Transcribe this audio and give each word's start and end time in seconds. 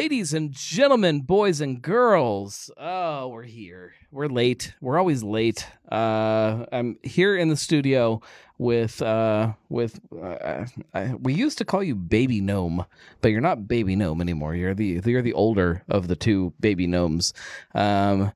Ladies 0.00 0.32
and 0.32 0.50
gentlemen, 0.50 1.20
boys 1.20 1.60
and 1.60 1.82
girls, 1.82 2.70
oh, 2.78 3.28
we're 3.28 3.42
here. 3.42 3.92
We're 4.10 4.28
late. 4.28 4.72
We're 4.80 4.98
always 4.98 5.22
late. 5.22 5.66
Uh, 5.92 6.64
I'm 6.72 6.98
here 7.02 7.36
in 7.36 7.50
the 7.50 7.56
studio 7.56 8.22
with 8.56 9.02
uh, 9.02 9.52
with 9.68 10.00
uh, 10.10 10.64
I, 10.94 11.14
we 11.16 11.34
used 11.34 11.58
to 11.58 11.66
call 11.66 11.82
you 11.82 11.94
Baby 11.94 12.40
Gnome, 12.40 12.86
but 13.20 13.28
you're 13.28 13.42
not 13.42 13.68
Baby 13.68 13.94
Gnome 13.94 14.22
anymore. 14.22 14.54
You're 14.54 14.72
the 14.72 15.02
you're 15.04 15.20
the 15.20 15.34
older 15.34 15.82
of 15.90 16.08
the 16.08 16.16
two 16.16 16.54
baby 16.60 16.86
gnomes. 16.86 17.34
Um, 17.74 18.32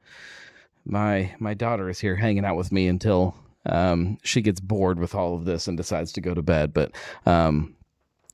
my 0.85 1.35
my 1.39 1.55
daughter 1.55 1.89
is 1.89 1.99
here 1.99 2.17
hanging 2.17 2.45
out 2.45 2.57
with 2.57 2.73
me 2.73 2.89
until 2.89 3.35
um, 3.65 4.19
she 4.23 4.43
gets 4.43 4.61
bored 4.61 4.99
with 4.99 5.15
all 5.15 5.35
of 5.35 5.47
this 5.47 5.67
and 5.67 5.79
decides 5.79 6.13
to 6.13 6.21
go 6.21 6.35
to 6.35 6.43
bed. 6.43 6.75
But 6.75 6.93
um, 7.25 7.75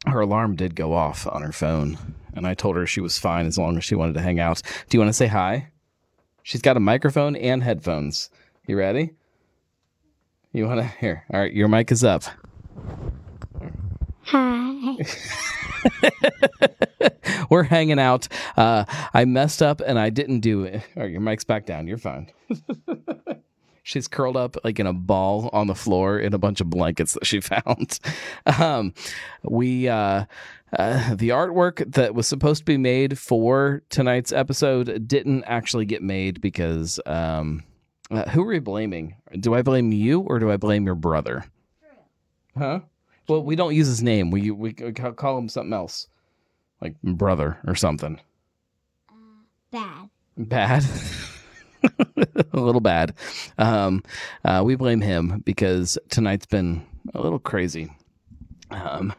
her 0.07 0.21
alarm 0.21 0.57
did 0.57 0.75
go 0.75 0.93
off 0.93 1.27
on 1.27 1.43
her 1.43 1.53
phone, 1.53 1.99
and 2.35 2.47
I 2.47 2.55
told 2.55 2.77
her 2.77 2.87
she 2.87 3.01
was 3.01 3.19
fine 3.19 3.47
as 3.47 3.59
long 3.59 3.77
as 3.77 3.85
she 3.85 3.95
wanted 3.95 4.15
to 4.15 4.23
hang 4.23 4.41
out. 4.41 4.63
Do 4.89 4.97
you 4.97 5.01
want 5.01 5.11
to 5.11 5.17
say 5.17 5.27
hi? 5.27 5.69
She's 6.43 6.63
got 6.63 6.77
a 6.77 6.81
microphone 6.81 7.37
and 7.37 7.63
headphones. 7.63 8.31
You 8.67 8.79
ready? 8.79 9.11
You 10.53 10.67
want 10.67 10.81
to? 10.81 10.87
Here. 10.87 11.25
All 11.33 11.41
right, 11.41 11.53
your 11.53 11.69
mic 11.69 11.93
is 11.93 12.03
up. 12.03 12.25
Hi. 14.25 14.97
We're 17.51 17.65
hanging 17.65 17.99
out. 17.99 18.29
Uh, 18.57 18.85
I 19.13 19.25
messed 19.25 19.63
up 19.63 19.81
and 19.81 19.99
I 19.99 20.11
didn't 20.11 20.41
do 20.41 20.65
it. 20.65 20.83
All 20.97 21.03
right, 21.03 21.11
your 21.11 21.21
mic's 21.21 21.45
back 21.45 21.67
down. 21.67 21.87
You're 21.87 21.99
fine. 21.99 22.31
She's 23.83 24.09
curled 24.09 24.37
up 24.37 24.57
like 24.65 24.79
in 24.79 24.87
a 24.87 24.93
ball 24.93 25.51
on 25.53 25.67
the 25.67 25.75
floor 25.75 26.19
in 26.19 26.35
a 26.35 26.39
bunch 26.39 26.61
of 26.61 26.71
blankets 26.71 27.15
that 27.15 27.27
she 27.27 27.41
found. 27.41 27.99
Um, 28.59 28.95
we 29.43 29.89
uh, 29.89 30.25
uh, 30.79 31.15
the 31.15 31.31
artwork 31.31 31.93
that 31.93 32.15
was 32.15 32.29
supposed 32.29 32.61
to 32.61 32.65
be 32.65 32.77
made 32.77 33.19
for 33.19 33.83
tonight's 33.91 34.33
episode 34.33 35.09
didn't 35.09 35.45
actually 35.45 35.85
get 35.85 36.03
made 36.03 36.41
because 36.41 37.01
um, 37.07 37.63
uh, 38.11 38.29
who 38.31 38.43
are 38.43 38.47
we 38.49 38.59
blaming? 38.59 39.17
Do 39.39 39.55
I 39.55 39.63
blame 39.63 39.93
you 39.93 40.21
or 40.21 40.39
do 40.39 40.51
I 40.51 40.57
blame 40.57 40.87
your 40.87 40.95
brother? 40.95 41.45
Huh? 42.57 42.81
Well, 43.29 43.43
we 43.45 43.57
don't 43.57 43.75
use 43.75 43.87
his 43.87 44.03
name. 44.03 44.31
We 44.31 44.51
we 44.51 44.73
call 44.73 45.39
him 45.39 45.49
something 45.49 45.73
else, 45.73 46.09
like 46.81 47.01
brother 47.03 47.59
or 47.67 47.75
something. 47.75 48.21
Bad. 49.71 50.11
Bad. 50.37 50.85
a 52.53 52.61
little 52.61 52.81
bad. 52.81 53.15
Um, 53.59 54.03
uh, 54.45 54.63
we 54.65 54.77
blame 54.77 55.01
him 55.01 55.43
because 55.45 55.99
tonight's 56.09 56.47
been 56.47 56.87
a 57.15 57.21
little 57.21 57.39
crazy. 57.39 57.91
Um, 58.71 59.13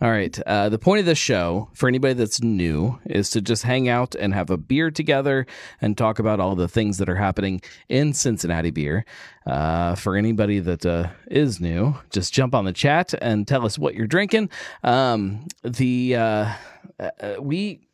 all 0.00 0.10
right. 0.10 0.38
Uh, 0.46 0.68
the 0.68 0.78
point 0.78 1.00
of 1.00 1.06
this 1.06 1.18
show, 1.18 1.70
for 1.74 1.88
anybody 1.88 2.14
that's 2.14 2.40
new, 2.40 3.00
is 3.04 3.30
to 3.30 3.40
just 3.40 3.64
hang 3.64 3.88
out 3.88 4.14
and 4.14 4.32
have 4.32 4.48
a 4.48 4.56
beer 4.56 4.92
together 4.92 5.44
and 5.80 5.98
talk 5.98 6.20
about 6.20 6.38
all 6.38 6.54
the 6.54 6.68
things 6.68 6.98
that 6.98 7.08
are 7.08 7.16
happening 7.16 7.60
in 7.88 8.12
Cincinnati 8.12 8.70
beer. 8.70 9.04
Uh, 9.44 9.96
for 9.96 10.14
anybody 10.14 10.60
that 10.60 10.86
uh, 10.86 11.08
is 11.30 11.60
new, 11.60 11.96
just 12.10 12.32
jump 12.32 12.54
on 12.54 12.64
the 12.64 12.72
chat 12.72 13.12
and 13.20 13.48
tell 13.48 13.66
us 13.66 13.76
what 13.76 13.94
you're 13.94 14.06
drinking. 14.06 14.50
Um, 14.84 15.48
the 15.64 16.14
uh, 16.14 16.52
uh, 17.00 17.34
we 17.40 17.76
got 17.76 17.87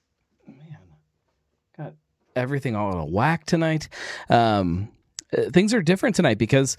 everything 2.36 2.76
all 2.76 2.94
out 2.94 3.06
of 3.06 3.10
whack 3.10 3.46
tonight. 3.46 3.88
Um, 4.28 4.88
uh, 5.36 5.50
things 5.50 5.74
are 5.74 5.82
different 5.82 6.16
tonight 6.16 6.38
because 6.38 6.76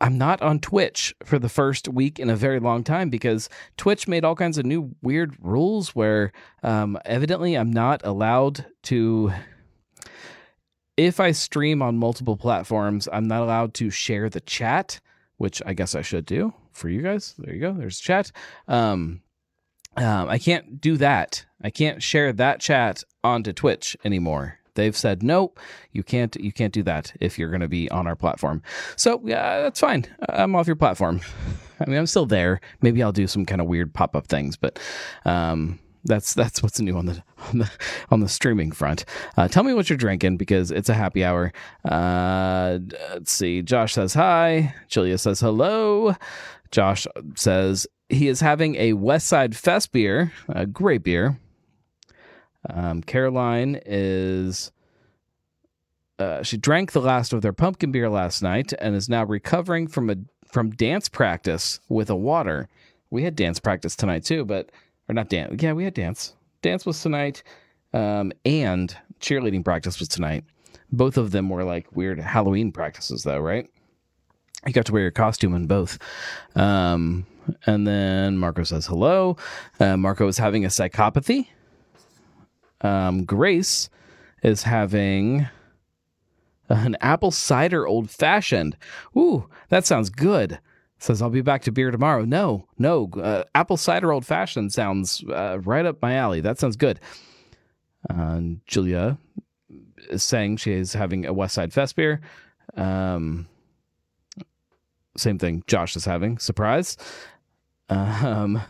I'm 0.00 0.16
not 0.16 0.40
on 0.40 0.60
Twitch 0.60 1.14
for 1.24 1.38
the 1.38 1.48
first 1.48 1.86
week 1.88 2.18
in 2.18 2.30
a 2.30 2.36
very 2.36 2.58
long 2.58 2.82
time 2.82 3.10
because 3.10 3.48
Twitch 3.76 4.08
made 4.08 4.24
all 4.24 4.34
kinds 4.34 4.56
of 4.56 4.64
new 4.64 4.94
weird 5.02 5.36
rules 5.40 5.94
where 5.94 6.32
um, 6.62 6.98
evidently 7.04 7.54
I'm 7.54 7.70
not 7.70 8.00
allowed 8.04 8.64
to. 8.84 9.32
If 10.96 11.18
I 11.20 11.32
stream 11.32 11.80
on 11.80 11.96
multiple 11.96 12.36
platforms, 12.36 13.08
I'm 13.10 13.26
not 13.26 13.42
allowed 13.42 13.72
to 13.74 13.90
share 13.90 14.28
the 14.28 14.40
chat, 14.40 15.00
which 15.38 15.62
I 15.64 15.72
guess 15.72 15.94
I 15.94 16.02
should 16.02 16.26
do 16.26 16.52
for 16.72 16.88
you 16.90 17.00
guys. 17.00 17.34
There 17.38 17.54
you 17.54 17.60
go. 17.60 17.72
There's 17.72 18.00
chat. 18.00 18.32
Um, 18.68 19.22
um, 19.96 20.28
I 20.28 20.38
can't 20.38 20.80
do 20.80 20.96
that. 20.98 21.44
I 21.62 21.70
can't 21.70 22.02
share 22.02 22.32
that 22.34 22.60
chat 22.60 23.02
onto 23.24 23.52
Twitch 23.52 23.96
anymore. 24.04 24.59
They've 24.80 24.96
said 24.96 25.22
nope, 25.22 25.60
you 25.92 26.02
can't. 26.02 26.34
You 26.36 26.52
can't 26.52 26.72
do 26.72 26.82
that 26.84 27.12
if 27.20 27.38
you're 27.38 27.50
going 27.50 27.60
to 27.60 27.68
be 27.68 27.90
on 27.90 28.06
our 28.06 28.16
platform. 28.16 28.62
So 28.96 29.20
yeah, 29.24 29.60
that's 29.60 29.78
fine. 29.78 30.06
I'm 30.30 30.56
off 30.56 30.66
your 30.66 30.74
platform. 30.74 31.20
I 31.80 31.84
mean, 31.84 31.98
I'm 31.98 32.06
still 32.06 32.24
there. 32.24 32.62
Maybe 32.80 33.02
I'll 33.02 33.12
do 33.12 33.26
some 33.26 33.44
kind 33.44 33.60
of 33.60 33.66
weird 33.66 33.92
pop 33.92 34.16
up 34.16 34.26
things, 34.26 34.56
but 34.56 34.78
um, 35.26 35.78
that's 36.04 36.32
that's 36.32 36.62
what's 36.62 36.80
new 36.80 36.96
on 36.96 37.04
the 37.04 37.22
on 37.50 37.58
the, 37.58 37.70
on 38.10 38.20
the 38.20 38.28
streaming 38.28 38.72
front. 38.72 39.04
Uh, 39.36 39.48
tell 39.48 39.64
me 39.64 39.74
what 39.74 39.90
you're 39.90 39.98
drinking 39.98 40.38
because 40.38 40.70
it's 40.70 40.88
a 40.88 40.94
happy 40.94 41.24
hour. 41.24 41.52
Uh, 41.84 42.78
let's 43.12 43.32
see. 43.32 43.60
Josh 43.60 43.92
says 43.92 44.14
hi. 44.14 44.74
Julia 44.88 45.18
says 45.18 45.40
hello. 45.40 46.16
Josh 46.70 47.06
says 47.34 47.86
he 48.08 48.28
is 48.28 48.40
having 48.40 48.76
a 48.76 48.94
West 48.94 49.26
Side 49.26 49.54
Fest 49.54 49.92
beer, 49.92 50.32
a 50.48 50.64
great 50.64 51.02
beer. 51.02 51.38
Um, 52.68 53.02
Caroline 53.02 53.80
is. 53.86 54.72
Uh, 56.18 56.42
she 56.42 56.58
drank 56.58 56.92
the 56.92 57.00
last 57.00 57.32
of 57.32 57.40
their 57.40 57.52
pumpkin 57.54 57.90
beer 57.90 58.10
last 58.10 58.42
night 58.42 58.74
and 58.78 58.94
is 58.94 59.08
now 59.08 59.24
recovering 59.24 59.86
from 59.86 60.10
a 60.10 60.16
from 60.46 60.70
dance 60.72 61.08
practice 61.08 61.80
with 61.88 62.10
a 62.10 62.16
water. 62.16 62.68
We 63.08 63.22
had 63.22 63.34
dance 63.36 63.58
practice 63.58 63.96
tonight 63.96 64.24
too, 64.24 64.44
but 64.44 64.70
or 65.08 65.14
not 65.14 65.28
dance. 65.28 65.62
Yeah, 65.62 65.72
we 65.72 65.84
had 65.84 65.94
dance. 65.94 66.34
Dance 66.62 66.84
was 66.84 67.00
tonight, 67.00 67.42
um, 67.94 68.32
and 68.44 68.94
cheerleading 69.20 69.64
practice 69.64 69.98
was 69.98 70.08
tonight. 70.08 70.44
Both 70.92 71.16
of 71.16 71.30
them 71.30 71.48
were 71.48 71.64
like 71.64 71.94
weird 71.96 72.18
Halloween 72.18 72.72
practices, 72.72 73.22
though, 73.22 73.38
right? 73.38 73.68
You 74.66 74.72
got 74.72 74.86
to 74.86 74.92
wear 74.92 75.02
your 75.02 75.10
costume 75.10 75.54
in 75.54 75.66
both. 75.66 75.98
Um, 76.54 77.26
and 77.66 77.86
then 77.86 78.36
Marco 78.36 78.62
says 78.62 78.86
hello. 78.86 79.36
Uh, 79.78 79.96
Marco 79.96 80.28
is 80.28 80.38
having 80.38 80.64
a 80.64 80.68
psychopathy. 80.68 81.48
Um, 82.80 83.24
Grace 83.24 83.88
is 84.42 84.62
having 84.62 85.48
an 86.68 86.96
apple 87.00 87.30
cider 87.30 87.86
old 87.86 88.10
fashioned. 88.10 88.76
Ooh, 89.16 89.48
that 89.68 89.84
sounds 89.84 90.08
good. 90.08 90.58
Says 90.98 91.22
I'll 91.22 91.30
be 91.30 91.40
back 91.40 91.62
to 91.62 91.72
beer 91.72 91.90
tomorrow. 91.90 92.24
No, 92.24 92.66
no, 92.78 93.10
uh, 93.16 93.44
apple 93.54 93.76
cider 93.76 94.12
old 94.12 94.26
fashioned 94.26 94.72
sounds 94.72 95.24
uh, 95.28 95.58
right 95.62 95.86
up 95.86 96.00
my 96.02 96.14
alley. 96.14 96.40
That 96.40 96.58
sounds 96.58 96.76
good. 96.76 97.00
Uh, 98.08 98.40
Julia 98.66 99.18
is 100.10 100.22
saying 100.22 100.58
she 100.58 100.72
is 100.72 100.92
having 100.92 101.26
a 101.26 101.32
West 101.32 101.54
Side 101.54 101.72
Fest 101.72 101.96
beer. 101.96 102.20
Um, 102.76 103.48
same 105.16 105.38
thing. 105.38 105.64
Josh 105.66 105.96
is 105.96 106.04
having 106.04 106.38
surprise. 106.38 106.96
Um, 107.88 108.60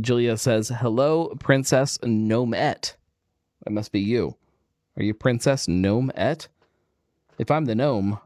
Julia 0.00 0.36
says 0.36 0.68
hello, 0.68 1.34
Princess 1.40 1.98
Gnomette. 1.98 2.94
That 3.64 3.70
must 3.70 3.92
be 3.92 4.00
you. 4.00 4.36
Are 4.96 5.02
you 5.02 5.14
Princess 5.14 5.68
Gnomette? 5.68 6.48
If 7.38 7.50
I'm 7.50 7.64
the 7.64 7.74
gnome, 7.74 8.18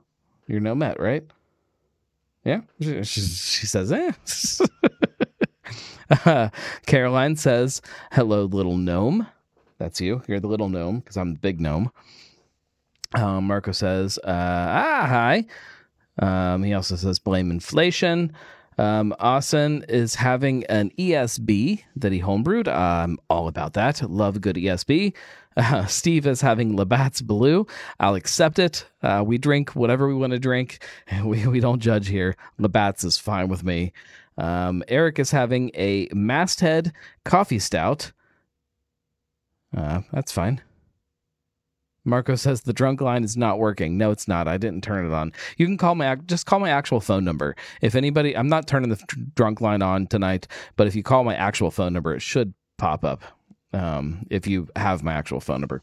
you're 0.47 0.61
Gnomette, 0.61 1.01
right? 1.01 1.25
Yeah. 2.45 2.63
She, 2.81 3.03
she, 3.03 3.67
says, 3.67 3.93
eh. 3.93 4.13
uh, 6.25 6.49
Caroline 6.87 7.37
says, 7.37 7.81
hello, 8.13 8.45
little 8.45 8.77
gnome. 8.77 9.27
That's 9.79 10.01
you. 10.01 10.23
You're 10.29 10.41
the 10.41 10.47
little 10.47 10.69
gnome 10.69 11.01
because 11.01 11.17
I'm 11.17 11.35
the 11.35 11.41
big 11.41 11.61
gnome. 11.61 11.91
Um, 13.15 13.47
Marco 13.47 13.73
says, 13.73 14.19
uh, 14.19 14.31
ah, 14.31 15.07
hi. 15.09 15.45
Um, 16.19 16.63
he 16.63 16.75
also 16.75 16.97
says, 16.97 17.19
blame 17.19 17.51
inflation. 17.51 18.33
Um, 18.79 19.15
Austin 19.19 19.85
is 19.89 20.17
having 20.17 20.65
an 20.65 20.91
ESB 20.99 21.83
that 21.97 22.13
he 22.13 22.21
homebrewed. 22.21 22.69
I'm 22.69 23.19
all 23.31 23.49
about 23.49 23.75
that. 23.75 24.03
Love 24.09 24.41
good 24.41 24.57
ESB. 24.57 25.15
Uh, 25.57 25.87
Steve 25.87 26.27
is 26.27 26.41
having 26.41 26.77
Labatt's 26.77 27.23
Blue. 27.23 27.67
I'll 28.01 28.15
accept 28.15 28.59
it. 28.59 28.87
Uh, 29.03 29.23
we 29.25 29.39
drink 29.39 29.77
whatever 29.77 30.09
we 30.09 30.15
want 30.15 30.33
to 30.33 30.39
drink. 30.39 30.85
We, 31.25 31.47
we 31.47 31.61
don't 31.61 31.81
judge 31.81 32.09
here. 32.09 32.37
Labatt's 32.59 33.05
is 33.05 33.19
fine 33.19 33.49
with 33.49 33.63
me. 33.65 33.93
Um, 34.37 34.83
Eric 34.89 35.19
is 35.19 35.31
having 35.31 35.71
a 35.75 36.09
Masthead 36.13 36.93
Coffee 37.25 37.61
Stout. 37.61 38.13
Uh, 39.77 40.03
that's 40.13 40.33
fine. 40.33 40.61
Marco 42.05 42.35
says 42.37 42.63
the 42.63 42.73
drunk 42.73 43.01
line 43.01 43.25
is 43.25 43.37
not 43.37 43.59
working. 43.59 43.97
No, 43.97 44.11
it's 44.11 44.29
not. 44.29 44.47
I 44.49 44.59
didn't 44.59 44.83
turn 44.83 45.07
it 45.07 45.13
on. 45.13 45.33
You 45.57 45.67
can 45.67 45.79
call 45.79 45.95
my 45.95 46.15
just 46.17 46.47
call 46.47 46.61
my 46.61 46.71
actual 46.71 47.01
phone 47.01 47.25
number. 47.25 47.57
If 47.81 47.95
anybody, 47.95 48.37
I'm 48.37 48.49
not 48.49 48.67
turning 48.67 48.91
the 48.91 49.03
drunk 49.35 49.61
line 49.61 49.83
on 49.83 50.07
tonight, 50.07 50.47
but 50.77 50.87
if 50.87 50.95
you 50.95 51.03
call 51.03 51.25
my 51.25 51.35
actual 51.35 51.71
phone 51.71 51.93
number, 51.93 52.15
it 52.15 52.23
should 52.23 52.55
pop 52.79 53.05
up. 53.05 53.23
um, 53.73 54.27
if 54.31 54.47
you 54.47 54.69
have 54.77 55.03
my 55.03 55.13
actual 55.13 55.41
phone 55.41 55.61
number. 55.61 55.83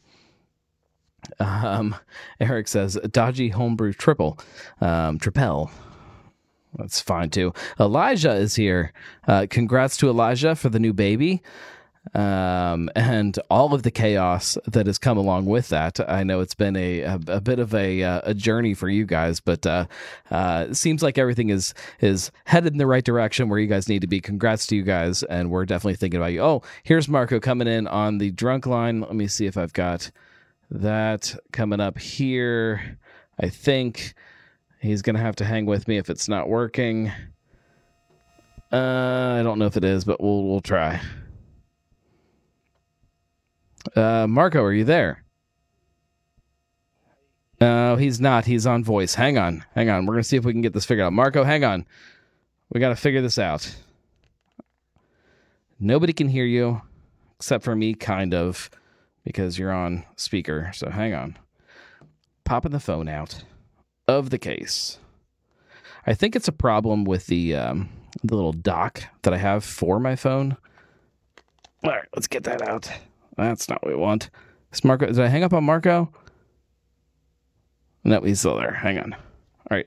Um, 1.38 1.94
Eric 2.40 2.68
says 2.68 2.98
dodgy 3.10 3.50
homebrew 3.50 3.92
triple, 3.92 4.38
um, 4.80 5.18
tripel. 5.18 5.70
That's 6.76 7.00
fine 7.00 7.30
too. 7.30 7.52
Elijah 7.78 8.32
is 8.32 8.54
here. 8.54 8.92
Uh, 9.28 9.46
congrats 9.48 9.96
to 9.98 10.08
Elijah 10.08 10.54
for 10.56 10.70
the 10.70 10.80
new 10.80 10.92
baby 10.92 11.42
um, 12.14 12.90
and 12.96 13.38
all 13.50 13.74
of 13.74 13.82
the 13.82 13.90
chaos 13.90 14.58
that 14.66 14.86
has 14.86 14.98
come 14.98 15.16
along 15.16 15.46
with 15.46 15.68
that. 15.70 15.98
I 16.08 16.22
know 16.22 16.40
it's 16.40 16.54
been 16.54 16.76
a 16.76 17.00
a, 17.00 17.20
a 17.26 17.40
bit 17.40 17.58
of 17.58 17.74
a 17.74 18.02
uh, 18.02 18.20
a 18.24 18.34
journey 18.34 18.74
for 18.74 18.88
you 18.88 19.04
guys, 19.06 19.40
but 19.40 19.66
uh, 19.66 19.86
uh, 20.30 20.66
it 20.70 20.74
seems 20.76 21.02
like 21.02 21.18
everything 21.18 21.50
is 21.50 21.74
is 22.00 22.30
headed 22.44 22.72
in 22.72 22.78
the 22.78 22.86
right 22.86 23.04
direction 23.04 23.48
where 23.48 23.58
you 23.58 23.66
guys 23.66 23.88
need 23.88 24.00
to 24.00 24.06
be. 24.06 24.20
Congrats 24.20 24.66
to 24.68 24.76
you 24.76 24.82
guys, 24.82 25.22
and 25.24 25.50
we're 25.50 25.64
definitely 25.64 25.96
thinking 25.96 26.18
about 26.18 26.32
you. 26.32 26.42
Oh, 26.42 26.62
here's 26.82 27.08
Marco 27.08 27.40
coming 27.40 27.68
in 27.68 27.86
on 27.86 28.18
the 28.18 28.30
drunk 28.30 28.66
line. 28.66 29.00
Let 29.00 29.14
me 29.14 29.26
see 29.26 29.46
if 29.46 29.56
I've 29.56 29.72
got 29.72 30.10
that 30.70 31.34
coming 31.52 31.80
up 31.80 31.98
here. 31.98 32.98
I 33.40 33.48
think 33.48 34.14
he's 34.80 35.02
gonna 35.02 35.18
have 35.18 35.36
to 35.36 35.44
hang 35.44 35.66
with 35.66 35.88
me 35.88 35.96
if 35.96 36.10
it's 36.10 36.28
not 36.28 36.48
working. 36.48 37.10
Uh, 38.70 39.36
I 39.38 39.42
don't 39.42 39.58
know 39.58 39.66
if 39.66 39.76
it 39.76 39.84
is, 39.84 40.04
but 40.04 40.20
we'll 40.20 40.44
we'll 40.44 40.60
try. 40.60 41.00
Uh, 43.94 44.26
Marco, 44.28 44.62
are 44.62 44.72
you 44.72 44.84
there? 44.84 45.24
No, 47.60 47.96
he's 47.96 48.20
not. 48.20 48.44
He's 48.44 48.66
on 48.66 48.82
voice. 48.82 49.14
Hang 49.14 49.38
on. 49.38 49.64
Hang 49.74 49.88
on. 49.88 50.06
We're 50.06 50.14
going 50.14 50.22
to 50.22 50.28
see 50.28 50.36
if 50.36 50.44
we 50.44 50.52
can 50.52 50.62
get 50.62 50.72
this 50.72 50.84
figured 50.84 51.06
out. 51.06 51.12
Marco, 51.12 51.44
hang 51.44 51.64
on. 51.64 51.86
We 52.70 52.80
got 52.80 52.88
to 52.88 52.96
figure 52.96 53.22
this 53.22 53.38
out. 53.38 53.76
Nobody 55.78 56.12
can 56.12 56.28
hear 56.28 56.44
you 56.44 56.82
except 57.36 57.64
for 57.64 57.74
me, 57.74 57.94
kind 57.94 58.34
of, 58.34 58.70
because 59.24 59.58
you're 59.58 59.72
on 59.72 60.04
speaker. 60.16 60.70
So 60.74 60.90
hang 60.90 61.12
on. 61.12 61.36
Popping 62.44 62.72
the 62.72 62.80
phone 62.80 63.08
out 63.08 63.42
of 64.06 64.30
the 64.30 64.38
case. 64.38 64.98
I 66.06 66.14
think 66.14 66.34
it's 66.34 66.48
a 66.48 66.52
problem 66.52 67.04
with 67.04 67.26
the 67.26 67.54
um, 67.54 67.88
the 68.22 68.34
little 68.34 68.52
dock 68.52 69.02
that 69.22 69.34
I 69.34 69.38
have 69.38 69.64
for 69.64 70.00
my 70.00 70.16
phone. 70.16 70.56
All 71.84 71.90
right, 71.90 72.06
let's 72.14 72.26
get 72.26 72.44
that 72.44 72.62
out. 72.62 72.90
That's 73.36 73.68
not 73.68 73.82
what 73.82 73.92
we 73.92 73.98
want. 73.98 74.30
Is 74.72 74.84
Marco? 74.84 75.06
Did 75.06 75.20
I 75.20 75.28
hang 75.28 75.44
up 75.44 75.52
on 75.52 75.64
Marco? 75.64 76.12
No, 78.04 78.20
he's 78.20 78.40
still 78.40 78.56
there. 78.56 78.72
Hang 78.72 78.98
on. 78.98 79.12
All 79.12 79.20
right, 79.70 79.86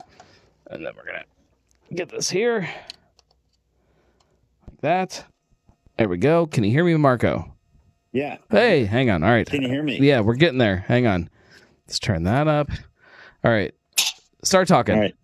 and 0.72 0.86
then 0.86 0.94
we're 0.96 1.06
gonna 1.06 1.26
get 1.94 2.10
this 2.10 2.30
here, 2.30 2.62
like 4.68 4.82
that. 4.82 5.26
There 5.98 6.10
we 6.10 6.18
go. 6.18 6.46
Can 6.46 6.64
you 6.64 6.72
hear 6.72 6.84
me, 6.84 6.96
Marco? 6.96 7.54
Yeah. 8.12 8.38
Hey, 8.50 8.86
hang 8.86 9.10
on. 9.10 9.24
All 9.24 9.30
right. 9.30 9.46
Can 9.46 9.62
you 9.62 9.68
hear 9.68 9.84
me? 9.84 9.98
Yeah, 10.00 10.22
we're 10.22 10.36
getting 10.36 10.58
there. 10.58 10.78
Hang 10.88 11.06
on. 11.06 11.30
Let's 11.86 12.00
turn 12.00 12.24
that 12.24 12.48
up. 12.48 12.70
All 13.44 13.52
right. 13.52 13.74
Start 14.44 14.68
talking. 14.68 14.96
All 14.96 15.02
right. 15.02 15.16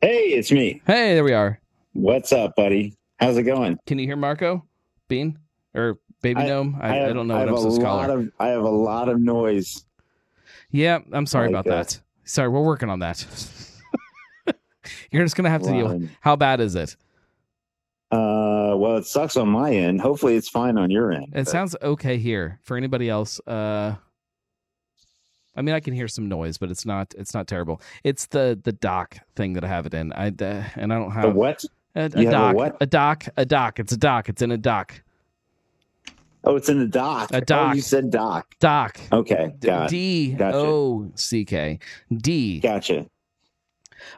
Hey, 0.00 0.28
it's 0.28 0.50
me. 0.50 0.80
Hey, 0.86 1.14
there 1.14 1.24
we 1.24 1.34
are. 1.34 1.60
What's 1.92 2.32
up, 2.32 2.56
buddy? 2.56 2.94
How's 3.18 3.36
it 3.36 3.42
going? 3.42 3.78
Can 3.86 3.98
you 3.98 4.06
hear 4.06 4.16
Marco? 4.16 4.64
Bean 5.08 5.38
or 5.74 5.98
Baby 6.22 6.40
I- 6.42 6.46
Gnome? 6.46 6.78
I, 6.80 6.90
I, 6.90 6.94
have- 6.96 7.14
don't 7.14 7.26
know 7.28 7.34
I 7.34 7.38
what 7.40 7.48
have 7.48 7.48
I'm 7.48 7.54
a 7.54 7.58
supposed 7.58 7.80
to 7.80 7.86
call 7.86 7.96
lot 7.96 8.10
of 8.10 8.32
I 8.38 8.48
have 8.48 8.62
a 8.62 8.68
lot 8.68 9.08
of 9.08 9.20
noise. 9.20 9.84
Yeah, 10.70 10.98
I'm 11.12 11.26
sorry 11.26 11.46
Like 11.48 11.52
about 11.52 11.64
that. 11.66 11.88
that. 11.88 12.00
Sorry, 12.24 12.48
we're 12.48 12.62
working 12.62 12.88
on 12.90 13.00
that. 13.00 13.26
You're 15.10 15.24
just 15.24 15.36
gonna 15.36 15.50
have 15.50 15.62
to 15.62 15.70
deal. 15.72 15.86
Line. 15.88 16.10
How 16.20 16.36
bad 16.36 16.60
is 16.60 16.74
it? 16.76 16.96
Uh, 18.12 18.74
well, 18.76 18.96
it 18.96 19.06
sucks 19.06 19.36
on 19.36 19.48
my 19.48 19.72
end. 19.72 20.00
Hopefully, 20.00 20.36
it's 20.36 20.48
fine 20.48 20.76
on 20.78 20.90
your 20.90 21.12
end. 21.12 21.24
It 21.28 21.32
but- 21.44 21.48
sounds 21.48 21.74
okay 21.82 22.18
here. 22.18 22.58
For 22.62 22.76
anybody 22.76 23.08
else, 23.08 23.40
uh, 23.46 23.94
I 25.56 25.62
mean, 25.62 25.74
I 25.74 25.80
can 25.80 25.94
hear 25.94 26.08
some 26.08 26.28
noise, 26.28 26.58
but 26.58 26.70
it's 26.70 26.86
not. 26.86 27.14
It's 27.18 27.34
not 27.34 27.46
terrible. 27.48 27.80
It's 28.04 28.26
the 28.26 28.58
the 28.62 28.72
dock 28.72 29.18
thing 29.36 29.54
that 29.54 29.64
I 29.64 29.68
have 29.68 29.86
it 29.86 29.94
in. 29.94 30.12
I 30.12 30.28
uh, 30.28 30.64
and 30.76 30.92
I 30.92 30.98
don't 30.98 31.10
have 31.12 31.34
what? 31.34 31.64
a, 31.96 32.00
a 32.00 32.02
have 32.02 32.14
a 32.14 32.24
dock. 32.30 32.54
what? 32.56 32.76
A 32.80 32.86
dock. 32.86 33.24
A 33.36 33.44
dock. 33.44 33.78
It's 33.80 33.92
a 33.92 33.96
dock. 33.96 34.28
It's 34.28 34.42
in 34.42 34.50
a 34.52 34.58
dock. 34.58 35.02
Oh, 36.44 36.56
it's 36.56 36.68
in 36.68 36.78
the 36.78 36.86
dock. 36.86 37.30
A 37.32 37.40
dock. 37.40 37.72
Oh, 37.72 37.74
you 37.74 37.82
said 37.82 38.10
dock. 38.10 38.46
Dock. 38.60 38.98
Okay. 39.12 39.52
D. 39.88 40.36
O 40.40 41.10
C 41.14 41.44
K 41.44 41.78
D. 42.16 42.60
Gotcha. 42.60 43.06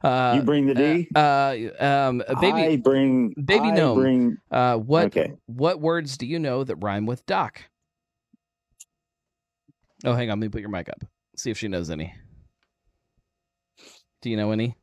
Uh, 0.04 0.34
you 0.36 0.42
bring 0.42 0.66
the 0.66 0.74
D. 0.74 1.08
uh, 1.16 1.56
um, 1.80 2.22
I 2.28 2.40
baby. 2.40 2.76
bring 2.76 3.30
baby 3.30 3.66
I 3.66 3.70
gnome. 3.72 3.98
Bring 3.98 4.36
Uh, 4.50 4.76
what 4.76 5.06
okay. 5.06 5.32
what 5.46 5.80
words 5.80 6.16
do 6.16 6.26
you 6.26 6.38
know 6.38 6.62
that 6.62 6.76
rhyme 6.76 7.06
with 7.06 7.26
dock? 7.26 7.60
Oh, 10.04 10.14
hang 10.14 10.30
on. 10.30 10.38
Let 10.38 10.46
me 10.46 10.48
put 10.50 10.60
your 10.60 10.70
mic 10.70 10.88
up. 10.88 11.02
See 11.36 11.50
if 11.50 11.58
she 11.58 11.66
knows 11.66 11.90
any. 11.90 12.14
Do 14.20 14.30
you 14.30 14.36
know 14.36 14.52
any? 14.52 14.76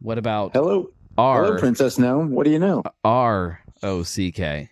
What 0.00 0.16
about 0.16 0.52
Hello, 0.54 0.90
R 1.18 1.44
hello, 1.44 1.58
Princess 1.58 1.98
Gnome. 1.98 2.30
What 2.30 2.44
do 2.44 2.50
you 2.50 2.58
know? 2.58 2.82
R 3.04 3.60
O 3.82 4.02
C 4.02 4.32
K? 4.32 4.70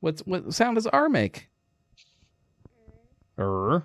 What's 0.00 0.20
what 0.22 0.52
sound 0.54 0.76
does 0.76 0.86
R 0.86 1.08
make? 1.08 1.48
R. 3.36 3.84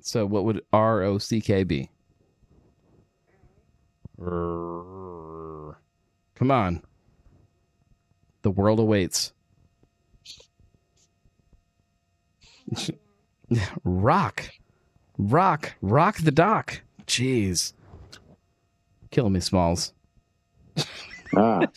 So 0.00 0.26
what 0.26 0.44
would 0.44 0.62
R 0.72 1.02
O 1.02 1.18
C 1.18 1.40
K 1.40 1.64
be? 1.64 1.90
R. 4.20 5.78
Come 6.34 6.50
on. 6.50 6.82
The 8.42 8.50
world 8.50 8.80
awaits. 8.80 9.32
Rock. 13.84 14.50
Rock. 15.18 15.74
Rock 15.80 16.18
the 16.18 16.30
dock. 16.32 16.82
Jeez. 17.06 17.72
Killing 19.10 19.34
me, 19.34 19.40
Smalls. 19.40 19.92
Ah, 21.36 21.66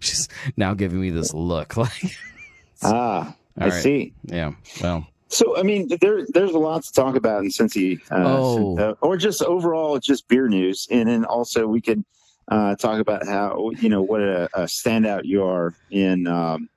She's 0.00 0.28
now 0.56 0.74
giving 0.74 1.00
me 1.00 1.10
this 1.10 1.32
look 1.34 1.76
like 1.76 2.16
ah, 2.82 3.34
I 3.58 3.64
All 3.64 3.70
right. 3.70 3.82
see. 3.82 4.14
Yeah. 4.24 4.52
Well, 4.82 5.06
So, 5.28 5.56
I 5.58 5.62
mean, 5.62 5.88
there 6.00 6.24
there's 6.32 6.52
a 6.52 6.58
lot 6.58 6.84
to 6.84 6.92
talk 6.92 7.16
about 7.16 7.42
in 7.42 7.50
Cincy, 7.50 8.00
uh, 8.10 8.40
Oh. 8.40 8.78
uh, 8.78 8.94
or 9.02 9.16
just 9.16 9.42
overall, 9.42 9.98
just 9.98 10.28
beer 10.28 10.48
news, 10.48 10.86
and 10.90 11.08
then 11.08 11.24
also 11.24 11.66
we 11.66 11.80
could 11.80 12.04
uh, 12.50 12.76
talk 12.76 12.98
about 13.00 13.26
how 13.26 13.70
you 13.78 13.88
know 13.88 14.02
what 14.02 14.20
a, 14.22 14.48
a 14.54 14.62
standout 14.62 15.22
you 15.24 15.44
are 15.44 15.74
in 15.90 16.26
um, 16.26 16.68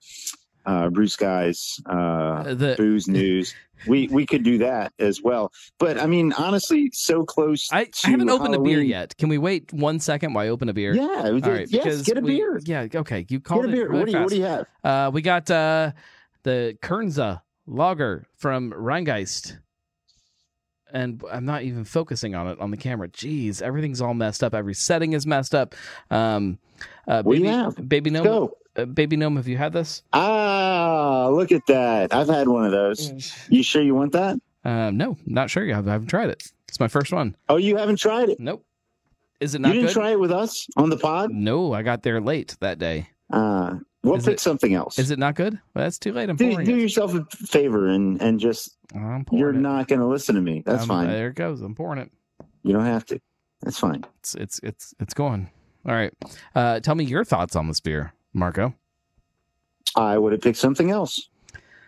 uh, 0.66 0.90
Bruce 0.90 1.16
Guy's 1.16 1.80
uh, 1.88 2.54
the 2.54 2.76
booze 2.78 3.08
news. 3.08 3.54
We 3.88 4.08
we 4.10 4.28
could 4.28 4.44
do 4.44 4.60
that 4.60 4.94
as 5.00 5.24
well, 5.24 5.52
but 5.80 5.98
I 6.00 6.06
mean, 6.06 6.34
honestly, 6.34 6.92
so 6.94 7.24
close. 7.24 7.68
I, 7.72 7.86
to 7.86 7.92
I 8.06 8.10
haven't 8.12 8.30
opened 8.30 8.54
a 8.54 8.60
beer 8.60 8.82
yet. 8.82 9.18
Can 9.18 9.28
we 9.28 9.40
wait 9.40 9.74
one 9.74 10.00
second 10.00 10.34
while 10.34 10.46
I 10.46 10.50
open 10.50 10.70
a 10.70 10.74
beer? 10.74 10.94
Yeah, 10.94 11.04
All 11.26 11.40
right. 11.40 11.68
yes, 11.68 11.84
because 11.84 12.02
get 12.04 12.18
a 12.20 12.22
we- 12.22 12.36
beer. 12.38 12.60
Yeah. 12.64 12.88
Okay. 12.94 13.26
You 13.30 13.40
Get 13.40 13.52
a 13.58 13.64
it 13.64 13.72
beer. 13.72 13.90
really 13.90 14.00
What 14.00 14.06
do 14.06 14.12
you 14.12 14.20
What 14.20 14.30
do 14.30 14.36
you 14.38 14.44
have? 14.44 14.66
Uh, 14.84 15.10
we 15.12 15.24
got 15.24 15.50
uh, 15.50 15.94
the 16.44 16.78
Kernza 16.84 17.42
lager 17.66 18.28
from 18.38 18.72
Rheingeist. 18.72 19.58
And 20.94 21.24
I'm 21.32 21.46
not 21.46 21.62
even 21.64 21.86
focusing 21.86 22.36
on 22.36 22.48
it 22.50 22.60
on 22.60 22.70
the 22.70 22.76
camera. 22.78 23.08
Jeez, 23.08 23.62
everything's 23.62 24.02
all 24.02 24.14
messed 24.14 24.44
up. 24.44 24.54
Every 24.54 24.74
setting 24.74 25.14
is 25.14 25.26
messed 25.26 25.56
up. 25.56 25.74
Um, 26.10 26.60
uh, 27.08 27.24
What 27.24 27.36
do 27.36 27.40
baby, 27.40 27.48
you 27.50 27.58
have? 27.58 27.90
baby 27.90 28.16
uh, 28.18 28.48
baby 28.86 29.16
gnome. 29.18 29.36
Have 29.38 29.48
you 29.48 29.58
had 29.58 29.74
this? 29.74 30.04
Ah, 30.14 31.30
look 31.32 31.52
at 31.52 31.66
that! 31.68 32.14
I've 32.14 32.28
had 32.28 32.48
one 32.48 32.66
of 32.66 32.72
those. 32.72 33.34
You 33.50 33.64
sure 33.64 33.82
you 33.82 33.96
want 33.96 34.12
that? 34.14 34.40
Um, 34.64 34.98
no, 34.98 35.18
not 35.26 35.50
sure. 35.50 35.64
I 35.64 35.76
haven't 35.76 36.08
tried 36.08 36.30
it. 36.30 36.44
It's 36.68 36.80
my 36.80 36.88
first 36.88 37.12
one. 37.12 37.36
Oh, 37.50 37.58
you 37.58 37.78
haven't 37.78 37.98
tried 37.98 38.30
it. 38.30 38.40
Nope. 38.40 38.64
Is 39.40 39.56
it 39.56 39.60
You 39.60 39.64
not 39.64 39.72
didn't 39.74 39.88
good? 39.88 39.94
try 39.94 40.12
it 40.12 40.20
with 40.20 40.32
us 40.32 40.68
on 40.78 40.90
the 40.90 40.98
pod. 40.98 41.32
no, 41.32 41.74
I 41.74 41.82
got 41.82 42.04
there 42.04 42.22
late 42.22 42.56
that 42.60 42.78
day. 42.78 43.10
Uh, 43.34 43.78
we'll 44.04 44.16
Is 44.18 44.26
pick 44.26 44.34
it- 44.36 44.40
something 44.40 44.74
else. 44.74 45.00
Is 45.00 45.10
it 45.12 45.18
not 45.20 45.36
good? 45.36 45.54
Well, 45.74 45.84
that's 45.86 45.98
too 45.98 46.14
late. 46.14 46.30
I'm 46.30 46.36
do, 46.36 46.64
do 46.64 46.76
yourself 46.78 47.14
a 47.16 47.26
favor 47.36 47.88
and 47.88 48.22
and 48.22 48.40
just 48.40 48.78
I'm 48.94 49.26
you're 49.32 49.50
it. 49.50 49.58
not 49.58 49.88
going 49.88 50.00
to 50.00 50.06
listen 50.06 50.36
to 50.36 50.42
me. 50.42 50.62
That's 50.66 50.84
Um, 50.84 50.88
fine. 50.90 51.08
There 51.08 51.30
it 51.30 51.36
goes. 51.36 51.62
I'm 51.62 51.74
pouring 51.76 52.00
it. 52.00 52.12
You 52.64 52.74
don't 52.74 52.86
have 52.86 53.06
to. 53.08 53.20
That's 53.64 53.80
fine. 53.80 54.04
It's 54.20 54.36
it's 54.36 54.60
it's 54.64 54.94
it's 55.00 55.14
going. 55.16 55.50
All 55.88 55.96
right. 55.96 56.14
Uh, 56.54 56.80
tell 56.80 56.94
me 56.96 57.04
your 57.06 57.24
thoughts 57.26 57.56
on 57.56 57.68
this 57.68 57.80
beer, 57.80 58.14
Marco. 58.34 58.74
I 59.96 60.18
would 60.18 60.32
have 60.32 60.42
picked 60.42 60.58
something 60.58 60.92
else. 60.92 61.30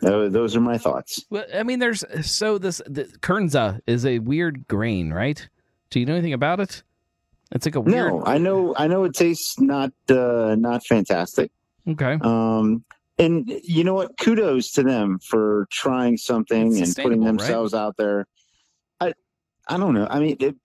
Tho- 0.01 0.29
those 0.29 0.55
are 0.55 0.62
my 0.62 0.77
thoughts. 0.77 1.23
Well, 1.29 1.45
I 1.53 1.63
mean, 1.63 1.79
there's 1.79 2.03
so 2.29 2.57
this 2.57 2.81
the 2.85 3.05
Kernza 3.21 3.79
is 3.88 4.05
a 4.05 4.19
weird 4.19 4.67
grain, 4.67 5.13
right? 5.13 5.47
Do 5.89 6.00
you 6.00 6.05
know 6.05 6.13
anything 6.13 6.33
about 6.33 6.59
it? 6.59 6.83
It's 7.51 7.65
like 7.65 7.75
a 7.75 7.79
weird. 7.81 8.12
No, 8.12 8.23
I 8.25 8.38
know. 8.38 8.73
I 8.75 8.88
know 8.88 9.03
it 9.05 9.13
tastes 9.13 9.59
not 9.59 9.91
uh, 10.09 10.55
not 10.59 10.85
fantastic. 10.85 11.51
Okay. 11.88 12.17
Um, 12.21 12.83
and 13.19 13.47
you 13.63 13.83
know 13.83 13.93
what? 13.93 14.17
Kudos 14.17 14.71
to 14.71 14.83
them 14.83 15.19
for 15.19 15.67
trying 15.71 16.17
something 16.17 16.67
It's 16.67 16.77
and 16.77 16.95
putting 16.95 17.21
sustainable, 17.21 17.25
right? 17.25 17.38
themselves 17.38 17.73
out 17.73 17.95
there. 17.95 18.25
I 19.00 19.13
I 19.69 19.77
don't 19.77 19.93
know. 19.93 20.07
I 20.09 20.19
mean, 20.19 20.38
it, 20.39 20.55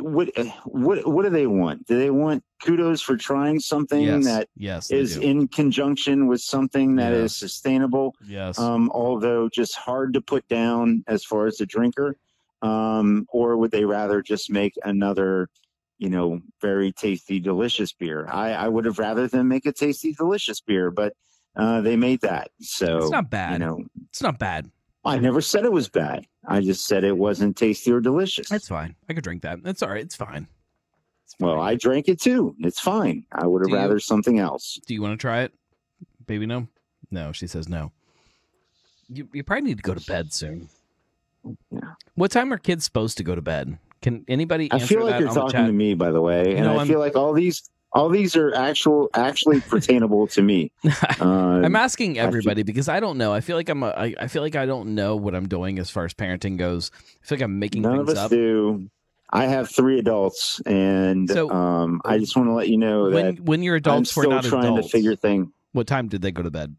what 0.00 0.30
what 0.64 1.06
what 1.06 1.22
do 1.22 1.30
they 1.30 1.46
want? 1.46 1.86
Do 1.86 1.98
they 1.98 2.10
want 2.10 2.42
kudos 2.62 3.00
for 3.00 3.16
trying 3.16 3.60
something 3.60 4.02
yes. 4.02 4.24
that 4.24 4.48
yes. 4.56 4.90
is 4.90 5.16
in 5.16 5.46
conjunction 5.48 6.26
with 6.26 6.40
something 6.40 6.96
that 6.96 7.12
is 7.12 7.32
Yes. 7.32 7.36
sustainable? 7.36 8.14
yes. 8.24 8.58
um, 8.58 8.90
although 8.92 9.48
just 9.48 9.76
hard 9.76 10.14
to 10.14 10.20
put 10.20 10.46
down 10.48 11.04
as 11.06 11.24
far 11.24 11.46
as 11.46 11.60
a 11.60 11.66
drinker? 11.66 12.16
Um, 12.60 13.26
or 13.28 13.56
would 13.56 13.70
they 13.70 13.84
rather 13.84 14.20
just 14.20 14.50
make 14.50 14.74
another, 14.82 15.48
you 15.98 16.10
know, 16.10 16.40
very 16.60 16.90
tasty, 16.90 17.38
delicious 17.38 17.92
beer? 17.92 18.26
I, 18.28 18.50
I 18.50 18.66
would 18.68 18.84
have 18.84 18.98
rather 18.98 19.28
them 19.28 19.46
make 19.46 19.64
a 19.64 19.72
tasty, 19.72 20.12
delicious 20.12 20.60
beer, 20.60 20.90
but 20.90 21.12
uh, 21.54 21.82
they 21.82 21.94
made 21.94 22.22
that. 22.22 22.50
So 22.60 22.98
it's 22.98 23.10
not 23.12 23.30
bad. 23.30 23.52
You 23.52 23.58
know, 23.60 23.84
it's 24.10 24.22
not 24.22 24.40
bad. 24.40 24.70
I 25.08 25.18
never 25.18 25.40
said 25.40 25.64
it 25.64 25.72
was 25.72 25.88
bad. 25.88 26.26
I 26.46 26.60
just 26.60 26.86
said 26.86 27.04
it 27.04 27.16
wasn't 27.16 27.56
tasty 27.56 27.90
or 27.92 28.00
delicious. 28.00 28.48
That's 28.48 28.68
fine. 28.68 28.94
I 29.08 29.12
could 29.14 29.24
drink 29.24 29.42
that. 29.42 29.58
It's 29.64 29.82
all 29.82 29.88
right. 29.90 30.02
It's 30.04 30.16
fine. 30.16 30.46
It's 31.24 31.34
well. 31.40 31.60
I 31.60 31.74
drank 31.74 32.08
it 32.08 32.20
too. 32.20 32.54
It's 32.60 32.80
fine. 32.80 33.24
I 33.32 33.46
would 33.46 33.62
have 33.62 33.68
Do 33.68 33.72
you- 33.74 33.78
rather 33.80 33.98
something 34.00 34.38
else. 34.38 34.78
do 34.86 34.94
you 34.94 35.02
want 35.02 35.18
to 35.18 35.22
try 35.22 35.42
it, 35.42 35.52
baby? 36.26 36.46
No, 36.46 36.68
no. 37.10 37.32
She 37.32 37.46
says 37.46 37.68
no. 37.68 37.92
You 39.10 39.28
you 39.32 39.42
probably 39.42 39.62
need 39.70 39.78
to 39.78 39.82
go 39.82 39.94
to 39.94 40.06
bed 40.06 40.32
soon. 40.32 40.68
Yeah. 41.70 41.80
What 42.14 42.30
time 42.30 42.52
are 42.52 42.58
kids 42.58 42.84
supposed 42.84 43.16
to 43.18 43.22
go 43.24 43.34
to 43.34 43.40
bed? 43.42 43.78
Can 44.02 44.24
anybody? 44.28 44.68
I 44.70 44.78
feel 44.78 45.04
like 45.04 45.18
you're 45.20 45.32
talking 45.32 45.66
to 45.66 45.72
me, 45.72 45.94
by 45.94 46.10
the 46.10 46.20
way, 46.20 46.54
and 46.56 46.64
No, 46.66 46.78
I 46.78 46.86
feel 46.86 46.98
like 46.98 47.16
all 47.16 47.32
these 47.32 47.68
all 47.92 48.08
these 48.08 48.36
are 48.36 48.54
actual 48.54 49.08
actually 49.14 49.60
pertainable 49.72 50.30
to 50.32 50.42
me. 50.42 50.70
Uh, 51.20 51.24
I'm 51.64 51.76
asking 51.76 52.18
everybody 52.18 52.62
because 52.62 52.88
I 52.88 53.00
don't 53.00 53.18
know. 53.18 53.32
I 53.32 53.40
feel 53.40 53.56
like 53.56 53.68
I'm. 53.68 53.82
A, 53.82 53.88
I, 53.88 54.14
I 54.20 54.26
feel 54.28 54.42
like 54.42 54.56
I 54.56 54.66
don't 54.66 54.94
know 54.94 55.16
what 55.16 55.34
I'm 55.34 55.48
doing 55.48 55.78
as 55.78 55.90
far 55.90 56.04
as 56.04 56.14
parenting 56.14 56.56
goes. 56.58 56.90
I 57.22 57.26
feel 57.26 57.38
like 57.38 57.42
I'm 57.44 57.58
making 57.58 57.82
None 57.82 57.98
of 58.00 58.08
us 58.08 58.18
up. 58.18 58.30
do. 58.30 58.88
I 59.30 59.44
have 59.46 59.68
three 59.70 59.98
adults, 59.98 60.60
and 60.64 61.28
So- 61.28 61.50
um, 61.50 62.00
I 62.04 62.18
just 62.18 62.34
want 62.36 62.48
to 62.48 62.54
let 62.54 62.68
you 62.68 62.78
know 62.78 63.04
When 63.10 63.12
that 63.36 63.40
when 63.40 63.62
you're 63.62 63.74
I'm 63.76 63.78
adults, 63.80 64.16
we're 64.16 64.26
not 64.26 64.44
trying 64.44 64.64
adults. 64.64 64.86
to 64.86 64.90
figure 64.96 65.16
things. 65.16 65.48
What 65.72 65.86
time 65.86 66.08
did 66.08 66.22
they 66.22 66.30
go 66.32 66.42
to 66.42 66.50
bed? 66.50 66.74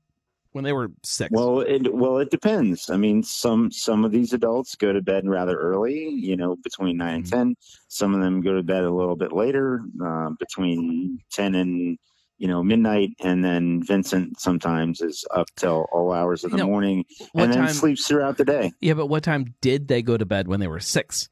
When 0.52 0.64
they 0.64 0.74
were 0.74 0.92
six. 1.04 1.30
Well, 1.32 1.60
it 1.60 1.94
well 1.94 2.18
it 2.18 2.32
depends. 2.32 2.90
I 2.90 2.98
mean, 2.98 3.22
some 3.22 3.72
some 3.72 4.04
of 4.04 4.12
these 4.12 4.34
adults 4.34 4.76
go 4.76 4.92
to 4.92 5.02
bed 5.02 5.28
rather 5.28 5.56
early, 5.56 6.10
you 6.10 6.36
know, 6.36 6.56
between 6.64 6.98
9 6.98 7.14
and 7.16 7.24
Mhm. 7.26 7.30
ten. 7.30 7.56
Some 7.88 8.16
of 8.16 8.22
them 8.22 8.42
go 8.42 8.56
to 8.56 8.64
bed 8.64 8.84
a 8.84 8.92
little 8.92 9.16
bit 9.16 9.32
later, 9.32 9.82
uh, 10.04 10.32
between 10.40 11.20
ten 11.32 11.54
and 11.54 12.00
you 12.40 12.48
know 12.48 12.64
midnight, 12.64 13.12
and 13.20 13.44
then 13.46 13.84
Vincent 13.84 14.40
sometimes 14.40 15.02
is 15.02 15.24
up 15.32 15.48
till 15.56 15.86
all 15.92 16.12
hours 16.14 16.44
of 16.44 16.50
the 16.52 16.66
morning, 16.66 17.06
and 17.36 17.52
then 17.52 17.60
time? 17.60 17.68
sleeps 17.76 18.08
throughout 18.08 18.38
the 18.38 18.46
day. 18.46 18.72
Yeah, 18.82 18.96
but 18.96 19.06
what 19.06 19.24
time 19.24 19.54
did 19.62 19.88
they 19.88 20.02
go 20.02 20.18
to 20.18 20.26
bed 20.26 20.48
when 20.48 20.60
they 20.60 20.68
were 20.68 20.80
six? 20.80 21.30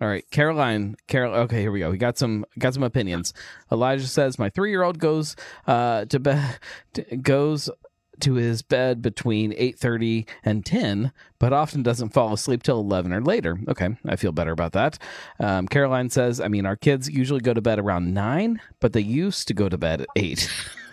All 0.00 0.08
right, 0.08 0.28
Caroline. 0.30 0.96
Carol. 1.06 1.34
Okay, 1.34 1.60
here 1.62 1.72
we 1.72 1.80
go. 1.80 1.90
We 1.90 1.96
got 1.96 2.18
some 2.18 2.44
got 2.58 2.74
some 2.74 2.82
opinions. 2.82 3.32
Elijah 3.72 4.06
says 4.06 4.38
my 4.38 4.50
three 4.50 4.70
year 4.70 4.82
old 4.82 4.98
goes 4.98 5.36
uh, 5.66 6.04
to 6.06 6.20
bed 6.20 6.58
goes 7.22 7.70
to 8.20 8.34
his 8.34 8.62
bed 8.62 9.00
between 9.00 9.54
eight 9.56 9.78
thirty 9.78 10.26
and 10.44 10.66
ten, 10.66 11.12
but 11.38 11.54
often 11.54 11.82
doesn't 11.82 12.10
fall 12.10 12.34
asleep 12.34 12.62
till 12.62 12.78
eleven 12.78 13.10
or 13.12 13.22
later. 13.22 13.58
Okay, 13.68 13.96
I 14.06 14.16
feel 14.16 14.32
better 14.32 14.52
about 14.52 14.72
that. 14.72 14.98
Um, 15.40 15.66
Caroline 15.66 16.10
says, 16.10 16.40
I 16.40 16.48
mean, 16.48 16.66
our 16.66 16.76
kids 16.76 17.08
usually 17.08 17.40
go 17.40 17.54
to 17.54 17.62
bed 17.62 17.78
around 17.78 18.12
nine, 18.12 18.60
but 18.80 18.92
they 18.92 19.00
used 19.00 19.48
to 19.48 19.54
go 19.54 19.70
to 19.70 19.78
bed 19.78 20.02
at 20.02 20.08
eight. 20.16 20.50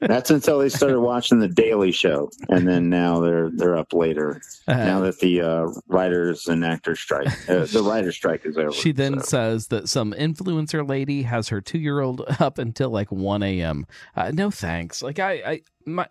That's 0.00 0.30
until 0.30 0.58
they 0.58 0.68
started 0.68 1.00
watching 1.00 1.38
the 1.38 1.48
Daily 1.48 1.92
Show, 1.92 2.30
and 2.48 2.66
then 2.66 2.90
now 2.90 3.20
they're 3.20 3.50
they're 3.50 3.76
up 3.76 3.92
later. 3.92 4.40
now 4.66 5.00
that 5.00 5.20
the 5.20 5.40
uh, 5.40 5.68
writers 5.86 6.48
and 6.48 6.64
actors 6.64 6.98
strike, 6.98 7.28
uh, 7.48 7.66
the 7.66 7.82
writer 7.86 8.10
strike 8.10 8.44
is 8.44 8.58
over. 8.58 8.72
She 8.72 8.92
then 8.92 9.20
so. 9.20 9.26
says 9.26 9.68
that 9.68 9.88
some 9.88 10.12
influencer 10.12 10.86
lady 10.88 11.22
has 11.22 11.48
her 11.48 11.60
two 11.60 11.78
year 11.78 12.00
old 12.00 12.24
up 12.40 12.58
until 12.58 12.90
like 12.90 13.12
one 13.12 13.42
a.m. 13.42 13.86
Uh, 14.16 14.32
no 14.32 14.50
thanks. 14.50 15.02
Like 15.02 15.18
I, 15.18 15.32
I, 15.32 15.60
my, 15.86 16.08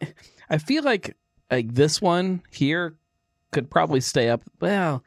I 0.49 0.57
feel 0.57 0.83
like 0.83 1.17
like 1.49 1.73
this 1.73 2.01
one 2.01 2.41
here 2.49 2.95
could 3.51 3.69
probably 3.69 3.99
stay 3.99 4.29
up. 4.29 4.43
Well, 4.61 5.03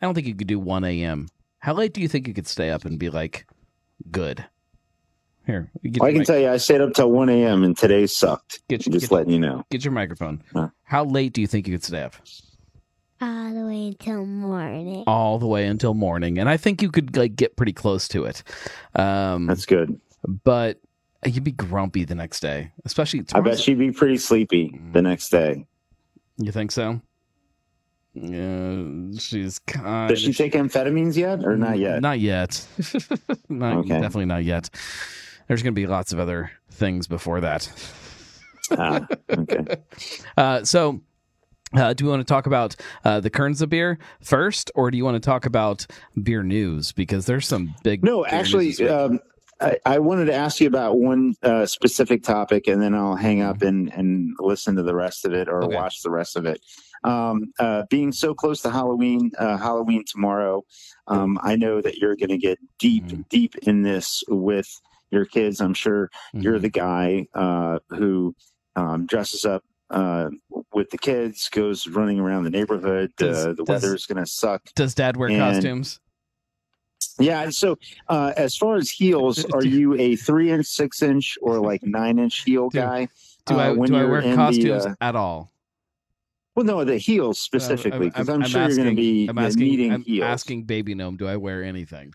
I 0.00 0.06
don't 0.06 0.14
think 0.14 0.26
you 0.26 0.34
could 0.34 0.46
do 0.46 0.60
one 0.60 0.84
a.m. 0.84 1.28
How 1.60 1.72
late 1.72 1.94
do 1.94 2.00
you 2.02 2.08
think 2.08 2.28
you 2.28 2.34
could 2.34 2.46
stay 2.46 2.70
up 2.70 2.84
and 2.84 2.98
be 2.98 3.08
like 3.08 3.46
good? 4.10 4.44
Here, 5.46 5.70
get, 5.82 6.02
I 6.02 6.10
can 6.10 6.18
mic- 6.18 6.26
tell 6.26 6.38
you, 6.38 6.48
I 6.50 6.56
stayed 6.56 6.80
up 6.80 6.92
till 6.94 7.10
one 7.10 7.28
a.m. 7.28 7.62
and 7.62 7.76
today 7.76 8.06
sucked. 8.06 8.60
get, 8.68 8.84
your- 8.84 8.92
Just 8.94 9.10
get, 9.10 9.14
letting 9.14 9.32
you 9.32 9.38
know. 9.38 9.64
get 9.70 9.84
your 9.84 9.92
microphone. 9.92 10.42
Huh. 10.52 10.68
How 10.82 11.04
late 11.04 11.32
do 11.32 11.40
you 11.40 11.46
think 11.46 11.68
you 11.68 11.74
could 11.74 11.84
stay 11.84 12.02
up? 12.02 12.14
All 13.20 13.54
the 13.54 13.64
way 13.64 13.86
until 13.88 14.26
morning. 14.26 15.04
All 15.06 15.38
the 15.38 15.46
way 15.46 15.66
until 15.66 15.94
morning, 15.94 16.38
and 16.38 16.48
I 16.48 16.56
think 16.56 16.82
you 16.82 16.90
could 16.90 17.16
like 17.16 17.36
get 17.36 17.56
pretty 17.56 17.72
close 17.72 18.08
to 18.08 18.24
it. 18.24 18.42
Um, 18.94 19.46
That's 19.46 19.64
good. 19.66 19.98
but 20.44 20.80
you'd 21.24 21.44
be 21.44 21.52
grumpy 21.52 22.04
the 22.04 22.14
next 22.14 22.40
day, 22.40 22.72
especially. 22.84 23.24
I 23.32 23.40
bet 23.40 23.58
she'd 23.58 23.78
be 23.78 23.90
pretty 23.92 24.18
sleepy 24.18 24.78
the 24.92 25.00
next 25.00 25.30
day. 25.30 25.66
You 26.38 26.52
think 26.52 26.70
so? 26.72 27.00
Yeah, 28.14 28.82
she's 29.18 29.58
kind. 29.60 30.08
Does 30.08 30.20
she 30.20 30.32
take 30.32 30.52
amphetamines 30.54 31.16
yet, 31.16 31.44
or 31.44 31.56
not 31.56 31.78
yet? 31.78 32.00
Not 32.02 32.18
yet. 32.18 32.66
not, 33.48 33.78
Okay. 33.78 33.88
Definitely 33.88 34.24
not 34.26 34.44
yet. 34.44 34.70
There's 35.48 35.62
going 35.62 35.74
to 35.74 35.80
be 35.80 35.86
lots 35.86 36.12
of 36.12 36.18
other 36.18 36.50
things 36.70 37.06
before 37.06 37.40
that. 37.40 37.70
Ah, 38.76 39.06
okay. 39.30 39.64
Uh, 40.36 40.64
so, 40.64 41.00
uh, 41.76 41.92
do 41.92 42.04
we 42.04 42.10
want 42.10 42.18
to 42.20 42.24
talk 42.24 42.46
about 42.46 42.74
uh, 43.04 43.20
the 43.20 43.30
Kernza 43.30 43.68
beer 43.68 43.96
first, 44.20 44.72
or 44.74 44.90
do 44.90 44.96
you 44.98 45.04
want 45.04 45.14
to 45.14 45.20
talk 45.24 45.46
about 45.46 45.86
beer 46.20 46.42
news? 46.42 46.90
Because 46.90 47.26
there's 47.26 47.46
some 47.46 47.76
big. 47.84 48.02
No, 48.02 48.26
actually, 48.26 48.88
um, 48.88 49.20
I, 49.60 49.78
I 49.86 49.98
wanted 50.00 50.24
to 50.24 50.34
ask 50.34 50.60
you 50.60 50.66
about 50.66 50.98
one 50.98 51.34
uh, 51.44 51.64
specific 51.64 52.24
topic, 52.24 52.66
and 52.66 52.82
then 52.82 52.92
I'll 52.92 53.14
hang 53.14 53.40
up 53.40 53.62
and, 53.62 53.92
and 53.92 54.34
listen 54.40 54.74
to 54.74 54.82
the 54.82 54.96
rest 54.96 55.24
of 55.24 55.32
it 55.32 55.48
or 55.48 55.62
Okay. 55.62 55.76
watch 55.76 56.02
the 56.02 56.10
rest 56.10 56.36
of 56.36 56.44
it. 56.44 56.60
Um, 57.04 57.52
uh, 57.60 57.84
being 57.88 58.10
so 58.10 58.34
close 58.34 58.62
to 58.62 58.70
Halloween, 58.70 59.30
uh, 59.38 59.58
Halloween 59.58 60.02
tomorrow, 60.04 60.64
um, 61.06 61.38
I 61.40 61.54
know 61.54 61.80
that 61.80 61.98
you're 61.98 62.16
going 62.16 62.30
to 62.30 62.38
get 62.38 62.58
deep, 62.80 63.04
Mhm. 63.06 63.28
deep 63.28 63.54
in 63.62 63.82
this 63.82 64.24
with 64.26 64.68
your 65.10 65.24
kids. 65.24 65.60
I'm 65.60 65.74
sure 65.74 66.10
you're 66.32 66.58
Mhm. 66.58 66.62
the 66.62 66.70
guy 66.70 67.26
uh, 67.34 67.78
who 67.90 68.34
um, 68.74 69.06
dresses 69.06 69.44
up 69.44 69.64
uh, 69.90 70.28
with 70.74 70.90
the 70.90 70.98
kids, 70.98 71.48
goes 71.48 71.86
running 71.86 72.18
around 72.18 72.42
the 72.44 72.50
neighborhood. 72.50 73.12
Does- 73.16 73.46
uh, 73.46 73.48
the 73.52 73.64
does- 73.64 73.68
weather's 73.82 74.06
going 74.06 74.22
to 74.22 74.26
suck. 74.30 74.62
Does 74.74 74.94
Dad 74.94 75.16
wear 75.16 75.28
and- 75.28 75.38
costumes? 75.38 76.00
Yeah. 77.18 77.48
So, 77.50 77.76
uh, 78.08 78.32
as 78.36 78.56
far 78.56 78.76
as 78.76 78.90
heels, 78.90 79.44
are 79.54 79.64
you 79.64 79.94
a 79.94 80.16
three 80.16 80.50
inch, 80.50 80.66
six 80.66 81.02
inch, 81.02 81.38
or 81.40 81.60
like 81.60 81.82
nine 81.86 82.18
inch 82.18 82.42
heel 82.44 82.68
Do- 82.68 82.78
guy? 82.80 83.08
Do 83.46 83.54
uh, 83.54 83.58
I 83.58 83.70
when 83.72 83.90
do 83.90 83.96
I 83.96 84.04
wear 84.04 84.20
in 84.20 84.30
the, 84.30 84.36
costumes 84.36 84.86
uh, 84.86 84.94
at 85.00 85.14
all? 85.14 85.52
Well, 86.56 86.64
no, 86.66 86.84
the 86.84 86.96
heels 86.98 87.38
specifically, 87.38 88.06
because 88.08 88.28
I'm, 88.28 88.42
sure 88.42 88.62
asking, 88.62 88.76
you're 88.76 88.84
going 88.86 88.96
to 88.96 89.00
be 89.00 89.28
I'm 89.28 89.38
uh, 89.38 89.42
asking, 89.42 89.62
needing 89.62 89.92
I'm 89.92 90.02
heels. 90.02 90.24
asking 90.24 90.64
baby 90.64 90.94
gnome, 90.94 91.16
do 91.16 91.28
I 91.28 91.36
wear 91.36 91.62
anything? 91.62 92.12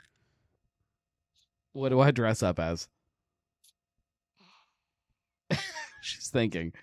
What 1.74 1.90
do 1.90 2.00
I 2.00 2.12
dress 2.12 2.44
up 2.44 2.60
as? 2.60 2.88
She's 6.02 6.30
thinking 6.30 6.74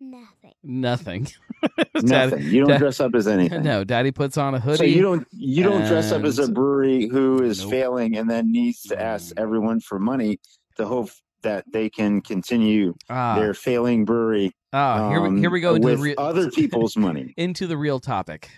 Nothing. 0.00 0.52
nothing. 0.62 1.28
Nothing. 2.02 2.42
You 2.42 2.60
don't 2.60 2.68
Dad- 2.70 2.78
dress 2.78 3.00
up 3.00 3.14
as 3.14 3.26
anything. 3.26 3.62
no, 3.62 3.84
Daddy 3.84 4.10
puts 4.10 4.36
on 4.36 4.54
a 4.54 4.60
hoodie. 4.60 4.76
So 4.76 4.84
you 4.84 5.00
don't 5.02 5.26
you 5.32 5.62
don't 5.62 5.86
dress 5.86 6.12
up 6.12 6.24
as 6.24 6.38
a 6.38 6.48
brewery 6.50 7.08
who 7.08 7.42
is 7.42 7.62
Nope. 7.62 7.70
failing 7.70 8.16
and 8.16 8.28
then 8.28 8.52
needs 8.52 8.82
to 8.82 9.00
ask 9.00 9.34
Mm. 9.34 9.40
everyone 9.40 9.80
for 9.80 9.98
money 9.98 10.38
to 10.76 10.84
hope 10.86 11.08
that 11.42 11.64
they 11.72 11.88
can 11.88 12.20
continue 12.20 12.94
ah, 13.08 13.36
their 13.38 13.54
failing 13.54 14.04
brewery 14.04 14.52
ah, 14.74 15.08
here 15.10 15.20
we 15.22 15.28
um, 15.28 15.36
here 15.38 15.50
we 15.50 15.60
go 15.60 15.78
with 15.78 16.00
real 16.00 16.14
other 16.18 16.50
people's 16.50 16.96
money. 16.96 17.32
into 17.38 17.66
the 17.66 17.76
real 17.78 18.00
topic. 18.00 18.50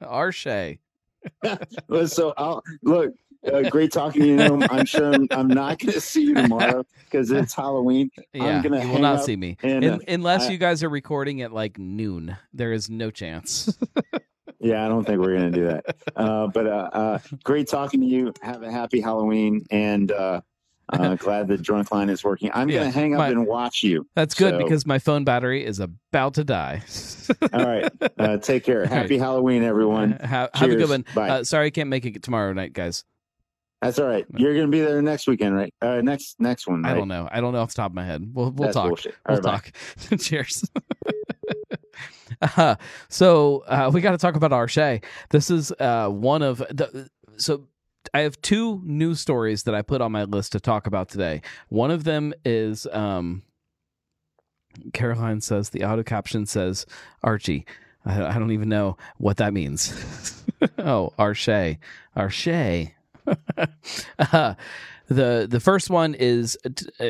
R. 0.00 0.30
Shea. 0.30 0.78
Well, 1.88 2.06
so 2.06 2.34
I'll 2.36 2.62
look. 2.82 3.12
Uh, 3.52 3.68
great 3.70 3.92
talking 3.92 4.22
to 4.22 4.28
you. 4.28 4.62
I'm 4.70 4.86
sure 4.86 5.12
I'm, 5.14 5.26
I'm 5.30 5.48
not 5.48 5.78
going 5.78 5.92
to 5.94 6.00
see 6.00 6.24
you 6.24 6.34
tomorrow 6.34 6.84
because 7.04 7.30
it's 7.30 7.54
Halloween. 7.54 8.10
Yeah, 8.32 8.62
gonna 8.62 8.84
you 8.84 8.92
will 8.92 8.98
not 9.00 9.24
see 9.24 9.36
me 9.36 9.56
and, 9.62 9.84
Un- 9.84 9.92
uh, 9.92 9.98
unless 10.08 10.48
I- 10.48 10.52
you 10.52 10.58
guys 10.58 10.82
are 10.82 10.88
recording 10.88 11.42
at 11.42 11.52
like 11.52 11.78
noon. 11.78 12.36
There 12.52 12.72
is 12.72 12.88
no 12.90 13.10
chance. 13.10 13.76
Yeah, 14.60 14.84
I 14.84 14.88
don't 14.88 15.04
think 15.04 15.20
we're 15.20 15.36
going 15.38 15.52
to 15.52 15.56
do 15.56 15.66
that. 15.68 15.96
Uh, 16.16 16.48
but 16.48 16.66
uh, 16.66 16.90
uh, 16.92 17.18
great 17.44 17.68
talking 17.68 18.00
to 18.00 18.06
you. 18.06 18.32
Have 18.42 18.64
a 18.64 18.72
happy 18.72 19.00
Halloween, 19.00 19.64
and 19.70 20.10
uh, 20.10 20.40
uh, 20.92 21.14
glad 21.20 21.46
the 21.46 21.56
drunk 21.56 21.92
line 21.92 22.08
is 22.10 22.24
working. 22.24 22.50
I'm 22.52 22.68
Yeah, 22.68 22.80
going 22.80 22.92
to 22.92 22.98
hang 22.98 23.14
up 23.14 23.18
my- 23.18 23.28
and 23.28 23.46
watch 23.46 23.84
you. 23.84 24.08
That's 24.16 24.34
good 24.34 24.54
So- 24.54 24.58
because 24.58 24.84
my 24.84 24.98
phone 24.98 25.22
battery 25.22 25.64
is 25.64 25.78
about 25.78 26.34
to 26.34 26.42
die. 26.44 26.82
All 27.52 27.64
right. 27.66 27.88
Uh, 28.18 28.38
take 28.38 28.64
care. 28.64 28.78
All 28.78 28.88
right. 28.88 28.90
Happy 29.02 29.16
Halloween, 29.16 29.62
everyone. 29.62 30.12
have, 30.12 30.50
have 30.54 30.70
a 30.70 30.74
good 30.74 30.88
one. 30.88 31.04
Bye. 31.14 31.28
Uh, 31.28 31.44
sorry, 31.44 31.66
I 31.66 31.70
can't 31.70 31.88
make 31.88 32.04
it 32.04 32.20
tomorrow 32.24 32.52
night, 32.52 32.72
guys. 32.72 33.04
That's 33.80 33.98
all 33.98 34.06
right. 34.06 34.26
You're 34.36 34.54
going 34.54 34.66
to 34.66 34.70
be 34.70 34.80
there 34.80 35.00
next 35.00 35.28
weekend, 35.28 35.54
right? 35.54 35.72
Uh, 35.80 36.00
next 36.00 36.36
next 36.40 36.66
one, 36.66 36.82
right? 36.82 36.92
I 36.92 36.94
don't 36.94 37.08
know. 37.08 37.28
I 37.30 37.40
don't 37.40 37.52
know 37.52 37.60
off 37.60 37.70
the 37.70 37.76
top 37.76 37.92
of 37.92 37.94
my 37.94 38.04
head. 38.04 38.28
We'll 38.32 38.50
we'll 38.50 38.66
That's 38.66 38.74
talk. 38.74 38.88
bullshit. 38.88 39.14
We'll 39.28 39.40
right, 39.40 39.44
talk. 39.44 39.72
Cheers. 40.18 40.68
uh, 42.56 42.74
so 43.08 43.64
uh, 43.68 43.90
we 43.92 44.00
got 44.00 44.12
to 44.12 44.18
talk 44.18 44.34
about 44.34 44.52
R. 44.52 44.66
Shea. 44.66 45.00
This 45.30 45.50
is 45.50 45.72
uh, 45.78 46.08
one 46.08 46.42
of 46.42 46.58
the 46.58 47.08
so 47.36 47.68
I 48.12 48.20
have 48.20 48.40
two 48.42 48.80
news 48.84 49.20
stories 49.20 49.62
that 49.64 49.74
I 49.74 49.82
put 49.82 50.00
on 50.00 50.12
my 50.12 50.24
list 50.24 50.52
to 50.52 50.60
talk 50.60 50.86
about 50.86 51.08
today. 51.08 51.42
One 51.68 51.90
of 51.90 52.04
them 52.04 52.34
is 52.44 52.86
um, 52.92 53.42
Caroline 54.92 55.40
says 55.40 55.70
the 55.70 55.84
auto 55.84 56.02
caption 56.02 56.46
says 56.46 56.86
Archie. 57.22 57.66
I, 58.04 58.26
I 58.26 58.38
don't 58.38 58.52
even 58.52 58.68
know 58.68 58.96
what 59.18 59.36
that 59.38 59.52
means. 59.52 60.44
oh, 60.78 61.12
Arche, 61.18 61.78
Arche. 62.16 62.92
Uh, 64.18 64.54
the 65.08 65.46
the 65.48 65.60
first 65.60 65.90
one 65.90 66.14
is 66.14 66.56
uh, 66.64 67.04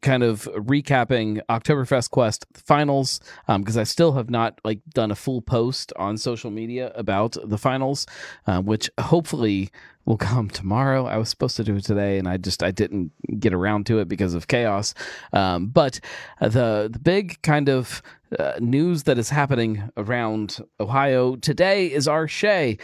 kind 0.00 0.22
of 0.22 0.48
recapping 0.54 1.40
Oktoberfest 1.48 2.10
Quest 2.10 2.46
finals 2.54 3.20
because 3.46 3.76
um, 3.76 3.80
I 3.80 3.84
still 3.84 4.12
have 4.12 4.30
not 4.30 4.58
like 4.64 4.80
done 4.94 5.10
a 5.10 5.14
full 5.14 5.42
post 5.42 5.92
on 5.96 6.16
social 6.16 6.50
media 6.50 6.92
about 6.94 7.36
the 7.44 7.58
finals, 7.58 8.06
uh, 8.46 8.60
which 8.62 8.90
hopefully 8.98 9.70
will 10.06 10.16
come 10.16 10.48
tomorrow. 10.48 11.04
I 11.06 11.18
was 11.18 11.28
supposed 11.28 11.56
to 11.56 11.64
do 11.64 11.76
it 11.76 11.84
today, 11.84 12.18
and 12.18 12.26
I 12.26 12.38
just 12.38 12.62
I 12.62 12.70
didn't 12.70 13.12
get 13.38 13.52
around 13.52 13.86
to 13.86 13.98
it 13.98 14.08
because 14.08 14.34
of 14.34 14.48
chaos. 14.48 14.94
Um, 15.32 15.66
but 15.66 16.00
the 16.40 16.88
the 16.90 17.00
big 17.02 17.42
kind 17.42 17.68
of 17.68 18.02
uh, 18.38 18.54
news 18.60 19.02
that 19.02 19.18
is 19.18 19.28
happening 19.28 19.90
around 19.96 20.58
Ohio 20.80 21.36
today 21.36 21.86
is 21.92 22.08
R. 22.08 22.26
Shea 22.26 22.78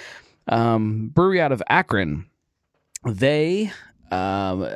um, 0.49 1.09
brewery 1.09 1.41
out 1.41 1.53
of 1.53 1.63
Akron. 1.69 2.27
They 3.05 3.73
um, 4.13 4.69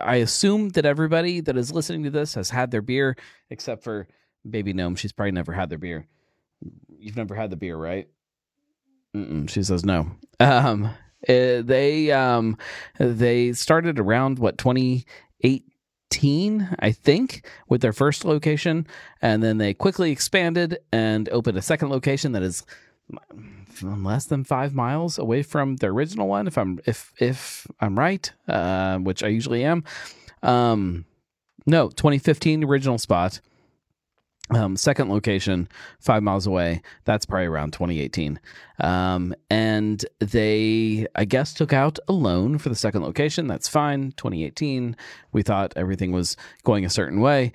I 0.00 0.16
assume 0.16 0.70
that 0.70 0.86
everybody 0.86 1.40
that 1.40 1.56
is 1.56 1.72
listening 1.72 2.04
to 2.04 2.10
this 2.10 2.34
has 2.34 2.50
had 2.50 2.70
their 2.70 2.82
beer, 2.82 3.16
except 3.50 3.82
for 3.82 4.06
Baby 4.48 4.72
Gnome. 4.72 4.94
She's 4.94 5.12
probably 5.12 5.32
never 5.32 5.52
had 5.52 5.70
their 5.70 5.78
beer. 5.78 6.06
You've 6.96 7.16
never 7.16 7.34
had 7.34 7.50
the 7.50 7.56
beer, 7.56 7.76
right? 7.76 8.08
Mm-mm, 9.14 9.50
she 9.50 9.64
says 9.64 9.84
no. 9.84 10.12
Um, 10.38 10.84
uh, 11.28 11.62
they 11.62 12.12
um, 12.12 12.56
they 12.98 13.52
started 13.54 13.98
around 13.98 14.38
what 14.38 14.56
2018, 14.56 16.76
I 16.78 16.92
think, 16.92 17.44
with 17.68 17.80
their 17.80 17.92
first 17.92 18.24
location, 18.24 18.86
and 19.20 19.42
then 19.42 19.58
they 19.58 19.74
quickly 19.74 20.12
expanded 20.12 20.78
and 20.92 21.28
opened 21.30 21.58
a 21.58 21.62
second 21.62 21.88
location 21.88 22.30
that 22.32 22.44
is 22.44 22.64
less 23.82 24.26
than 24.26 24.44
five 24.44 24.74
miles 24.74 25.18
away 25.18 25.42
from 25.42 25.76
the 25.76 25.86
original 25.86 26.28
one. 26.28 26.46
If 26.46 26.58
I'm 26.58 26.80
if 26.86 27.12
if 27.18 27.66
I'm 27.80 27.98
right, 27.98 28.30
uh, 28.48 28.98
which 28.98 29.22
I 29.22 29.28
usually 29.28 29.64
am. 29.64 29.84
Um, 30.42 31.04
no, 31.66 31.88
2015 31.88 32.64
original 32.64 32.98
spot. 32.98 33.40
Um, 34.52 34.76
second 34.76 35.10
location, 35.10 35.68
five 36.00 36.24
miles 36.24 36.44
away. 36.44 36.82
That's 37.04 37.24
probably 37.24 37.46
around 37.46 37.72
2018. 37.72 38.40
Um, 38.80 39.32
and 39.48 40.04
they, 40.18 41.06
I 41.14 41.24
guess, 41.24 41.54
took 41.54 41.72
out 41.72 42.00
a 42.08 42.12
loan 42.12 42.58
for 42.58 42.68
the 42.68 42.74
second 42.74 43.02
location. 43.02 43.46
That's 43.46 43.68
fine. 43.68 44.10
2018. 44.16 44.96
We 45.32 45.42
thought 45.42 45.72
everything 45.76 46.10
was 46.10 46.36
going 46.64 46.84
a 46.84 46.90
certain 46.90 47.20
way 47.20 47.52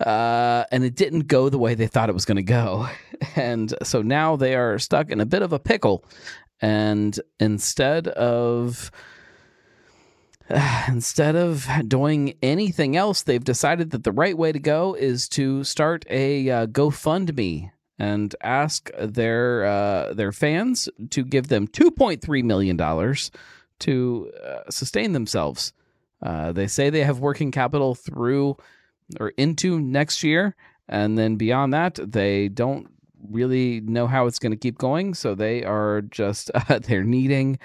uh, 0.00 0.64
and 0.70 0.84
it 0.84 0.94
didn't 0.94 1.26
go 1.26 1.48
the 1.48 1.58
way 1.58 1.74
they 1.74 1.86
thought 1.86 2.08
it 2.08 2.14
was 2.14 2.24
going 2.24 2.36
to 2.36 2.42
go. 2.42 2.88
And 3.34 3.74
so 3.82 4.02
now 4.02 4.36
they 4.36 4.54
are 4.54 4.78
stuck 4.78 5.10
in 5.10 5.22
a 5.22 5.26
bit 5.26 5.40
of 5.40 5.52
a 5.54 5.58
pickle. 5.58 6.04
And 6.60 7.18
instead 7.40 8.08
of 8.08 8.90
instead 10.88 11.34
of 11.34 11.66
doing 11.86 12.34
anything 12.42 12.96
else, 12.96 13.22
they've 13.22 13.42
decided 13.42 13.90
that 13.90 14.04
the 14.04 14.12
right 14.12 14.36
way 14.36 14.52
to 14.52 14.58
go 14.58 14.94
is 14.94 15.28
to 15.30 15.64
start 15.64 16.04
a 16.10 16.50
uh, 16.50 16.66
GoFundMe 16.66 17.70
and 17.98 18.34
ask 18.42 18.90
their 18.98 19.64
uh, 19.64 20.12
their 20.12 20.32
fans 20.32 20.88
to 21.10 21.24
give 21.24 21.48
them 21.48 21.66
2.3 21.66 22.44
million 22.44 22.76
dollars 22.76 23.30
to 23.80 24.30
uh, 24.44 24.70
sustain 24.70 25.12
themselves. 25.12 25.72
Uh, 26.22 26.52
they 26.52 26.66
say 26.66 26.90
they 26.90 27.04
have 27.04 27.18
working 27.20 27.50
capital 27.50 27.94
through 27.94 28.56
or 29.20 29.30
into 29.30 29.80
next 29.80 30.22
year. 30.22 30.54
And 30.88 31.18
then 31.18 31.36
beyond 31.36 31.72
that, 31.72 31.98
they 32.02 32.48
don't 32.48 32.88
really 33.30 33.80
know 33.80 34.06
how 34.06 34.26
it's 34.26 34.38
going 34.38 34.52
to 34.52 34.56
keep 34.56 34.78
going. 34.78 35.14
So 35.14 35.34
they 35.34 35.64
are 35.64 36.02
just, 36.02 36.50
uh, 36.54 36.78
they're 36.78 37.04
needing 37.04 37.58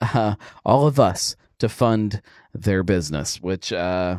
uh, 0.00 0.36
all 0.64 0.86
of 0.86 1.00
us 1.00 1.36
to 1.58 1.68
fund 1.68 2.22
their 2.54 2.82
business, 2.82 3.40
which, 3.40 3.72
uh, 3.72 4.18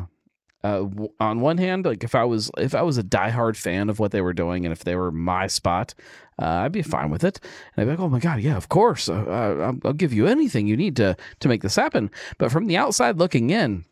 uh, 0.62 0.84
on 1.18 1.40
one 1.40 1.56
hand, 1.56 1.86
like 1.86 2.04
if 2.04 2.14
I 2.14 2.24
was 2.24 2.50
if 2.58 2.74
I 2.74 2.82
was 2.82 2.98
a 2.98 3.02
diehard 3.02 3.56
fan 3.56 3.88
of 3.88 3.98
what 3.98 4.12
they 4.12 4.20
were 4.20 4.34
doing, 4.34 4.66
and 4.66 4.72
if 4.72 4.84
they 4.84 4.94
were 4.94 5.10
my 5.10 5.46
spot, 5.46 5.94
uh, 6.38 6.44
I'd 6.44 6.72
be 6.72 6.82
fine 6.82 7.08
with 7.08 7.24
it. 7.24 7.40
And 7.74 7.82
I'd 7.82 7.84
be 7.84 7.90
like, 7.92 8.00
oh 8.00 8.10
my 8.10 8.18
god, 8.18 8.40
yeah, 8.40 8.56
of 8.58 8.68
course, 8.68 9.08
uh, 9.08 9.14
uh 9.14 9.72
I'll 9.84 9.94
give 9.94 10.12
you 10.12 10.26
anything 10.26 10.66
you 10.66 10.76
need 10.76 10.96
to 10.96 11.16
to 11.40 11.48
make 11.48 11.62
this 11.62 11.76
happen. 11.76 12.10
But 12.36 12.52
from 12.52 12.66
the 12.66 12.76
outside 12.76 13.16
looking 13.16 13.48
in, 13.48 13.86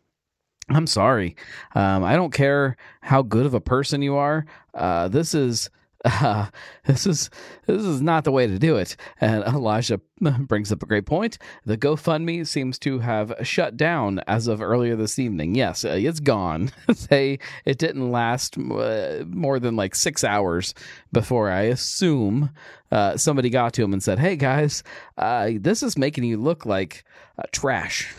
I'm 0.69 0.87
sorry. 0.87 1.35
Um, 1.75 2.03
I 2.03 2.15
don't 2.15 2.33
care 2.33 2.77
how 3.01 3.21
good 3.21 3.45
of 3.45 3.53
a 3.53 3.61
person 3.61 4.01
you 4.01 4.15
are. 4.15 4.45
Uh, 4.73 5.07
this 5.07 5.33
is 5.33 5.69
uh, 6.05 6.45
this 6.85 7.05
is 7.05 7.29
this 7.67 7.83
is 7.83 8.01
not 8.01 8.23
the 8.23 8.31
way 8.31 8.47
to 8.47 8.57
do 8.57 8.77
it. 8.77 8.95
And 9.19 9.43
Elijah 9.43 9.99
brings 10.21 10.71
up 10.71 10.81
a 10.81 10.85
great 10.85 11.05
point. 11.05 11.37
The 11.65 11.77
GoFundMe 11.77 12.47
seems 12.47 12.79
to 12.79 12.99
have 12.99 13.33
shut 13.43 13.75
down 13.75 14.19
as 14.25 14.47
of 14.47 14.61
earlier 14.61 14.95
this 14.95 15.19
evening. 15.19 15.55
Yes, 15.55 15.83
uh, 15.83 15.97
it's 15.99 16.21
gone. 16.21 16.71
they 17.09 17.39
it 17.65 17.79
didn't 17.79 18.11
last 18.11 18.57
uh, 18.57 19.23
more 19.27 19.59
than 19.59 19.75
like 19.75 19.93
six 19.93 20.23
hours 20.23 20.73
before 21.11 21.49
I 21.49 21.63
assume 21.63 22.51
uh, 22.91 23.17
somebody 23.17 23.49
got 23.49 23.73
to 23.73 23.83
him 23.83 23.91
and 23.91 24.01
said, 24.01 24.19
"Hey 24.19 24.37
guys, 24.37 24.83
uh, 25.17 25.51
this 25.55 25.83
is 25.83 25.97
making 25.97 26.23
you 26.23 26.37
look 26.37 26.65
like 26.65 27.03
trash." 27.51 28.15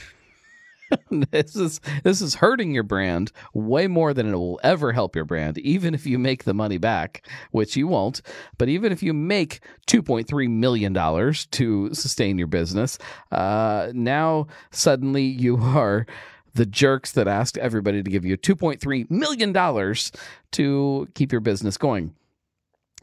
this 1.30 1.56
is 1.56 1.80
this 2.04 2.20
is 2.20 2.36
hurting 2.36 2.72
your 2.72 2.82
brand 2.82 3.32
way 3.54 3.86
more 3.86 4.12
than 4.14 4.28
it 4.28 4.36
will 4.36 4.60
ever 4.62 4.92
help 4.92 5.14
your 5.14 5.24
brand 5.24 5.58
even 5.58 5.94
if 5.94 6.06
you 6.06 6.18
make 6.18 6.44
the 6.44 6.54
money 6.54 6.78
back 6.78 7.26
which 7.50 7.76
you 7.76 7.86
won't. 7.86 8.22
But 8.58 8.68
even 8.68 8.92
if 8.92 9.02
you 9.02 9.12
make 9.12 9.60
2.3 9.86 10.50
million 10.50 10.92
dollars 10.92 11.46
to 11.46 11.92
sustain 11.94 12.38
your 12.38 12.46
business 12.46 12.98
uh, 13.32 13.90
now 13.94 14.46
suddenly 14.70 15.24
you 15.24 15.56
are 15.60 16.06
the 16.54 16.66
jerks 16.66 17.12
that 17.12 17.28
asked 17.28 17.56
everybody 17.58 18.02
to 18.02 18.10
give 18.10 18.24
you 18.24 18.36
2.3 18.36 19.10
million 19.10 19.52
dollars 19.52 20.10
to 20.52 21.08
keep 21.14 21.30
your 21.30 21.40
business 21.40 21.76
going. 21.76 22.14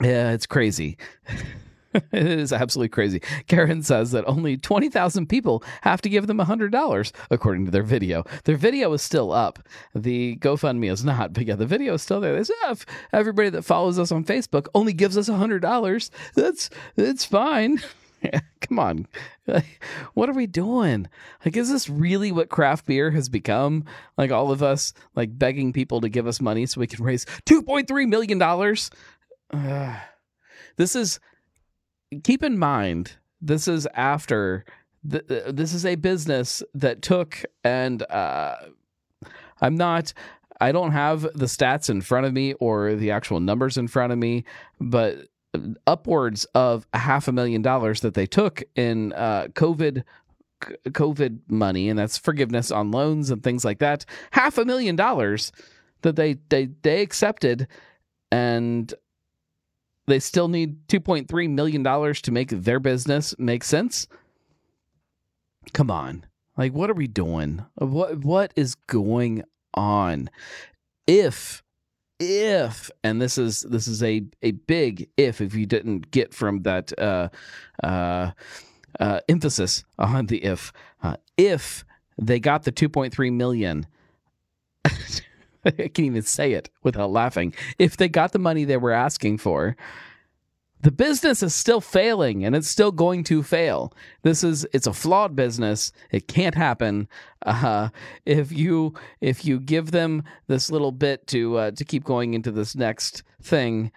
Yeah 0.01 0.31
it's 0.31 0.45
crazy 0.45 0.97
it 1.93 2.25
is 2.25 2.53
absolutely 2.53 2.89
crazy. 2.89 3.21
Karen 3.47 3.83
says 3.83 4.11
that 4.11 4.25
only 4.27 4.57
20,000 4.57 5.27
people 5.27 5.63
have 5.81 6.01
to 6.01 6.09
give 6.09 6.27
them 6.27 6.39
$100, 6.39 7.11
according 7.31 7.65
to 7.65 7.71
their 7.71 7.83
video. 7.83 8.23
Their 8.43 8.57
video 8.57 8.91
is 8.93 9.01
still 9.01 9.31
up. 9.31 9.59
The 9.95 10.37
GoFundMe 10.37 10.91
is 10.91 11.03
not, 11.03 11.33
but 11.33 11.45
yeah, 11.45 11.55
the 11.55 11.65
video 11.65 11.95
is 11.95 12.01
still 12.01 12.19
there. 12.19 12.35
They 12.35 12.43
say, 12.43 12.53
if 12.65 12.85
everybody 13.13 13.49
that 13.49 13.63
follows 13.63 13.99
us 13.99 14.11
on 14.11 14.23
Facebook 14.23 14.67
only 14.75 14.93
gives 14.93 15.17
us 15.17 15.29
$100, 15.29 16.09
that's, 16.35 16.69
that's 16.95 17.25
fine. 17.25 17.81
come 18.61 18.79
on. 18.79 19.07
What 20.13 20.29
are 20.29 20.33
we 20.33 20.47
doing? 20.47 21.07
Like, 21.45 21.55
is 21.55 21.69
this 21.69 21.89
really 21.89 22.31
what 22.31 22.49
craft 22.49 22.85
beer 22.85 23.11
has 23.11 23.29
become? 23.29 23.85
Like, 24.17 24.31
all 24.31 24.51
of 24.51 24.61
us, 24.61 24.93
like, 25.15 25.37
begging 25.37 25.73
people 25.73 26.01
to 26.01 26.09
give 26.09 26.27
us 26.27 26.41
money 26.41 26.65
so 26.65 26.81
we 26.81 26.87
can 26.87 27.03
raise 27.03 27.25
$2.3 27.45 28.07
million? 28.07 28.41
Uh, 29.51 29.99
this 30.75 30.95
is 30.95 31.19
keep 32.23 32.43
in 32.43 32.57
mind 32.57 33.17
this 33.41 33.67
is 33.67 33.87
after 33.93 34.65
th- 35.09 35.23
this 35.27 35.73
is 35.73 35.85
a 35.85 35.95
business 35.95 36.63
that 36.73 37.01
took 37.01 37.43
and 37.63 38.03
uh, 38.03 38.55
i'm 39.61 39.75
not 39.75 40.13
i 40.61 40.71
don't 40.71 40.91
have 40.91 41.21
the 41.21 41.45
stats 41.45 41.89
in 41.89 42.01
front 42.01 42.25
of 42.25 42.33
me 42.33 42.53
or 42.55 42.95
the 42.95 43.11
actual 43.11 43.39
numbers 43.39 43.77
in 43.77 43.87
front 43.87 44.11
of 44.11 44.19
me 44.19 44.43
but 44.79 45.27
upwards 45.85 46.45
of 46.53 46.87
a 46.93 46.99
half 46.99 47.27
a 47.27 47.31
million 47.31 47.61
dollars 47.61 48.01
that 48.01 48.13
they 48.13 48.25
took 48.25 48.63
in 48.75 49.13
uh, 49.13 49.47
covid 49.53 50.03
covid 50.89 51.39
money 51.47 51.89
and 51.89 51.99
that's 51.99 52.17
forgiveness 52.17 52.71
on 52.71 52.91
loans 52.91 53.29
and 53.29 53.43
things 53.43 53.63
like 53.63 53.79
that 53.79 54.05
half 54.31 54.57
a 54.57 54.65
million 54.65 54.95
dollars 54.95 55.51
that 56.01 56.15
they 56.15 56.33
they 56.49 56.69
they 56.81 57.01
accepted 57.01 57.67
and 58.31 58.93
they 60.07 60.19
still 60.19 60.47
need 60.47 60.87
2.3 60.87 61.49
million 61.49 61.83
dollars 61.83 62.21
to 62.21 62.31
make 62.31 62.49
their 62.49 62.79
business 62.79 63.35
make 63.37 63.63
sense? 63.63 64.07
Come 65.73 65.91
on. 65.91 66.25
Like 66.57 66.73
what 66.73 66.89
are 66.89 66.95
we 66.95 67.07
doing? 67.07 67.63
What 67.75 68.19
what 68.19 68.53
is 68.55 68.75
going 68.75 69.43
on? 69.73 70.29
If 71.05 71.63
if 72.19 72.89
and 73.03 73.21
this 73.21 73.37
is 73.37 73.61
this 73.61 73.87
is 73.87 74.01
a 74.01 74.23
a 74.41 74.51
big 74.51 75.09
if 75.17 75.39
if 75.39 75.53
you 75.53 75.65
didn't 75.65 76.09
get 76.09 76.33
from 76.33 76.63
that 76.63 76.97
uh 76.99 77.29
uh, 77.83 78.31
uh 78.99 79.19
emphasis 79.29 79.83
on 79.99 80.25
the 80.25 80.43
if 80.43 80.73
uh, 81.03 81.17
if 81.37 81.85
they 82.19 82.39
got 82.39 82.63
the 82.63 82.71
2.3 82.71 83.31
million 83.33 83.85
I 85.79 85.87
can't 85.89 85.99
even 85.99 86.21
say 86.21 86.53
it 86.53 86.69
without 86.83 87.11
laughing. 87.11 87.53
If 87.77 87.97
they 87.97 88.09
got 88.09 88.31
the 88.31 88.39
money 88.39 88.63
they 88.63 88.77
were 88.77 88.91
asking 88.91 89.39
for, 89.39 89.75
the 90.81 90.91
business 90.91 91.41
is 91.41 91.55
still 91.55 91.81
failing 91.81 92.45
and 92.45 92.55
it's 92.55 92.67
still 92.67 92.91
going 92.91 93.23
to 93.25 93.41
fail. 93.41 93.93
This 94.21 94.43
is 94.43 94.65
it's 94.73 94.87
a 94.87 94.93
flawed 94.93 95.35
business. 95.35 95.91
It 96.11 96.27
can't 96.27 96.55
happen. 96.55 97.07
Uh, 97.45 97.89
if 98.25 98.51
you 98.51 98.93
if 99.19 99.43
you 99.43 99.59
give 99.59 99.91
them 99.91 100.23
this 100.47 100.69
little 100.69 100.91
bit 100.91 101.25
to 101.27 101.57
uh, 101.57 101.71
to 101.71 101.83
keep 101.83 102.03
going 102.03 102.33
into 102.33 102.51
this 102.51 102.75
next 102.75 103.23
thing, 103.41 103.91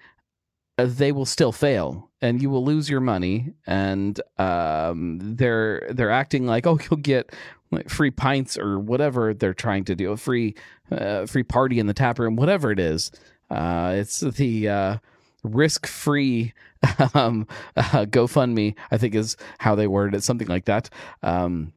uh, 0.78 0.86
they 0.88 1.12
will 1.12 1.26
still 1.26 1.52
fail 1.52 2.10
and 2.22 2.40
you 2.40 2.48
will 2.48 2.64
lose 2.64 2.88
your 2.88 3.00
money. 3.00 3.52
And 3.66 4.18
um, 4.38 5.18
they're 5.20 5.86
they're 5.90 6.10
acting 6.10 6.46
like 6.46 6.66
oh 6.66 6.78
you'll 6.90 7.00
get 7.00 7.30
like 7.70 7.88
free 7.88 8.10
pints 8.10 8.58
or 8.58 8.78
whatever 8.78 9.32
they're 9.32 9.54
trying 9.54 9.84
to 9.84 9.94
do 9.94 10.12
a 10.12 10.16
free 10.16 10.54
uh, 10.90 11.26
free 11.26 11.42
party 11.42 11.78
in 11.78 11.86
the 11.86 11.94
tap 11.94 12.18
room 12.18 12.36
whatever 12.36 12.70
it 12.70 12.78
is. 12.78 13.10
Uh, 13.50 13.94
it's 13.96 14.20
the 14.20 14.68
uh, 14.68 14.96
risk 15.42 15.86
free 15.86 16.52
um, 17.14 17.46
uh, 17.76 18.06
GoFundMe, 18.06 18.74
I 18.90 18.98
think 18.98 19.14
is 19.14 19.36
how 19.58 19.74
they 19.74 19.86
worded 19.86 20.14
it, 20.16 20.22
something 20.22 20.48
like 20.48 20.64
that. 20.64 20.88
Um, 21.22 21.72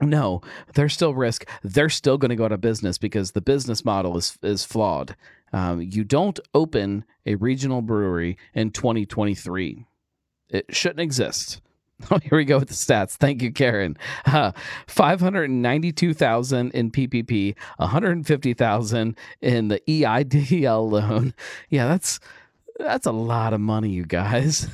no, 0.00 0.42
there's 0.74 0.92
still 0.92 1.14
risk. 1.14 1.48
They're 1.62 1.88
still 1.88 2.18
going 2.18 2.30
to 2.30 2.36
go 2.36 2.44
out 2.44 2.52
of 2.52 2.60
business 2.60 2.98
because 2.98 3.32
the 3.32 3.40
business 3.40 3.84
model 3.84 4.16
is 4.16 4.38
is 4.42 4.64
flawed. 4.64 5.16
Um, 5.52 5.80
you 5.80 6.02
don't 6.02 6.40
open 6.52 7.04
a 7.24 7.36
regional 7.36 7.80
brewery 7.80 8.36
in 8.54 8.70
2023. 8.70 9.86
It 10.50 10.66
shouldn't 10.74 11.00
exist. 11.00 11.60
Oh, 12.10 12.18
here 12.18 12.36
we 12.36 12.44
go 12.44 12.58
with 12.58 12.68
the 12.68 12.74
stats. 12.74 13.12
Thank 13.12 13.40
you, 13.42 13.50
Karen. 13.50 13.96
Uh, 14.26 14.52
Five 14.86 15.20
hundred 15.20 15.50
ninety-two 15.50 16.12
thousand 16.14 16.72
in 16.72 16.90
PPP, 16.90 17.56
one 17.78 17.88
hundred 17.88 18.26
fifty 18.26 18.52
thousand 18.54 19.16
in 19.40 19.68
the 19.68 19.80
EIDL 19.88 20.90
loan. 20.90 21.34
Yeah, 21.70 21.88
that's 21.88 22.20
that's 22.78 23.06
a 23.06 23.12
lot 23.12 23.52
of 23.54 23.60
money, 23.60 23.90
you 23.90 24.04
guys. 24.04 24.68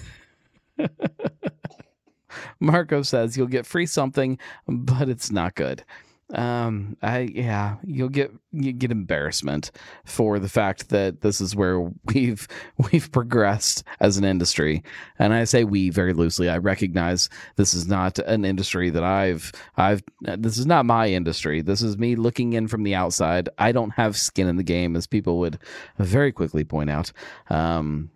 Marco 2.60 3.02
says 3.02 3.36
you'll 3.36 3.46
get 3.46 3.66
free 3.66 3.86
something, 3.86 4.38
but 4.66 5.08
it's 5.08 5.30
not 5.30 5.54
good. 5.54 5.84
Um, 6.32 6.96
I 7.02 7.30
yeah, 7.34 7.76
you'll 7.84 8.08
get 8.08 8.32
you 8.52 8.72
get 8.72 8.90
embarrassment 8.90 9.72
for 10.04 10.38
the 10.38 10.48
fact 10.48 10.90
that 10.90 11.22
this 11.22 11.40
is 11.40 11.56
where 11.56 11.80
we've 12.14 12.46
we've 12.92 13.10
progressed 13.10 13.84
as 14.00 14.16
an 14.16 14.24
industry, 14.24 14.82
and 15.18 15.32
I 15.32 15.44
say 15.44 15.64
we 15.64 15.90
very 15.90 16.12
loosely. 16.12 16.48
I 16.48 16.58
recognize 16.58 17.28
this 17.56 17.74
is 17.74 17.88
not 17.88 18.18
an 18.20 18.44
industry 18.44 18.90
that 18.90 19.02
I've 19.02 19.52
I've 19.76 20.02
this 20.20 20.58
is 20.58 20.66
not 20.66 20.86
my 20.86 21.08
industry. 21.08 21.62
This 21.62 21.82
is 21.82 21.98
me 21.98 22.14
looking 22.14 22.52
in 22.52 22.68
from 22.68 22.84
the 22.84 22.94
outside. 22.94 23.48
I 23.58 23.72
don't 23.72 23.90
have 23.90 24.16
skin 24.16 24.46
in 24.46 24.56
the 24.56 24.62
game, 24.62 24.94
as 24.96 25.06
people 25.06 25.38
would 25.40 25.58
very 25.98 26.32
quickly 26.32 26.62
point 26.64 26.90
out. 26.90 27.12
Um, 27.48 28.10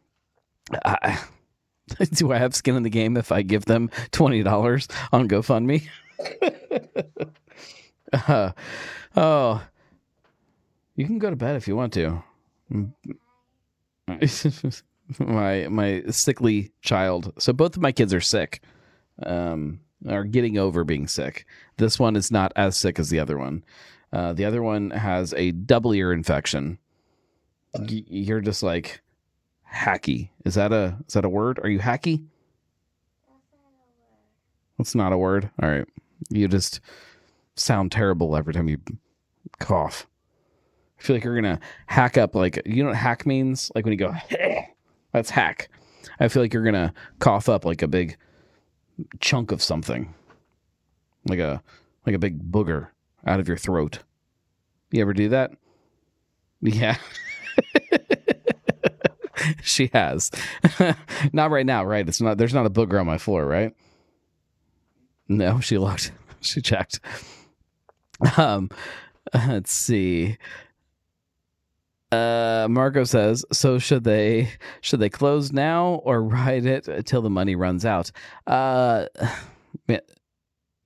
I, 0.85 1.19
do 2.13 2.33
I 2.33 2.39
have 2.39 2.55
skin 2.55 2.77
in 2.77 2.85
the 2.85 2.91
game 2.91 3.17
if 3.17 3.33
I 3.33 3.43
give 3.43 3.65
them 3.65 3.91
twenty 4.13 4.45
dollars 4.45 4.87
on 5.13 5.29
GoFundMe? 5.29 5.89
uh, 8.15 8.53
oh, 9.17 9.63
you 10.97 11.07
can 11.07 11.19
go 11.19 11.31
to 11.31 11.37
bed 11.37 11.57
if 11.57 11.69
you 11.69 11.77
want 11.77 11.93
to. 11.95 12.23
my 15.19 15.69
my 15.69 16.03
sickly 16.11 16.73
child. 16.83 17.33
So 17.39 17.53
both 17.53 17.77
of 17.77 17.83
my 17.83 17.93
kids 17.93 18.15
are 18.15 18.21
sick. 18.21 18.63
Um, 19.23 19.81
are 20.09 20.25
getting 20.25 20.59
over 20.59 20.85
being 20.85 21.07
sick. 21.07 21.47
This 21.77 21.99
one 21.99 22.17
is 22.17 22.31
not 22.31 22.53
as 22.57 22.77
sick 22.77 22.99
as 22.99 23.11
the 23.11 23.21
other 23.21 23.39
one. 23.39 23.65
Uh, 24.13 24.33
the 24.33 24.45
other 24.45 24.63
one 24.63 24.91
has 24.91 25.33
a 25.35 25.53
double 25.53 25.95
ear 25.95 26.13
infection. 26.13 26.79
Y- 27.75 28.05
you're 28.07 28.41
just 28.41 28.63
like 28.63 29.03
hacky. 29.73 30.31
Is 30.45 30.55
that 30.55 30.73
a 30.73 30.97
is 31.07 31.15
that 31.15 31.25
a 31.25 31.29
word? 31.29 31.59
Are 31.63 31.69
you 31.69 31.79
hacky? 31.79 32.25
That's 34.79 34.95
not 34.95 35.13
a 35.13 35.19
word. 35.19 35.51
All 35.63 35.69
right. 35.69 35.87
You 36.31 36.49
just 36.49 36.81
sound 37.57 37.93
terrible 37.93 38.37
every 38.37 38.53
time 38.53 38.69
you 38.69 38.79
cough. 39.59 40.07
I 40.99 41.03
feel 41.03 41.17
like 41.17 41.25
you're 41.25 41.35
gonna 41.35 41.61
hack 41.87 42.17
up 42.17 42.35
like 42.35 42.63
you 42.65 42.83
know 42.83 42.91
what 42.91 42.97
hack 42.97 43.27
means? 43.27 43.71
Like 43.75 43.85
when 43.85 43.93
you 43.93 43.99
go 43.99 44.15
that's 45.13 45.31
hack. 45.31 45.69
I 46.21 46.29
feel 46.29 46.43
like 46.43 46.53
you're 46.53 46.65
gonna 46.65 46.93
cough 47.19 47.49
up 47.49 47.65
like 47.65 47.83
a 47.83 47.89
big 47.89 48.17
chunk 49.21 49.53
of 49.53 49.63
something. 49.63 50.15
Like 51.29 51.39
a 51.39 51.63
like 52.07 52.15
a 52.15 52.19
big 52.19 52.51
booger 52.51 52.89
out 53.27 53.41
of 53.41 53.49
your 53.49 53.57
throat. 53.57 54.01
You 54.91 55.03
ever 55.03 55.13
do 55.13 55.29
that? 55.31 55.53
Yeah. 56.61 56.97
she 59.63 59.91
has. 59.93 60.31
not 61.33 61.51
right 61.51 61.67
now, 61.67 61.85
right? 61.85 62.09
It's 62.09 62.21
not 62.21 62.39
there's 62.39 62.55
not 62.55 62.67
a 62.67 62.71
booger 62.71 63.01
on 63.01 63.07
my 63.07 63.19
floor, 63.19 63.47
right? 63.47 63.75
No, 65.29 65.61
she 65.61 65.79
looked. 65.79 66.13
She 66.45 66.61
checked. 66.61 67.01
Um 68.37 68.71
let's 69.35 69.73
see. 69.73 70.39
Uh 72.13 72.69
Marco 72.71 73.05
says, 73.05 73.45
so 73.53 73.79
should 73.79 74.05
they 74.05 74.51
should 74.81 75.01
they 75.01 75.11
close 75.11 75.53
now 75.53 76.01
or 76.05 76.23
ride 76.39 76.67
it 76.67 76.89
until 76.89 77.23
the 77.23 77.31
money 77.31 77.57
runs 77.57 77.85
out? 77.85 78.11
Uh 78.47 79.07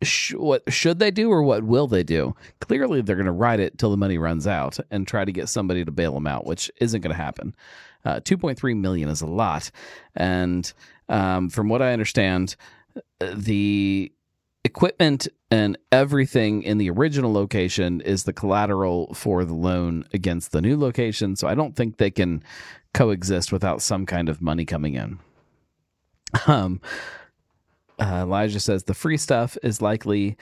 sh- 0.03 0.35
what 0.35 0.63
should 0.73 0.99
they 0.99 1.11
do 1.11 1.31
or 1.31 1.43
what 1.43 1.65
will 1.65 1.87
they 1.87 2.03
do? 2.03 2.35
Clearly, 2.61 3.01
they're 3.03 3.17
going 3.17 3.27
to 3.27 3.33
ride 3.33 3.61
it 3.61 3.79
till 3.79 3.91
the 3.91 3.97
money 3.97 4.19
runs 4.19 4.47
out 4.47 4.79
and 4.91 5.07
try 5.07 5.25
to 5.25 5.33
get 5.33 5.49
somebody 5.49 5.85
to 5.85 5.91
bail 5.91 6.15
them 6.15 6.27
out, 6.27 6.47
which 6.47 6.71
isn't 6.81 7.01
going 7.01 7.15
to 7.15 7.23
happen. 7.23 7.55
Uh, 8.05 8.21
2.3 8.21 8.77
million 8.77 9.09
is 9.09 9.21
a 9.21 9.27
lot, 9.27 9.71
and 10.15 10.73
um, 11.09 11.49
from 11.51 11.69
what 11.69 11.83
I 11.83 11.93
understand, 11.93 12.55
the 13.21 14.13
equipment 14.65 15.29
and 15.51 15.79
everything 15.91 16.63
in 16.63 16.79
the 16.79 16.91
original 16.91 17.33
location 17.33 18.01
is 18.01 18.25
the 18.25 18.33
collateral 18.33 19.15
for 19.15 19.45
the 19.45 19.55
loan 19.55 20.05
against 20.13 20.53
the 20.53 20.61
new 20.61 20.77
location. 20.77 21.37
So 21.37 21.49
I 21.49 21.55
don't 21.55 21.75
think 21.75 21.97
they 21.97 22.11
can 22.11 22.43
coexist 22.93 23.53
without 23.53 23.81
some 23.81 24.07
kind 24.07 24.29
of 24.29 24.43
money 24.43 24.65
coming 24.65 24.95
in. 24.95 25.19
Um, 26.47 26.81
uh, 27.99 28.21
Elijah 28.23 28.61
says 28.61 28.85
the 28.85 28.95
free 28.95 29.17
stuff 29.17 29.57
is 29.63 29.81
likely 29.81 30.37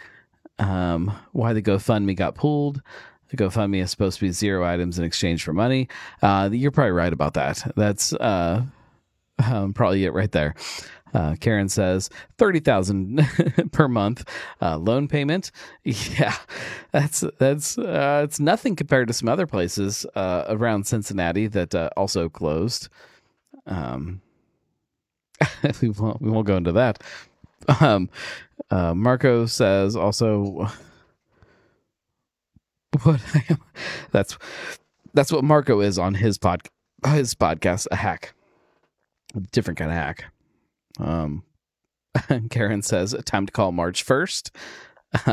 um, 0.59 1.17
why 1.33 1.53
the 1.53 1.63
GoFundMe 1.63 2.17
got 2.17 2.35
pulled. 2.35 2.83
The 3.29 3.37
GoFundMe 3.37 3.83
is 3.83 3.91
supposed 3.91 4.19
to 4.19 4.25
be 4.25 4.33
zero 4.33 4.65
items 4.65 4.99
in 4.99 5.05
exchange 5.05 5.45
for 5.45 5.53
money. 5.53 5.89
Uh, 6.23 6.49
you're 6.53 6.71
probably 6.71 6.93
right 6.93 7.13
about 7.13 7.35
that. 7.35 7.73
That's 7.77 8.13
uh, 8.13 8.65
um, 9.45 9.73
probably 9.73 10.05
it 10.05 10.13
right 10.13 10.31
there. 10.31 10.55
Uh, 11.17 11.35
Karen 11.41 11.71
says 11.71 12.11
thirty 12.37 12.61
thousand 12.61 13.27
per 13.73 13.89
month 13.89 14.29
uh, 14.61 14.77
loan 14.77 15.09
payment. 15.09 15.51
Yeah, 15.85 16.37
that's 16.93 17.25
that's 17.39 17.79
uh, 17.79 18.21
it's 18.23 18.39
nothing 18.39 18.77
compared 18.77 19.09
to 19.09 19.15
some 19.15 19.27
other 19.29 19.47
places 19.47 20.05
uh, 20.15 20.45
around 20.49 20.87
Cincinnati 20.87 21.47
that 21.47 21.75
uh, 21.75 21.89
also 21.97 22.29
closed. 22.29 22.91
Um, 23.65 24.21
we 25.81 25.89
won't 25.89 26.21
we 26.21 26.31
won't 26.31 26.47
go 26.47 26.57
into 26.57 26.73
that. 26.73 27.03
Um, 27.81 28.11
uh, 28.71 28.93
Marco 28.93 29.47
says 29.47 29.97
also 29.97 30.69
what 33.03 33.23
that's 34.11 34.37
that's 35.15 35.33
what 35.33 35.45
Marco 35.45 35.81
is 35.81 35.99
on 35.99 36.13
his 36.13 36.37
pod 36.37 36.61
his 37.07 37.35
podcast 37.35 37.87
a 37.91 37.97
hack, 37.97 38.35
different 39.51 39.79
kind 39.79 39.91
of 39.91 39.97
hack. 39.97 40.27
Um, 40.99 41.43
Karen 42.51 42.83
says 42.83 43.15
time 43.25 43.47
to 43.47 43.53
call 43.53 43.73
March 43.73 44.03
first. 44.03 44.51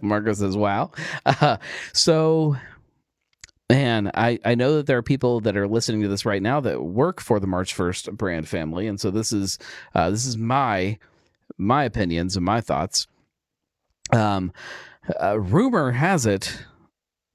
Marco 0.00 0.32
says, 0.32 0.56
"Wow." 0.56 0.90
Uh, 1.24 1.56
so 1.92 2.56
Man, 3.70 4.10
I, 4.14 4.40
I 4.44 4.56
know 4.56 4.78
that 4.78 4.86
there 4.86 4.98
are 4.98 5.02
people 5.02 5.38
that 5.42 5.56
are 5.56 5.68
listening 5.68 6.02
to 6.02 6.08
this 6.08 6.26
right 6.26 6.42
now 6.42 6.58
that 6.58 6.82
work 6.82 7.20
for 7.20 7.38
the 7.38 7.46
March 7.46 7.72
First 7.72 8.10
brand 8.16 8.48
family, 8.48 8.88
and 8.88 9.00
so 9.00 9.12
this 9.12 9.32
is 9.32 9.58
uh, 9.94 10.10
this 10.10 10.26
is 10.26 10.36
my 10.36 10.98
my 11.56 11.84
opinions 11.84 12.34
and 12.34 12.44
my 12.44 12.60
thoughts. 12.60 13.06
Um, 14.12 14.52
uh, 15.22 15.38
rumor 15.38 15.92
has 15.92 16.26
it 16.26 16.64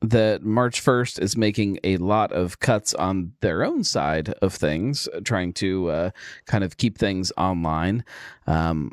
that 0.09 0.43
March 0.43 0.79
First 0.79 1.19
is 1.19 1.37
making 1.37 1.79
a 1.83 1.97
lot 1.97 2.31
of 2.31 2.59
cuts 2.59 2.93
on 2.93 3.33
their 3.41 3.63
own 3.63 3.83
side 3.83 4.29
of 4.41 4.53
things, 4.53 5.07
trying 5.23 5.53
to 5.53 5.89
uh, 5.89 6.09
kind 6.45 6.63
of 6.63 6.77
keep 6.77 6.97
things 6.97 7.31
online. 7.37 8.03
Um, 8.47 8.91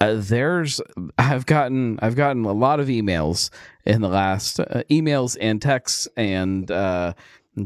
uh, 0.00 0.16
there's 0.16 0.80
I've 1.16 1.46
gotten 1.46 1.98
I've 2.02 2.16
gotten 2.16 2.44
a 2.44 2.52
lot 2.52 2.80
of 2.80 2.88
emails 2.88 3.50
in 3.84 4.00
the 4.00 4.08
last 4.08 4.58
uh, 4.58 4.82
emails 4.90 5.36
and 5.40 5.62
texts 5.62 6.08
and 6.16 6.68
uh, 6.70 7.12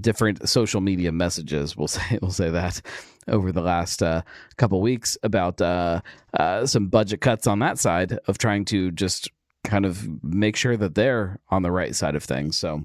different 0.00 0.46
social 0.46 0.82
media 0.82 1.12
messages. 1.12 1.76
We'll 1.76 1.88
say 1.88 2.18
we'll 2.20 2.30
say 2.30 2.50
that 2.50 2.82
over 3.28 3.52
the 3.52 3.62
last 3.62 4.02
uh, 4.02 4.22
couple 4.56 4.80
weeks 4.80 5.16
about 5.22 5.60
uh, 5.60 6.00
uh, 6.34 6.66
some 6.66 6.88
budget 6.88 7.20
cuts 7.20 7.46
on 7.46 7.58
that 7.60 7.78
side 7.78 8.18
of 8.26 8.38
trying 8.38 8.64
to 8.66 8.90
just 8.90 9.30
kind 9.66 9.84
of 9.84 10.24
make 10.24 10.56
sure 10.56 10.76
that 10.76 10.94
they're 10.94 11.40
on 11.50 11.62
the 11.62 11.72
right 11.72 11.94
side 11.94 12.14
of 12.14 12.22
things. 12.22 12.56
So 12.56 12.84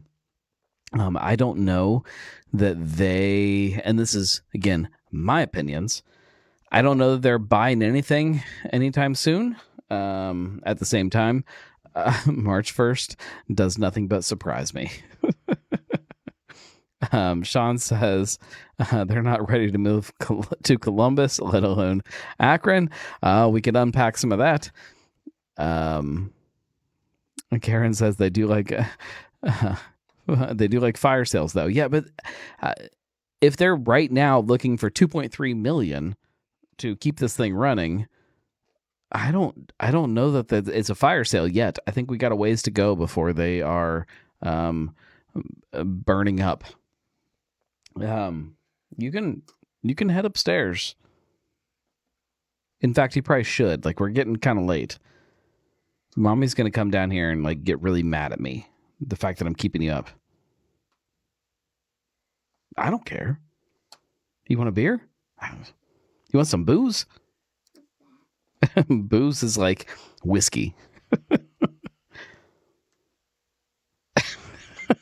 um, 0.94 1.18
I 1.20 1.36
don't 1.36 1.60
know 1.60 2.04
that 2.54 2.76
they 2.78 3.82
and 3.86 3.98
this 3.98 4.14
is 4.14 4.42
again 4.54 4.90
my 5.12 5.42
opinions. 5.42 6.04
I 6.72 6.82
don't 6.82 6.98
know 6.98 7.14
that 7.14 7.22
they're 7.22 7.40
buying 7.40 7.82
anything 7.82 8.44
anytime 8.72 9.16
soon. 9.16 9.58
Um, 9.90 10.62
at 10.66 10.80
the 10.80 10.86
same 10.86 11.10
time, 11.10 11.44
uh, 11.96 12.18
March 12.26 12.76
1st 12.76 13.16
does 13.54 13.78
nothing 13.78 14.08
but 14.08 14.24
surprise 14.24 14.74
me. 14.74 14.90
um, 17.12 17.44
Sean 17.44 17.78
says 17.78 18.40
uh, 18.80 19.04
they're 19.04 19.22
not 19.22 19.50
ready 19.50 19.70
to 19.70 19.78
move 19.78 20.18
Col- 20.20 20.46
to 20.64 20.78
Columbus, 20.78 21.42
let 21.42 21.66
alone 21.66 22.04
Akron. 22.40 22.90
Uh, 23.22 23.50
we 23.52 23.62
could 23.62 23.76
unpack 23.76 24.18
some 24.18 24.32
of 24.32 24.40
that. 24.40 24.72
Um, 25.58 26.32
Karen 27.60 27.94
says 27.94 28.16
they 28.16 28.30
do 28.30 28.48
like 28.48 28.74
uh, 29.44 29.76
they 30.54 30.68
do 30.68 30.80
like 30.80 30.98
fire 30.98 31.26
sales 31.26 31.54
though. 31.54 31.66
Yeah, 31.66 31.88
but 31.88 32.06
uh, 32.62 32.74
if 33.42 33.58
they're 33.58 33.76
right 33.76 34.12
now 34.12 34.40
looking 34.40 34.78
for 34.78 34.90
2.3 34.90 35.56
million 35.58 36.16
to 36.78 36.96
keep 36.96 37.20
this 37.20 37.36
thing 37.36 37.54
running, 37.54 38.08
I 39.12 39.32
don't 39.32 39.72
I 39.80 39.92
don't 39.92 40.14
know 40.14 40.32
that, 40.32 40.48
that 40.50 40.68
it's 40.68 40.90
a 40.90 40.96
fire 40.96 41.24
sale 41.24 41.48
yet. 41.48 41.78
I 41.88 41.92
think 41.92 42.10
we 42.10 42.18
got 42.18 42.32
a 42.32 42.36
ways 42.36 42.62
to 42.64 42.72
go 42.72 42.96
before 42.96 43.34
they 43.34 43.62
are 43.62 44.08
um, 44.42 44.96
burning 45.74 46.40
up. 46.40 46.64
Um, 48.02 48.56
you 48.98 49.12
can 49.12 49.42
you 49.84 49.96
can 49.96 50.10
head 50.10 50.26
upstairs. 50.26 50.96
In 52.80 52.94
fact, 52.94 53.16
you 53.16 53.22
probably 53.22 53.44
should. 53.44 53.86
Like 53.86 54.00
we're 54.00 54.10
getting 54.10 54.38
kind 54.38 54.58
of 54.58 54.66
late. 54.66 54.98
Mommy's 56.16 56.54
gonna 56.54 56.72
come 56.72 56.92
down 56.92 57.12
here 57.12 57.30
and 57.30 57.44
like 57.44 57.64
get 57.64 57.82
really 57.82 58.04
mad 58.04 58.32
at 58.32 58.40
me. 58.40 58.68
The 59.00 59.16
fact 59.16 59.40
that 59.40 59.48
I'm 59.48 59.56
keeping 59.56 59.82
you 59.82 59.92
up. 59.92 60.10
I 62.78 62.90
don't 62.90 63.06
care. 63.06 63.40
You 64.48 64.58
want 64.58 64.70
a 64.70 64.74
beer? 64.74 65.02
You 65.42 66.38
want 66.38 66.48
some 66.48 66.66
booze? 66.66 67.06
booze 68.88 69.44
is 69.44 69.58
like 69.58 69.90
whiskey. 70.24 70.76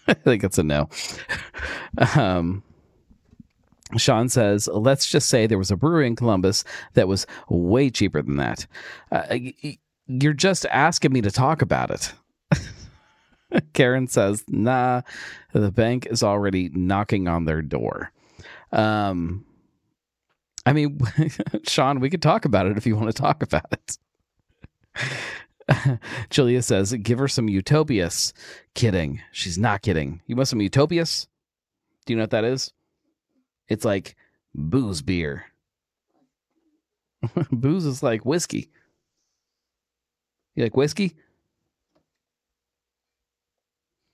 I 0.07 0.13
think 0.13 0.43
it's 0.43 0.57
a 0.57 0.63
no. 0.63 0.89
Um, 2.15 2.63
Sean 3.97 4.29
says, 4.29 4.67
let's 4.71 5.07
just 5.07 5.29
say 5.29 5.47
there 5.47 5.57
was 5.57 5.71
a 5.71 5.75
brewery 5.75 6.07
in 6.07 6.15
Columbus 6.15 6.63
that 6.93 7.07
was 7.07 7.25
way 7.49 7.89
cheaper 7.89 8.21
than 8.21 8.37
that. 8.37 8.67
Uh, 9.11 9.37
you're 10.09 10.33
just 10.33 10.65
asking 10.65 11.13
me 11.13 11.21
to 11.21 11.31
talk 11.31 11.61
about 11.61 11.91
it. 11.91 12.13
Karen 13.73 14.07
says, 14.07 14.43
nah, 14.47 15.01
the 15.53 15.71
bank 15.71 16.07
is 16.07 16.23
already 16.23 16.69
knocking 16.73 17.27
on 17.27 17.45
their 17.45 17.61
door. 17.61 18.11
Um, 18.71 19.45
I 20.65 20.73
mean, 20.73 20.99
Sean, 21.63 21.99
we 21.99 22.09
could 22.09 22.23
talk 22.23 22.45
about 22.45 22.65
it 22.65 22.75
if 22.77 22.87
you 22.87 22.95
want 22.95 23.07
to 23.07 23.21
talk 23.21 23.43
about 23.43 23.71
it. 23.71 23.97
Julia 26.31 26.63
says, 26.63 26.93
give 26.93 27.19
her 27.19 27.27
some 27.27 27.47
Utopias. 27.47 28.33
Kidding. 28.73 29.21
She's 29.31 29.59
not 29.59 29.83
kidding. 29.83 30.21
You 30.25 30.35
want 30.35 30.47
some 30.47 30.61
Utopias? 30.61 31.27
Do 32.05 32.13
you 32.13 32.17
know 32.17 32.23
what 32.23 32.31
that 32.31 32.43
is? 32.43 32.73
It's 33.67 33.85
like 33.85 34.15
booze 34.55 35.03
beer. 35.03 35.45
booze 37.51 37.85
is 37.85 38.01
like 38.01 38.25
whiskey. 38.25 38.71
You 40.59 40.65
like 40.65 40.75
whiskey? 40.75 41.15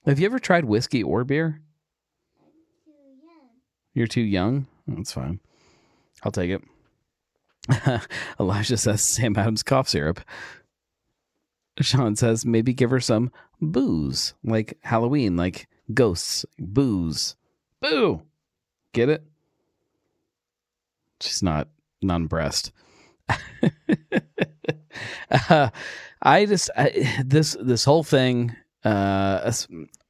Have 0.04 0.20
you 0.20 0.26
ever 0.26 0.38
tried 0.38 0.64
whiskey 0.64 1.02
or 1.02 1.24
beer? 1.24 1.60
You're 3.94 4.06
too 4.06 4.20
young? 4.20 4.68
That's 4.86 5.10
fine. 5.10 5.40
I'll 6.22 6.30
take 6.30 6.52
it. 6.52 6.62
Elijah 8.38 8.76
says 8.76 9.02
Sam 9.02 9.36
Adams 9.36 9.64
cough 9.64 9.88
syrup. 9.88 10.20
Sean 11.80 12.14
says 12.14 12.46
maybe 12.46 12.72
give 12.72 12.90
her 12.90 13.00
some 13.00 13.32
booze, 13.60 14.34
like 14.44 14.78
Halloween, 14.82 15.36
like 15.36 15.66
ghosts, 15.92 16.46
booze. 16.60 17.34
Boo! 17.80 18.22
Get 18.92 19.08
it? 19.08 19.24
She's 21.20 21.42
not 21.42 21.66
non-breast. 22.02 22.70
uh, 25.50 25.70
I 26.26 26.44
just 26.44 26.70
I, 26.76 27.22
this 27.24 27.56
this 27.60 27.84
whole 27.84 28.04
thing 28.04 28.54
uh 28.84 29.52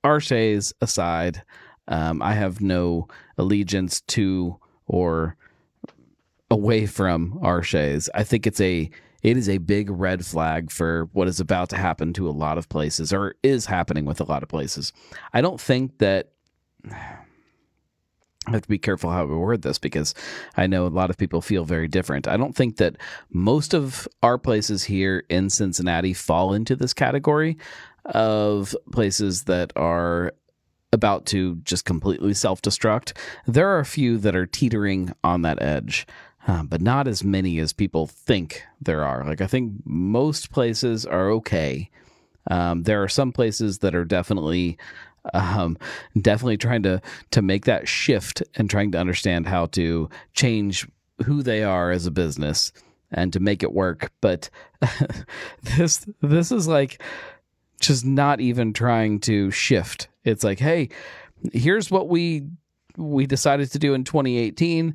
R. 0.03 0.21
Shea's 0.21 0.73
aside, 0.81 1.43
um, 1.89 2.23
I 2.23 2.35
have 2.35 2.61
no 2.61 3.09
allegiance 3.39 4.01
to 4.03 4.57
or 4.87 5.37
away 6.51 6.87
from 6.87 7.39
R. 7.43 7.63
Shea's. 7.63 8.09
I 8.15 8.25
think 8.25 8.47
it's 8.47 8.61
a 8.61 8.91
it 9.23 9.37
is 9.37 9.49
a 9.49 9.59
big 9.59 9.91
red 9.91 10.25
flag 10.25 10.71
for 10.71 11.09
what 11.13 11.27
is 11.27 11.41
about 11.41 11.69
to 11.71 11.77
happen 11.77 12.13
to 12.15 12.29
a 12.29 12.31
lot 12.31 12.59
of 12.59 12.69
places 12.69 13.13
or 13.13 13.35
is 13.43 13.67
happening 13.67 14.05
with 14.05 14.21
a 14.21 14.25
lot 14.25 14.43
of 14.43 14.49
places. 14.49 14.93
I 15.33 15.41
don't 15.41 15.61
think 15.61 15.99
that 15.99 16.31
I 18.47 18.53
have 18.53 18.63
to 18.63 18.69
be 18.69 18.79
careful 18.79 19.11
how 19.11 19.25
we 19.27 19.35
word 19.35 19.63
this 19.63 19.79
because 19.79 20.15
I 20.57 20.67
know 20.67 20.87
a 20.87 20.89
lot 20.89 21.11
of 21.11 21.17
people 21.17 21.41
feel 21.41 21.65
very 21.65 21.89
different. 21.89 22.29
I 22.29 22.37
don't 22.37 22.55
think 22.55 22.77
that 22.77 22.97
most 23.31 23.75
of 23.75 24.07
our 24.23 24.39
places 24.39 24.85
here 24.85 25.25
in 25.29 25.51
Cincinnati 25.51 26.13
fall 26.13 26.53
into 26.53 26.77
this 26.77 26.95
category 26.95 27.59
of 28.05 28.77
places 28.93 29.45
that 29.45 29.73
are 29.75 30.33
about 30.93 31.27
to 31.27 31.57
just 31.57 31.85
completely 31.85 32.35
self 32.35 32.63
destruct. 32.63 33.17
There 33.47 33.69
are 33.69 33.81
a 33.81 33.85
few 33.85 34.19
that 34.19 34.37
are 34.37 34.47
teetering 34.47 35.13
on 35.25 35.43
that 35.43 35.61
edge. 35.63 36.07
Uh, 36.49 36.63
but 36.63 36.81
not 36.81 37.09
as 37.09 37.25
many 37.25 37.59
as 37.59 37.73
people 37.73 38.07
think 38.07 38.63
there 38.81 39.05
are. 39.05 39.25
Like, 39.25 39.41
I 39.41 39.49
think 39.49 39.73
most 39.85 40.53
places 40.53 41.05
are 41.05 41.29
okay. 41.33 41.91
Um, 42.49 42.85
there 42.85 43.03
are 43.03 43.09
some 43.09 43.33
places 43.33 43.79
that 43.79 43.97
are 43.97 44.05
definitely 44.05 44.79
um, 45.35 45.77
definitely 46.21 46.57
trying 46.57 46.83
to 46.85 47.01
to 47.31 47.43
make 47.43 47.65
that 47.65 47.89
shift 47.89 48.43
and 48.55 48.69
trying 48.69 48.93
to 48.93 48.99
understand 48.99 49.47
how 49.47 49.67
to 49.67 50.09
change 50.35 50.87
who 51.25 51.43
they 51.43 51.63
are 51.63 51.91
as 51.91 52.07
a 52.07 52.11
business 52.11 52.73
and 53.11 53.33
to 53.33 53.41
make 53.41 53.63
it 53.63 53.73
work. 53.73 54.13
But 54.21 54.51
this 55.77 56.07
this 56.21 56.53
is 56.53 56.69
like 56.69 57.03
just 57.81 58.05
not 58.05 58.41
even 58.41 58.73
trying 58.73 59.21
to 59.21 59.51
shift. 59.51 60.09
It's 60.25 60.45
like, 60.45 60.59
hey, 60.59 60.89
here's 61.53 61.91
what 61.91 62.09
we 62.09 62.47
we 62.97 63.27
decided 63.27 63.71
to 63.73 63.79
do 63.79 63.93
in 63.93 64.05
2018 64.05 64.95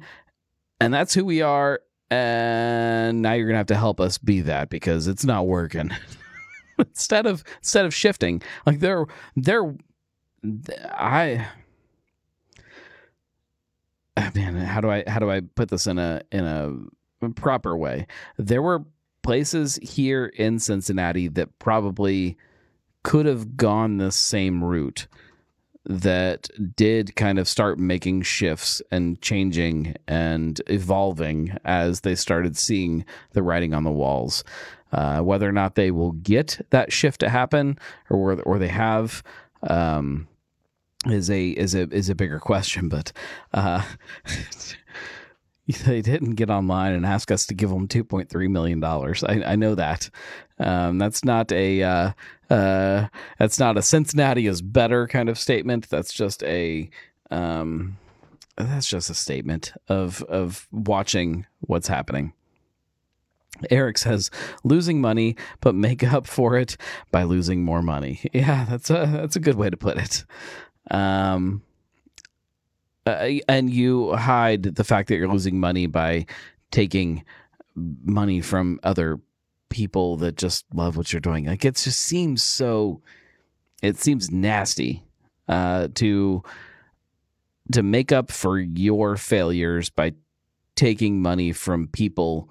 and 0.79 0.93
that's 0.93 1.13
who 1.13 1.23
we 1.23 1.43
are 1.43 1.79
and 2.09 3.21
now 3.21 3.33
you're 3.33 3.47
to 3.49 3.55
have 3.55 3.67
to 3.67 3.75
help 3.75 4.01
us 4.01 4.17
be 4.17 4.41
that 4.41 4.69
because 4.69 5.07
it's 5.07 5.23
not 5.23 5.47
working. 5.47 5.91
instead 6.79 7.25
of 7.25 7.43
instead 7.59 7.85
of 7.85 7.93
shifting, 7.93 8.41
like 8.65 8.79
they're 8.79 9.05
they're 9.37 9.73
I 10.43 11.47
man, 14.35 14.55
how 14.55 14.81
do 14.81 14.89
I 14.89 15.03
how 15.07 15.19
do 15.19 15.29
I 15.29 15.41
put 15.41 15.69
this 15.69 15.87
in 15.87 15.97
a 15.97 16.21
in 16.31 16.45
a 16.45 17.29
proper 17.31 17.77
way? 17.77 18.07
There 18.37 18.61
were 18.61 18.83
places 19.23 19.79
here 19.81 20.25
in 20.25 20.59
Cincinnati 20.59 21.27
that 21.29 21.59
probably 21.59 22.37
could 23.03 23.25
have 23.25 23.55
gone 23.57 23.97
the 23.97 24.11
same 24.11 24.63
route 24.63 25.07
that 25.85 26.47
did 26.75 27.15
kind 27.15 27.39
of 27.39 27.47
start 27.47 27.79
making 27.79 28.21
shifts 28.21 28.81
and 28.91 29.19
changing 29.21 29.95
and 30.07 30.61
evolving 30.67 31.57
as 31.65 32.01
they 32.01 32.13
started 32.13 32.55
seeing 32.55 33.03
the 33.31 33.41
writing 33.41 33.73
on 33.73 33.83
the 33.83 33.91
walls. 33.91 34.43
Uh, 34.91 35.21
whether 35.21 35.47
or 35.47 35.53
not 35.53 35.75
they 35.75 35.89
will 35.89 36.11
get 36.11 36.59
that 36.69 36.91
shift 36.91 37.21
to 37.21 37.29
happen 37.29 37.77
or 38.09 38.41
or 38.41 38.59
they 38.59 38.67
have 38.67 39.23
um, 39.63 40.27
is 41.07 41.29
a 41.29 41.49
is 41.49 41.75
a 41.75 41.89
is 41.93 42.09
a 42.09 42.15
bigger 42.15 42.39
question. 42.39 42.89
But 42.89 43.11
uh, 43.53 43.83
they 45.85 46.01
didn't 46.01 46.35
get 46.35 46.49
online 46.49 46.93
and 46.93 47.05
ask 47.05 47.31
us 47.31 47.45
to 47.47 47.53
give 47.53 47.69
them 47.69 47.87
two 47.87 48.03
point 48.03 48.29
three 48.29 48.47
million 48.47 48.79
dollars. 48.79 49.23
I, 49.23 49.43
I 49.45 49.55
know 49.55 49.75
that. 49.75 50.09
Um, 50.59 50.97
that's 50.97 51.23
not 51.23 51.51
a 51.51 51.81
uh, 51.81 52.11
uh, 52.49 53.07
that's 53.39 53.59
not 53.59 53.77
a 53.77 53.81
Cincinnati 53.81 54.47
is 54.47 54.61
better 54.61 55.07
kind 55.07 55.29
of 55.29 55.39
statement. 55.39 55.89
That's 55.89 56.13
just 56.13 56.43
a 56.43 56.89
um, 57.31 57.97
that's 58.57 58.87
just 58.87 59.09
a 59.09 59.15
statement 59.15 59.73
of 59.87 60.21
of 60.23 60.67
watching 60.71 61.45
what's 61.61 61.87
happening. 61.87 62.33
Eric 63.69 63.97
says 63.97 64.31
losing 64.63 65.01
money, 65.01 65.35
but 65.59 65.75
make 65.75 66.03
up 66.03 66.25
for 66.25 66.57
it 66.57 66.77
by 67.11 67.23
losing 67.23 67.63
more 67.63 67.81
money. 67.81 68.21
Yeah, 68.33 68.65
that's 68.69 68.89
a 68.89 69.09
that's 69.11 69.35
a 69.35 69.39
good 69.41 69.55
way 69.55 69.69
to 69.69 69.77
put 69.77 69.97
it. 69.97 70.25
Um, 70.89 71.61
uh, 73.05 73.29
and 73.47 73.69
you 73.69 74.13
hide 74.15 74.63
the 74.63 74.83
fact 74.83 75.09
that 75.09 75.15
you're 75.15 75.27
losing 75.27 75.59
money 75.59 75.87
by 75.87 76.25
taking 76.71 77.23
money 77.75 78.41
from 78.41 78.79
other 78.83 79.19
people 79.69 80.17
that 80.17 80.37
just 80.37 80.65
love 80.73 80.97
what 80.97 81.11
you're 81.11 81.19
doing. 81.19 81.45
Like 81.45 81.65
it 81.65 81.75
just 81.75 81.99
seems 81.99 82.43
so. 82.43 83.01
It 83.81 83.97
seems 83.97 84.29
nasty 84.29 85.03
uh, 85.47 85.87
to 85.95 86.43
to 87.71 87.83
make 87.83 88.11
up 88.11 88.31
for 88.31 88.59
your 88.59 89.17
failures 89.17 89.89
by 89.89 90.13
taking 90.75 91.21
money 91.21 91.51
from 91.51 91.87
people 91.87 92.49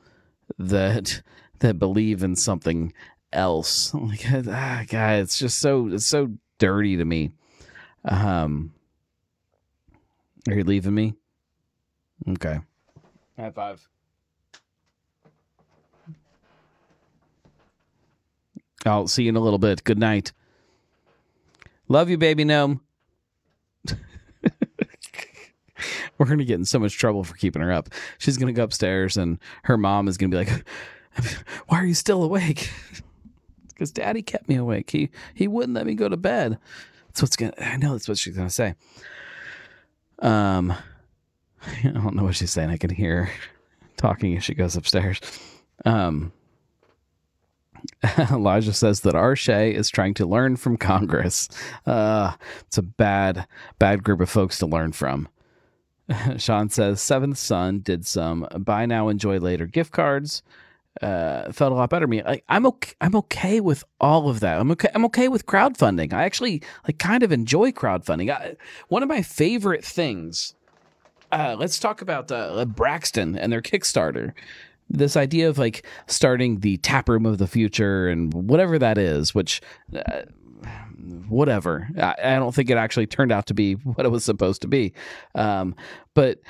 that 0.59 1.23
that 1.61 1.79
believe 1.79 2.23
in 2.23 2.37
something 2.37 2.93
else. 3.33 3.95
Like, 3.95 4.25
ah, 4.49 4.85
God, 4.89 5.21
it's 5.21 5.39
just 5.39 5.59
so 5.59 5.89
it's 5.89 6.07
so 6.07 6.33
dirty 6.59 6.97
to 6.97 7.05
me. 7.05 7.31
Um, 8.05 8.73
are 10.49 10.55
you 10.55 10.65
leaving 10.65 10.95
me? 10.95 11.15
Okay. 12.29 12.61
High 13.37 13.51
five. 13.51 13.87
I'll 18.87 19.09
see 19.09 19.25
you 19.25 19.29
in 19.29 19.37
a 19.37 19.41
little 19.41 19.59
bit. 19.59 19.85
Good 19.85 19.99
night. 19.99 20.33
Love 21.89 22.09
you, 22.09 22.17
baby 22.17 22.45
gnome. 22.45 22.81
We're 26.19 26.27
going 26.27 26.39
to 26.39 26.45
get 26.45 26.59
in 26.59 26.65
so 26.65 26.79
much 26.79 26.97
trouble 26.99 27.25
for 27.25 27.35
keeping 27.35 27.63
her 27.63 27.73
up. 27.73 27.89
She's 28.19 28.37
going 28.37 28.53
to 28.53 28.57
go 28.57 28.63
upstairs 28.63 29.17
and 29.17 29.39
her 29.65 29.77
mom 29.77 30.09
is 30.09 30.17
going 30.17 30.31
to 30.31 30.39
be 30.39 30.45
like, 30.45 30.65
Why 31.69 31.79
are 31.79 31.87
you 31.87 31.95
still 31.95 32.23
awake? 32.23 32.71
Because 33.69 33.93
daddy 33.93 34.21
kept 34.21 34.47
me 34.47 34.57
awake. 34.57 34.91
He, 34.91 35.09
he 35.33 35.49
wouldn't 35.49 35.73
let 35.73 35.87
me 35.87 35.95
go 35.95 36.07
to 36.07 36.19
bed. 36.19 36.59
That's 37.11 37.23
what's 37.23 37.37
to, 37.37 37.53
I 37.65 37.77
know 37.77 37.93
that's 37.93 38.09
what 38.09 38.19
she's 38.19 38.37
to 38.37 38.49
say. 38.51 38.75
Um, 40.21 40.73
I 41.85 41.89
don't 41.89 42.15
know 42.15 42.23
what 42.23 42.37
she's 42.37 42.53
saying. 42.53 42.71
I 42.71 42.77
can 42.77 42.91
hear 42.91 43.25
her 43.25 43.33
talking 43.97 44.37
as 44.37 44.45
she 44.45 44.55
goes 44.55 44.77
upstairs. 44.77 45.21
Um, 45.85 46.33
Elijah 48.31 48.73
says 48.73 49.01
that 49.01 49.17
R. 49.17 49.35
Shea 49.35 49.75
is 49.75 49.89
trying 49.91 50.15
to 50.15 50.27
learn 50.27 50.57
from 50.57 50.77
Congress. 50.77 51.49
Uh, 51.85 52.35
it's 52.61 52.79
a 52.79 52.83
bad, 52.83 53.47
bad 53.79 54.05
group 54.05 54.21
of 54.21 54.31
folks 54.31 54.59
to 54.59 54.67
learn 54.67 54.93
from. 54.93 55.29
Sean 56.39 56.69
says 56.69 57.01
Seventh 57.01 57.39
Son 57.39 57.81
did 57.81 58.07
some 58.07 58.47
buy 58.59 58.85
now, 58.85 59.09
enjoy 59.09 59.39
later 59.39 59.67
gift 59.67 59.93
cards. 59.93 60.43
Uh, 61.03 61.51
felt 61.51 61.73
a 61.73 61.75
lot 61.75 61.89
better 61.89 62.07
me. 62.07 62.23
Like, 62.23 62.45
I'm 62.49 62.67
okay. 62.67 62.93
I'm 63.01 63.15
okay 63.17 63.61
with 63.61 63.85
all 64.01 64.29
of 64.29 64.41
that. 64.41 64.61
I'm 64.61 64.71
okay. 64.73 64.91
I'm 64.95 65.05
okay 65.07 65.29
with 65.29 65.47
crowdfunding. 65.47 66.13
I 66.13 66.25
actually 66.25 66.63
like 66.87 66.99
kind 66.99 67.23
of 67.23 67.33
enjoy 67.33 67.73
crowdfunding. 67.73 68.31
I, 68.31 68.57
one 68.89 69.03
of 69.03 69.09
my 69.09 69.23
favorite 69.23 69.85
things. 69.85 70.55
Uh, 71.33 71.57
let's 71.59 71.79
talk 71.79 72.03
about 72.03 72.31
uh, 72.31 72.65
Braxton 72.65 73.39
and 73.39 73.53
their 73.53 73.63
Kickstarter 73.63 74.35
this 74.91 75.17
idea 75.17 75.49
of 75.49 75.57
like 75.57 75.87
starting 76.09 76.61
the 76.61 76.77
tap 76.79 77.09
room 77.09 77.25
of 77.25 77.39
the 77.39 77.47
future 77.47 78.09
and 78.09 78.35
whatever 78.35 78.79
that 78.79 78.99
is, 78.99 79.35
which 79.35 79.61
uh, 79.97 80.23
whatever. 81.29 81.89
I, 81.97 82.15
I, 82.23 82.35
don't 82.37 82.55
think 82.55 82.71
it 82.71 82.77
actually 82.77 83.07
turned 83.07 83.33
out 83.33 83.47
to 83.47 83.55
be 83.55 83.75
what 83.75 84.05
it 84.05 84.11
was 84.11 84.25
supposed 84.25 84.63
to 84.63 84.69
be. 84.69 84.93
Um, 85.35 85.75
but 86.15 86.41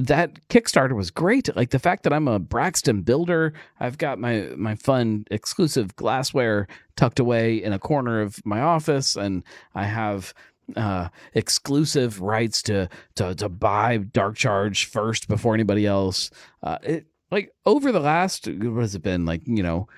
that 0.00 0.48
Kickstarter 0.48 0.94
was 0.94 1.10
great. 1.10 1.54
Like 1.54 1.70
the 1.70 1.78
fact 1.78 2.02
that 2.04 2.12
I'm 2.12 2.28
a 2.28 2.38
Braxton 2.38 3.02
builder, 3.02 3.52
I've 3.78 3.98
got 3.98 4.18
my 4.18 4.50
my 4.56 4.74
fun 4.74 5.26
exclusive 5.30 5.94
glassware 5.96 6.66
tucked 6.96 7.18
away 7.18 7.62
in 7.62 7.72
a 7.72 7.78
corner 7.78 8.20
of 8.20 8.44
my 8.44 8.60
office, 8.60 9.16
and 9.16 9.42
I 9.74 9.84
have 9.84 10.34
uh, 10.76 11.08
exclusive 11.34 12.20
rights 12.20 12.62
to 12.62 12.88
to 13.16 13.34
to 13.34 13.48
buy 13.48 13.98
Dark 13.98 14.36
Charge 14.36 14.86
first 14.86 15.28
before 15.28 15.54
anybody 15.54 15.86
else. 15.86 16.30
Uh, 16.62 16.78
it 16.82 17.06
like 17.30 17.52
over 17.66 17.92
the 17.92 18.00
last 18.00 18.46
what 18.46 18.80
has 18.80 18.94
it 18.94 19.02
been? 19.02 19.24
Like 19.24 19.42
you 19.46 19.62
know 19.62 19.88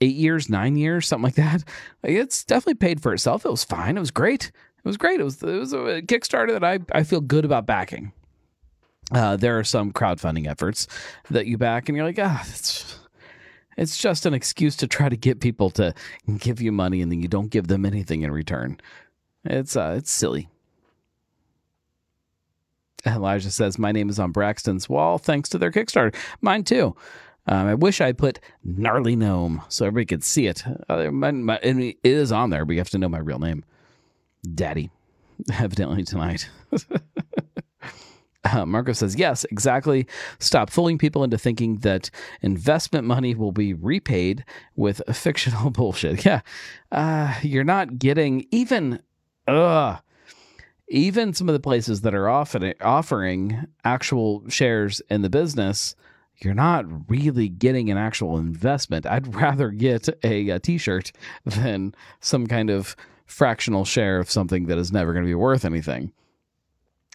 eight 0.00 0.16
years 0.16 0.48
nine 0.48 0.76
years 0.76 1.06
something 1.06 1.24
like 1.24 1.34
that? 1.34 1.64
Like 2.02 2.12
it's 2.12 2.44
definitely 2.44 2.74
paid 2.74 3.00
for 3.00 3.12
itself. 3.12 3.44
It 3.44 3.50
was 3.50 3.64
fine. 3.64 3.96
It 3.96 4.00
was 4.00 4.10
great. 4.10 4.52
It 4.78 4.88
was 4.88 4.96
great. 4.96 5.20
It 5.20 5.24
was 5.24 5.42
it 5.42 5.46
was 5.46 5.72
a 5.72 6.02
kickstarter 6.02 6.50
that 6.50 6.64
i 6.64 6.78
i 6.92 7.02
feel 7.02 7.20
good 7.20 7.44
about 7.44 7.66
backing 7.66 8.12
uh, 9.12 9.36
there 9.36 9.58
are 9.58 9.64
some 9.64 9.92
crowdfunding 9.92 10.48
efforts 10.48 10.86
that 11.30 11.46
you 11.46 11.58
back 11.58 11.88
and 11.88 11.96
you're 11.96 12.06
like 12.06 12.18
ah 12.18 12.42
it's 12.48 12.98
it's 13.76 13.98
just 13.98 14.24
an 14.24 14.34
excuse 14.34 14.76
to 14.76 14.86
try 14.86 15.08
to 15.08 15.16
get 15.16 15.40
people 15.40 15.70
to 15.70 15.92
give 16.38 16.60
you 16.60 16.72
money 16.72 17.02
and 17.02 17.10
then 17.10 17.20
you 17.20 17.28
don't 17.28 17.50
give 17.50 17.68
them 17.68 17.84
anything 17.84 18.22
in 18.22 18.30
return 18.30 18.80
it's 19.44 19.76
uh 19.76 19.94
it's 19.96 20.10
silly 20.10 20.48
Elijah 23.06 23.50
says, 23.50 23.78
My 23.78 23.92
name 23.92 24.08
is 24.08 24.18
on 24.18 24.32
Braxton's 24.32 24.88
wall 24.88 25.18
thanks 25.18 25.48
to 25.50 25.58
their 25.58 25.70
Kickstarter. 25.70 26.14
Mine 26.40 26.64
too. 26.64 26.96
Um, 27.46 27.66
I 27.66 27.74
wish 27.74 28.00
I 28.00 28.12
put 28.12 28.40
gnarly 28.62 29.16
gnome 29.16 29.62
so 29.68 29.84
everybody 29.86 30.06
could 30.06 30.24
see 30.24 30.46
it. 30.46 30.64
Uh, 30.88 31.10
my, 31.10 31.30
my, 31.30 31.58
it 31.62 31.98
is 32.02 32.32
on 32.32 32.50
there, 32.50 32.64
but 32.64 32.72
you 32.72 32.78
have 32.78 32.90
to 32.90 32.98
know 32.98 33.08
my 33.08 33.18
real 33.18 33.38
name. 33.38 33.64
Daddy, 34.54 34.90
evidently 35.52 36.04
tonight. 36.04 36.48
uh, 38.44 38.66
Marco 38.66 38.92
says, 38.92 39.16
Yes, 39.16 39.44
exactly. 39.44 40.06
Stop 40.38 40.70
fooling 40.70 40.98
people 40.98 41.24
into 41.24 41.38
thinking 41.38 41.78
that 41.78 42.10
investment 42.42 43.06
money 43.06 43.34
will 43.34 43.52
be 43.52 43.74
repaid 43.74 44.44
with 44.76 45.02
fictional 45.12 45.70
bullshit. 45.70 46.24
Yeah. 46.24 46.40
Uh, 46.92 47.34
you're 47.42 47.64
not 47.64 47.98
getting 47.98 48.46
even. 48.50 49.00
Ugh 49.46 50.00
even 50.88 51.32
some 51.32 51.48
of 51.48 51.54
the 51.54 51.60
places 51.60 52.02
that 52.02 52.14
are 52.14 52.28
offering 52.28 52.74
offering 52.80 53.66
actual 53.84 54.48
shares 54.48 55.00
in 55.10 55.22
the 55.22 55.30
business, 55.30 55.96
you're 56.38 56.54
not 56.54 56.84
really 57.08 57.48
getting 57.48 57.90
an 57.90 57.96
actual 57.96 58.38
investment. 58.38 59.06
I'd 59.06 59.34
rather 59.34 59.70
get 59.70 60.08
a 60.22 60.50
a 60.50 60.58
t-shirt 60.58 61.12
than 61.44 61.94
some 62.20 62.46
kind 62.46 62.70
of 62.70 62.96
fractional 63.26 63.84
share 63.84 64.18
of 64.18 64.30
something 64.30 64.66
that 64.66 64.78
is 64.78 64.92
never 64.92 65.12
going 65.12 65.24
to 65.24 65.28
be 65.30 65.34
worth 65.34 65.64
anything. 65.64 66.12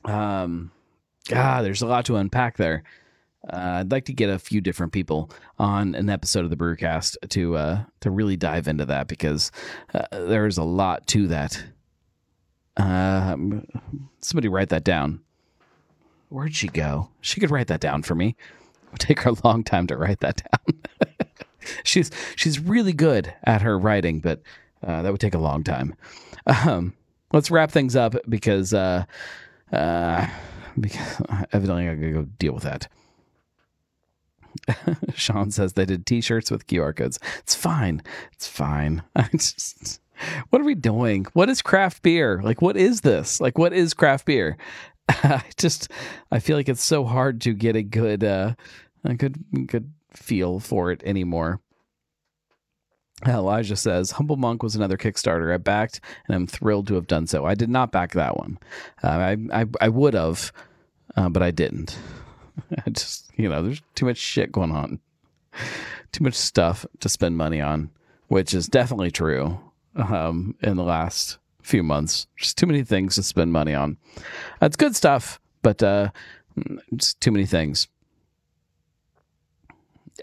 Um, 0.06 0.72
God, 1.30 1.63
there's 1.63 1.84
a 1.84 1.88
lot 1.88 2.06
to 2.06 2.15
unpack 2.15 2.58
there. 2.58 2.84
Uh, 3.48 3.80
I'd 3.80 3.92
like 3.92 4.06
to 4.06 4.13
get 4.13 4.32
a 4.32 4.39
few 4.39 4.62
different 4.62 4.92
people 4.92 5.30
on 5.60 5.94
an 5.94 6.10
episode 6.10 6.44
of 6.44 6.50
the 6.50 6.58
Brewcast 6.58 7.15
to 7.30 7.56
uh, 7.56 7.84
to 8.02 8.10
really 8.10 8.36
dive 8.36 8.68
into 8.68 8.86
that 8.88 9.08
because 9.08 9.52
uh, 9.94 10.06
there 10.12 10.48
is 10.48 10.58
a 10.58 10.63
lot 10.63 11.06
to 11.08 11.28
that. 11.28 11.63
Um, 12.78 13.65
somebody 14.22 14.48
write 14.48 14.70
that 14.70 14.84
down. 14.84 15.22
Where'd 16.30 16.56
she 16.56 16.68
go? 16.68 17.10
She 17.22 17.39
could 17.39 17.52
write 17.52 17.68
that 17.68 17.80
down 17.80 18.02
for 18.02 18.15
me. 18.15 18.36
It 18.84 18.92
would 18.92 19.00
take 19.00 19.20
her 19.22 19.30
a 19.30 19.48
long 19.48 19.63
time 19.63 19.86
to 19.88 19.98
write 19.98 20.20
that 20.22 20.42
down. 20.52 21.08
she's 21.84 22.10
she's 22.36 22.60
really 22.60 22.94
good 22.94 23.34
at 23.44 23.62
her 23.62 23.78
writing, 23.78 24.20
but 24.20 24.42
uh, 24.86 25.04
that 25.04 25.12
would 25.12 25.22
take 25.22 25.36
a 25.36 25.39
long 25.39 25.63
time. 25.63 25.96
Um, 26.48 26.94
let's 27.32 27.52
wrap 27.52 27.70
things 27.70 27.96
up 27.96 28.15
because 28.28 28.74
uh, 28.74 29.06
uh, 29.72 30.28
because 30.79 31.21
evidently 31.53 31.88
I 31.88 31.95
gotta 31.95 32.12
go 32.12 32.25
deal 32.38 32.53
with 32.53 32.63
that. 32.63 32.88
Sean 35.13 35.51
says 35.51 35.73
they 35.73 35.86
did 35.86 36.05
T-shirts 36.05 36.51
with 36.51 36.67
QR 36.67 36.95
codes. 36.95 37.19
It's 37.39 37.55
fine. 37.55 38.01
It's 38.34 38.47
fine. 38.47 39.03
I 39.15 39.29
just 39.32 40.01
what 40.49 40.62
are 40.62 40.65
we 40.65 40.75
doing? 40.75 41.25
What 41.34 41.49
is 41.49 41.62
craft 41.62 42.01
beer? 42.01 42.41
Like, 42.43 42.62
what 42.62 42.75
is 42.75 43.01
this? 43.01 43.39
Like, 43.39 43.58
what 43.58 43.71
is 43.71 43.93
craft 43.93 44.25
beer? 44.25 44.58
I 45.08 45.43
just, 45.58 45.89
I 46.32 46.39
feel 46.39 46.58
like 46.58 46.67
it's 46.69 46.84
so 46.84 47.05
hard 47.05 47.41
to 47.41 47.53
get 47.53 47.75
a 47.75 47.84
good, 47.84 48.23
uh, 48.23 48.55
a 49.05 49.13
good, 49.13 49.67
good 49.67 49.91
feel 50.12 50.60
for 50.60 50.91
it 50.91 51.01
anymore. 51.03 51.62
Elijah 53.27 53.75
says, 53.75 54.12
Humble 54.12 54.38
Monk 54.38 54.63
was 54.63 54.75
another 54.75 54.97
Kickstarter 54.97 55.53
I 55.53 55.58
backed, 55.58 55.99
and 56.27 56.36
I'm 56.36 56.47
thrilled 56.47 56.88
to 56.88 56.95
have 56.95 57.08
done 57.08 57.27
so. 57.27 57.45
I 57.45 57.55
did 57.55 57.69
not 57.69 57.91
back 57.91 58.13
that 58.13 58.38
one. 58.38 58.58
Uh, 59.03 59.08
I, 59.08 59.38
I, 59.51 59.65
I 59.82 59.89
would 59.89 60.13
have, 60.13 60.53
uh, 61.17 61.29
but 61.29 61.43
I 61.43 61.51
didn't. 61.51 61.97
I 62.86 62.89
just, 62.89 63.29
you 63.36 63.49
know, 63.49 63.62
there's 63.62 63.82
too 63.95 64.05
much 64.05 64.17
shit 64.17 64.51
going 64.51 64.71
on, 64.71 64.99
too 66.12 66.23
much 66.23 66.36
stuff 66.36 66.86
to 67.01 67.10
spend 67.10 67.36
money 67.38 67.59
on, 67.59 67.89
which 68.28 68.53
is 68.53 68.67
definitely 68.67 69.11
true 69.11 69.59
um, 69.95 70.55
in 70.61 70.78
the 70.78 70.84
last 70.84 71.39
few 71.61 71.84
months. 71.84 72.28
Just 72.38 72.57
too 72.57 72.67
many 72.67 72.84
things 72.84 73.15
to 73.15 73.24
spend 73.24 73.51
money 73.51 73.74
on. 73.74 73.97
That's 74.59 74.76
good 74.76 74.95
stuff, 74.95 75.41
but 75.61 75.84
uh, 75.84 76.11
just 76.95 77.20
too 77.20 77.32
many 77.32 77.45
things. 77.45 77.88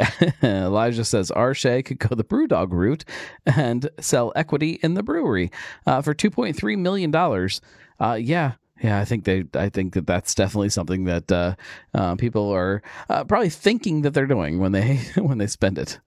Elijah 0.42 1.04
says 1.04 1.30
R. 1.30 1.54
Shea 1.54 1.82
could 1.82 1.98
go 1.98 2.14
the 2.14 2.24
BrewDog 2.24 2.72
route 2.72 3.04
and 3.44 3.88
sell 4.00 4.32
equity 4.36 4.78
in 4.82 4.94
the 4.94 5.02
brewery 5.02 5.50
uh, 5.86 6.02
for 6.02 6.14
two 6.14 6.30
point 6.30 6.56
three 6.56 6.76
million 6.76 7.10
dollars. 7.10 7.60
Uh, 7.98 8.18
yeah, 8.20 8.52
yeah, 8.82 9.00
I 9.00 9.04
think 9.04 9.24
they. 9.24 9.44
I 9.54 9.68
think 9.68 9.94
that 9.94 10.06
that's 10.06 10.34
definitely 10.34 10.68
something 10.68 11.04
that 11.04 11.32
uh, 11.32 11.54
uh 11.94 12.16
people 12.16 12.50
are 12.50 12.82
uh, 13.08 13.24
probably 13.24 13.50
thinking 13.50 14.02
that 14.02 14.14
they're 14.14 14.26
doing 14.26 14.58
when 14.58 14.72
they 14.72 14.96
when 15.16 15.38
they 15.38 15.46
spend 15.46 15.78
it. 15.78 16.00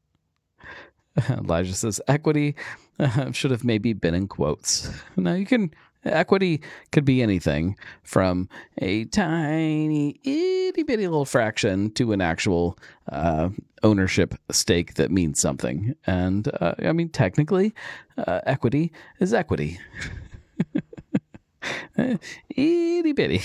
Elijah 1.30 1.74
says 1.74 2.00
equity 2.08 2.56
should 3.32 3.52
have 3.52 3.64
maybe 3.64 3.94
been 3.94 4.14
in 4.14 4.28
quotes. 4.28 4.92
Now 5.16 5.34
you 5.34 5.46
can 5.46 5.72
equity 6.04 6.62
could 6.92 7.06
be 7.06 7.22
anything 7.22 7.78
from 8.04 8.50
a 8.78 9.06
tiny 9.06 10.20
itty 10.24 10.84
bitty 10.84 11.08
little 11.08 11.26
fraction 11.26 11.92
to 11.92 12.12
an 12.14 12.22
actual 12.22 12.78
uh, 13.12 13.50
ownership 13.84 14.36
stake 14.52 14.96
that 14.96 15.12
means 15.12 15.40
something. 15.40 15.96
And 16.06 16.50
uh, 16.62 16.76
I 16.80 16.92
mean, 16.94 17.10
technically, 17.10 17.74
uh, 18.18 18.42
equity 18.46 18.92
is 19.20 19.34
equity. 19.34 19.80
itty 22.50 23.12
bitty. 23.14 23.42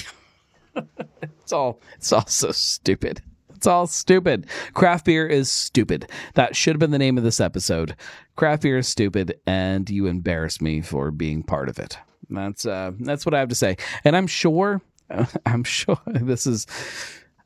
it's 1.22 1.52
all 1.52 1.80
it's 1.96 2.12
all 2.12 2.26
so 2.26 2.52
stupid. 2.52 3.22
It's 3.55 3.66
all 3.66 3.86
stupid. 3.86 4.46
Craft 4.74 5.07
beer 5.07 5.26
is 5.26 5.50
stupid. 5.50 6.11
That 6.34 6.55
should 6.55 6.74
have 6.74 6.80
been 6.80 6.90
the 6.90 6.98
name 6.98 7.16
of 7.16 7.24
this 7.24 7.40
episode. 7.40 7.96
Craft 8.36 8.62
beer 8.62 8.76
is 8.76 8.88
stupid, 8.88 9.40
and 9.46 9.88
you 9.88 10.07
embarrass 10.07 10.61
me 10.61 10.82
for 10.82 11.11
being 11.11 11.42
part 11.42 11.70
of 11.70 11.78
it. 11.78 11.96
That's 12.31 12.66
uh, 12.66 12.93
that's 13.01 13.27
what 13.27 13.35
I 13.35 13.39
have 13.39 13.49
to 13.49 13.55
say. 13.55 13.77
And 14.05 14.16
I'm 14.16 14.27
sure, 14.27 14.81
I'm 15.47 15.64
sure 15.64 16.01
this 16.07 16.47
is. 16.47 16.66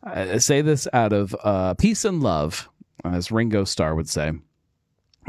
I 0.02 0.38
say 0.38 0.62
this 0.62 0.86
out 0.92 1.12
of 1.12 1.34
uh, 1.42 1.74
peace 1.74 2.04
and 2.04 2.22
love, 2.22 2.68
as 3.04 3.32
Ringo 3.32 3.64
Starr 3.64 3.94
would 3.94 4.08
say. 4.08 4.32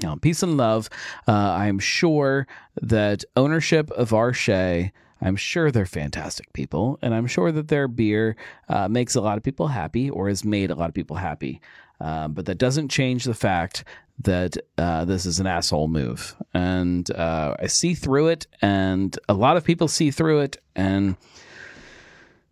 Now, 0.01 0.15
peace 0.15 0.43
and 0.43 0.55
love. 0.55 0.89
Uh, 1.27 1.31
I'm 1.31 1.79
sure 1.79 2.47
that 2.81 3.25
ownership 3.35 3.89
of 3.91 4.13
R. 4.13 4.31
Shea 4.31 4.93
I'm 5.21 5.35
sure 5.35 5.71
they're 5.71 5.85
fantastic 5.85 6.51
people, 6.53 6.97
and 7.01 7.13
I'm 7.13 7.27
sure 7.27 7.51
that 7.51 7.67
their 7.67 7.87
beer 7.87 8.35
uh, 8.69 8.87
makes 8.87 9.15
a 9.15 9.21
lot 9.21 9.37
of 9.37 9.43
people 9.43 9.67
happy 9.67 10.09
or 10.09 10.29
has 10.29 10.45
made 10.45 10.71
a 10.71 10.75
lot 10.75 10.89
of 10.89 10.95
people 10.95 11.17
happy. 11.17 11.61
Uh, 11.99 12.27
but 12.27 12.45
that 12.45 12.57
doesn't 12.57 12.89
change 12.89 13.25
the 13.25 13.33
fact 13.33 13.83
that 14.21 14.57
uh, 14.77 15.05
this 15.05 15.25
is 15.25 15.39
an 15.39 15.47
asshole 15.47 15.87
move. 15.87 16.35
And 16.53 17.09
uh, 17.11 17.55
I 17.59 17.67
see 17.67 17.93
through 17.93 18.27
it, 18.27 18.47
and 18.61 19.17
a 19.27 19.33
lot 19.33 19.57
of 19.57 19.63
people 19.63 19.87
see 19.87 20.11
through 20.11 20.39
it. 20.41 20.57
And 20.75 21.15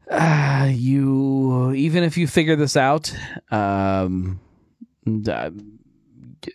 uh, 0.10 0.70
you, 0.72 1.74
even 1.74 2.04
if 2.04 2.18
you 2.18 2.28
figure 2.28 2.56
this 2.56 2.78
out, 2.78 3.14
um, 3.52 4.40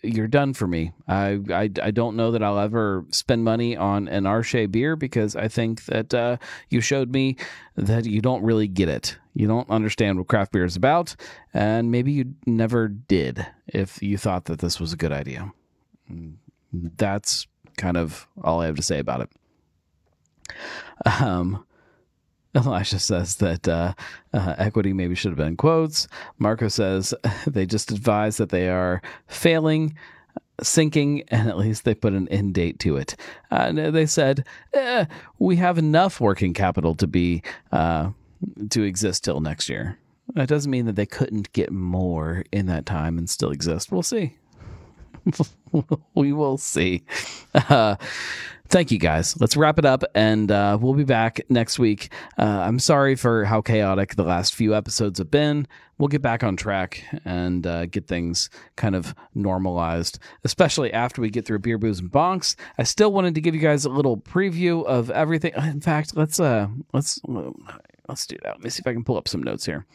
you're 0.01 0.27
done 0.27 0.53
for 0.53 0.67
me. 0.67 0.91
I, 1.07 1.39
I, 1.49 1.69
I 1.81 1.91
don't 1.91 2.15
know 2.15 2.31
that 2.31 2.41
I'll 2.41 2.59
ever 2.59 3.05
spend 3.11 3.43
money 3.43 3.77
on 3.77 4.07
an 4.07 4.25
R. 4.25 4.41
Shea 4.43 4.65
beer 4.65 4.95
because 4.95 5.35
I 5.35 5.47
think 5.47 5.85
that 5.85 6.13
uh, 6.13 6.37
you 6.69 6.81
showed 6.81 7.11
me 7.11 7.37
that 7.75 8.05
you 8.05 8.21
don't 8.21 8.43
really 8.43 8.67
get 8.67 8.89
it. 8.89 9.17
You 9.33 9.47
don't 9.47 9.69
understand 9.69 10.17
what 10.17 10.27
craft 10.27 10.51
beer 10.51 10.65
is 10.65 10.75
about, 10.75 11.15
and 11.53 11.91
maybe 11.91 12.11
you 12.11 12.35
never 12.45 12.87
did 12.87 13.45
if 13.67 14.01
you 14.01 14.17
thought 14.17 14.45
that 14.45 14.59
this 14.59 14.79
was 14.79 14.93
a 14.93 14.97
good 14.97 15.11
idea. 15.11 15.51
That's 16.71 17.47
kind 17.77 17.97
of 17.97 18.27
all 18.43 18.61
I 18.61 18.67
have 18.67 18.75
to 18.75 18.83
say 18.83 18.99
about 18.99 19.21
it. 19.21 19.29
Um, 21.21 21.65
Elijah 22.55 22.99
says 22.99 23.37
that 23.37 23.67
uh, 23.67 23.93
uh, 24.33 24.55
equity 24.57 24.93
maybe 24.93 25.15
should 25.15 25.31
have 25.31 25.37
been 25.37 25.57
quotes. 25.57 26.07
Marco 26.37 26.67
says 26.67 27.13
they 27.47 27.65
just 27.65 27.91
advise 27.91 28.37
that 28.37 28.49
they 28.49 28.69
are 28.69 29.01
failing, 29.27 29.95
sinking, 30.61 31.23
and 31.29 31.49
at 31.49 31.57
least 31.57 31.83
they 31.83 31.95
put 31.95 32.13
an 32.13 32.27
end 32.29 32.53
date 32.53 32.77
to 32.79 32.97
it. 32.97 33.15
Uh, 33.49 33.71
they 33.89 34.05
said 34.05 34.45
eh, 34.73 35.05
we 35.39 35.55
have 35.55 35.79
enough 35.79 36.21
working 36.21 36.53
capital 36.53 36.93
to 36.95 37.07
be 37.07 37.41
uh, 37.71 38.11
to 38.69 38.83
exist 38.83 39.23
till 39.23 39.39
next 39.39 39.69
year. 39.69 39.97
That 40.35 40.47
doesn't 40.47 40.71
mean 40.71 40.85
that 40.85 40.95
they 40.95 41.05
couldn't 41.05 41.51
get 41.53 41.71
more 41.71 42.43
in 42.51 42.65
that 42.67 42.85
time 42.85 43.17
and 43.17 43.29
still 43.29 43.51
exist. 43.51 43.91
We'll 43.91 44.03
see. 44.03 44.37
we 46.15 46.33
will 46.33 46.57
see. 46.57 47.03
Uh, 47.53 47.95
thank 48.69 48.91
you 48.91 48.97
guys. 48.97 49.39
Let's 49.39 49.55
wrap 49.55 49.79
it 49.79 49.85
up, 49.85 50.03
and 50.15 50.51
uh, 50.51 50.77
we'll 50.79 50.93
be 50.93 51.03
back 51.03 51.41
next 51.49 51.79
week. 51.79 52.11
Uh, 52.37 52.43
I'm 52.43 52.79
sorry 52.79 53.15
for 53.15 53.45
how 53.45 53.61
chaotic 53.61 54.15
the 54.15 54.23
last 54.23 54.55
few 54.55 54.75
episodes 54.75 55.19
have 55.19 55.31
been. 55.31 55.67
We'll 55.97 56.07
get 56.07 56.21
back 56.21 56.43
on 56.43 56.57
track 56.57 57.03
and 57.23 57.65
uh, 57.67 57.85
get 57.85 58.07
things 58.07 58.49
kind 58.75 58.95
of 58.95 59.13
normalized, 59.35 60.19
especially 60.43 60.91
after 60.91 61.21
we 61.21 61.29
get 61.29 61.45
through 61.45 61.59
beer, 61.59 61.77
booze, 61.77 61.99
and 61.99 62.11
bonks. 62.11 62.55
I 62.77 62.83
still 62.83 63.13
wanted 63.13 63.35
to 63.35 63.41
give 63.41 63.53
you 63.53 63.61
guys 63.61 63.85
a 63.85 63.89
little 63.89 64.17
preview 64.17 64.83
of 64.85 65.09
everything. 65.11 65.53
In 65.55 65.81
fact, 65.81 66.17
let's 66.17 66.39
uh, 66.39 66.67
let's 66.93 67.21
let's 68.07 68.25
do 68.25 68.37
that. 68.43 68.55
Let 68.55 68.63
me 68.63 68.69
see 68.69 68.81
if 68.81 68.87
I 68.87 68.93
can 68.93 69.03
pull 69.03 69.17
up 69.17 69.27
some 69.27 69.43
notes 69.43 69.65
here. 69.65 69.85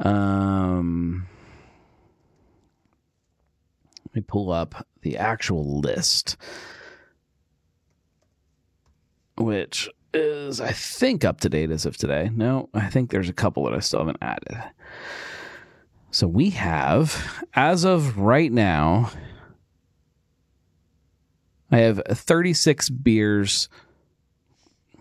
Um. 0.00 1.26
Let 4.08 4.14
me 4.16 4.22
pull 4.26 4.50
up 4.50 4.86
the 5.02 5.16
actual 5.18 5.80
list 5.80 6.36
which 9.40 9.88
is 10.12 10.60
I 10.60 10.72
think 10.72 11.24
up 11.24 11.40
to 11.40 11.48
date 11.48 11.70
as 11.70 11.86
of 11.86 11.96
today. 11.96 12.30
No, 12.34 12.68
I 12.74 12.88
think 12.88 13.10
there's 13.10 13.28
a 13.28 13.34
couple 13.34 13.64
that 13.64 13.74
I 13.74 13.80
still 13.80 14.00
haven't 14.00 14.18
added. 14.20 14.62
So 16.10 16.26
we 16.26 16.50
have, 16.50 17.44
as 17.54 17.84
of 17.84 18.18
right 18.18 18.50
now, 18.50 19.12
I 21.70 21.78
have 21.78 22.02
36 22.06 22.90
beers. 22.90 23.68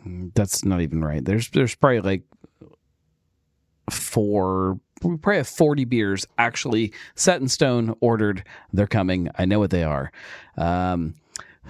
That's 0.06 0.64
not 0.66 0.82
even 0.82 1.04
right. 1.04 1.24
There's 1.24 1.50
there's 1.50 1.76
probably 1.76 2.02
like 2.02 2.24
four 3.90 4.80
we 5.02 5.18
probably 5.18 5.38
have 5.38 5.48
40 5.48 5.86
beers 5.86 6.28
actually 6.38 6.94
set 7.16 7.42
in 7.42 7.48
stone 7.48 7.96
ordered 8.02 8.44
they're 8.72 8.86
coming 8.86 9.30
i 9.36 9.46
know 9.46 9.58
what 9.58 9.72
they 9.72 9.84
are 9.84 10.12
um, 10.58 11.16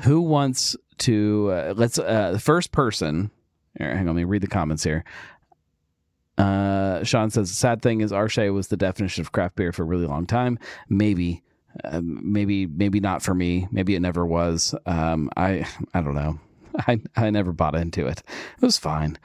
who 0.02 0.20
wants 0.20 0.76
to 1.00 1.50
uh, 1.52 1.74
let's 1.76 1.98
uh, 1.98 2.32
the 2.34 2.40
first 2.40 2.72
person. 2.72 3.32
Here, 3.78 3.90
hang 3.90 4.08
on, 4.08 4.16
let 4.16 4.16
me 4.16 4.24
read 4.24 4.42
the 4.42 4.48
comments 4.48 4.84
here. 4.84 5.04
Uh, 6.38 7.04
Sean 7.04 7.30
says 7.30 7.50
the 7.50 7.56
sad 7.56 7.82
thing 7.82 8.02
is 8.02 8.14
R. 8.14 8.30
Shea 8.30 8.50
was 8.50 8.68
the 8.68 8.78
definition 8.78 9.22
of 9.22 9.32
craft 9.32 9.56
beer 9.56 9.72
for 9.72 9.84
a 9.84 9.86
really 9.86 10.06
long 10.06 10.26
time. 10.26 10.58
Maybe, 10.88 11.44
uh, 11.84 12.02
maybe, 12.02 12.66
maybe 12.66 13.00
not 13.00 13.22
for 13.22 13.34
me. 13.34 13.68
Maybe 13.72 13.96
it 13.96 14.00
never 14.02 14.26
was. 14.26 14.74
Um, 14.86 15.30
I, 15.36 15.68
I 15.94 16.02
don't 16.02 16.16
know. 16.16 16.40
I, 16.88 17.00
I 17.16 17.30
never 17.30 17.52
bought 17.52 17.76
into 17.76 18.06
it. 18.06 18.24
It 18.58 18.62
was 18.62 18.78
fine. 18.78 19.18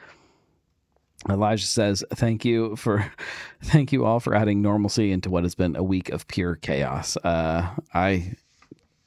Elijah 1.29 1.65
says, 1.65 2.03
"Thank 2.13 2.45
you 2.45 2.75
for, 2.75 3.11
thank 3.63 3.91
you 3.91 4.05
all 4.05 4.19
for 4.19 4.35
adding 4.35 4.61
normalcy 4.61 5.11
into 5.11 5.29
what 5.29 5.43
has 5.43 5.55
been 5.55 5.75
a 5.75 5.83
week 5.83 6.09
of 6.09 6.27
pure 6.27 6.55
chaos." 6.55 7.17
Uh, 7.17 7.67
I 7.93 8.33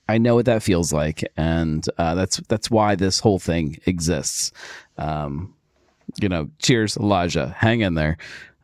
I 0.08 0.18
know 0.18 0.34
what 0.34 0.46
that 0.46 0.62
feels 0.62 0.92
like, 0.92 1.22
and 1.36 1.84
uh, 1.98 2.14
that's 2.14 2.38
that's 2.48 2.70
why 2.70 2.94
this 2.94 3.20
whole 3.20 3.38
thing 3.38 3.78
exists. 3.86 4.52
Um, 4.96 5.54
you 6.20 6.28
know, 6.28 6.48
cheers, 6.58 6.96
Elijah. 6.96 7.54
Hang 7.58 7.82
in 7.82 7.94
there. 7.94 8.16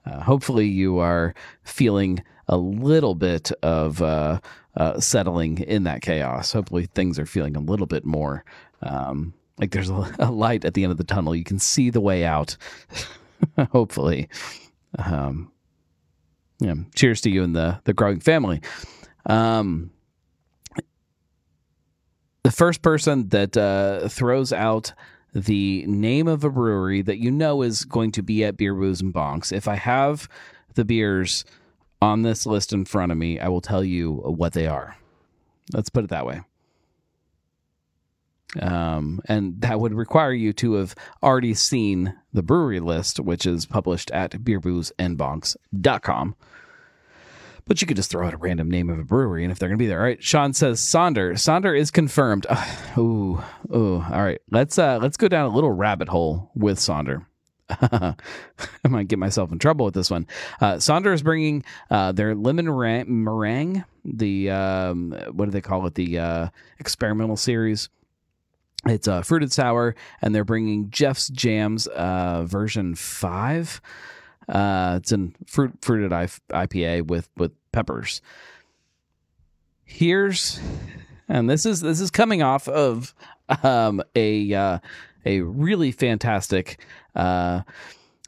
Uh, 0.07 0.21
hopefully, 0.21 0.67
you 0.67 0.99
are 0.99 1.35
feeling 1.63 2.23
a 2.49 2.57
little 2.57 3.15
bit 3.15 3.53
of 3.63 4.03
uh, 4.03 4.41
uh, 4.77 4.99
settling 5.01 5.59
in 5.59 5.85
that 5.85 6.01
chaos. 6.01 6.53
Hopefully, 6.53 6.87
things 6.87 7.19
are 7.19 7.27
feeling 7.27 7.57
a 7.57 7.61
little 7.61 7.87
bit 7.87 8.05
more 8.05 8.45
um, 8.83 9.35
like 9.59 9.71
there's 9.71 9.91
a, 9.91 10.15
a, 10.19 10.31
light 10.31 10.65
at 10.65 10.75
the 10.75 10.83
end 10.83 10.93
of 10.93 10.99
the 10.99 11.05
tunnel. 11.05 11.35
You 11.35 11.45
can 11.45 11.59
see 11.59 11.91
the 11.91 12.01
way 12.01 12.25
out. 12.25 12.57
hopefully, 13.73 14.29
um, 14.99 15.51
yeah. 16.61 16.75
Cheers 16.95 17.21
to 17.23 17.31
you 17.31 17.43
and 17.43 17.55
the 17.55 17.81
the 17.85 17.93
growing 17.93 18.21
family. 18.21 18.61
Um, 19.27 19.91
the 22.43 22.51
first 22.51 22.83
person 22.83 23.29
that 23.29 23.57
uh, 23.57 24.09
throws 24.09 24.53
out 24.53 24.93
the 25.35 25.85
name 25.87 26.29
of 26.29 26.45
a 26.45 26.51
brewery 26.51 27.03
that 27.03 27.19
you 27.19 27.31
know 27.31 27.63
is 27.63 27.85
going 27.85 28.13
to 28.13 28.23
be 28.23 28.45
at 28.45 28.57
Beer 28.57 28.75
Booze 28.75 29.01
and 29.01 29.13
Bonks. 29.13 29.53
If 29.53 29.67
I 29.67 29.75
have 29.75 30.29
the 30.75 30.85
beers 30.85 31.45
on 32.01 32.23
this 32.23 32.47
list 32.47 32.73
in 32.73 32.85
front 32.85 33.11
of 33.11 33.19
me, 33.19 33.41
I 33.41 33.49
will 33.49 33.61
tell 33.61 33.83
you 33.83 34.13
what 34.13 34.53
they 34.53 34.67
are. 34.67 34.97
Let's 35.73 35.89
put 35.89 36.05
it 36.05 36.11
that 36.11 36.27
way. 36.27 36.43
Um, 38.61 39.21
and 39.27 39.61
that 39.61 39.81
would 39.81 39.95
require 39.95 40.33
you 40.33 40.53
to 40.55 40.75
have 40.75 40.95
already 41.23 41.55
seen 41.55 42.15
the 42.33 42.43
brewery 42.43 42.81
list, 42.81 43.21
which 43.21 43.47
is 43.47 43.67
published 43.67 44.11
at 44.11 44.33
beerboozeandbonks.com. 44.33 46.37
But 47.67 47.81
you 47.81 47.87
could 47.87 47.97
just 47.97 48.11
throw 48.11 48.27
out 48.27 48.35
a 48.35 48.37
random 48.37 48.71
name 48.71 48.91
of 48.91 48.99
a 48.99 49.05
brewery, 49.05 49.43
and 49.43 49.51
if 49.51 49.59
they're 49.59 49.71
going 49.71 49.79
to 49.79 49.83
be 49.83 49.87
there, 49.87 49.99
all 49.99 50.05
right. 50.05 50.23
Sean 50.23 50.53
says 50.53 50.81
Sonder. 50.81 51.33
Sonder 51.33 51.79
is 51.79 51.91
confirmed. 51.91 52.47
ooh, 52.99 53.43
ooh. 53.75 54.03
All 54.03 54.23
right. 54.23 54.41
Let's 54.51 54.79
uh 54.79 54.99
let's 55.01 55.17
go 55.17 55.29
down 55.29 55.47
a 55.47 55.55
little 55.55 55.71
rabbit 55.71 56.09
hole 56.09 56.51
with 56.55 56.79
Sonder. 56.79 57.25
I 57.71 58.15
might 58.89 59.09
get 59.09 59.19
myself 59.19 59.51
in 59.51 59.59
trouble 59.59 59.87
with 59.87 59.95
this 59.95 60.11
one. 60.11 60.27
Uh, 60.61 60.75
Sonder 60.75 61.15
is 61.15 61.23
bringing 61.23 61.65
uh, 61.91 62.13
their 62.13 62.35
lemon 62.35 62.67
meringue, 62.67 63.85
the 64.05 64.51
um, 64.51 65.13
what 65.33 65.47
do 65.47 65.51
they 65.51 65.63
call 65.63 65.87
it? 65.87 65.95
The 65.95 66.19
uh, 66.19 66.49
experimental 66.79 67.37
series. 67.37 67.89
It's 68.87 69.09
a 69.09 69.23
fruited 69.23 69.53
sour, 69.53 69.95
and 70.21 70.35
they're 70.35 70.45
bringing 70.45 70.91
Jeff's 70.91 71.29
Jams 71.29 71.87
uh, 71.87 72.45
version 72.45 72.95
five. 72.95 73.81
Uh, 74.49 74.99
it's 75.01 75.13
a 75.13 75.29
fruit 75.47 75.73
fruited 75.81 76.11
IPA 76.11 77.07
with 77.07 77.31
with 77.37 77.53
peppers. 77.73 78.21
Here's, 79.85 80.61
and 81.29 81.49
this 81.49 81.65
is 81.65 81.81
this 81.81 82.01
is 82.01 82.11
coming 82.11 82.43
off 82.43 82.69
of 82.69 83.15
um, 83.63 84.03
a 84.15 84.53
uh, 84.53 84.79
a 85.25 85.41
really 85.41 85.91
fantastic 85.91 86.79
uh, 87.15 87.63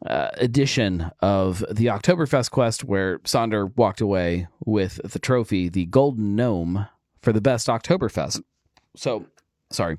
uh, 0.07 0.29
edition 0.35 1.11
of 1.21 1.65
the 1.71 1.87
Oktoberfest 1.87 2.51
Quest, 2.51 2.85
where 2.85 3.19
Sonder 3.21 3.75
walked 3.77 4.01
away 4.01 4.49
with 4.65 5.01
the 5.03 5.19
trophy, 5.19 5.69
the 5.69 5.87
Golden 5.87 6.37
Gnome, 6.37 6.87
for 7.21 7.33
the 7.33 7.41
best 7.41 7.67
Oktoberfest. 7.67 8.43
So, 8.95 9.27
sorry, 9.71 9.99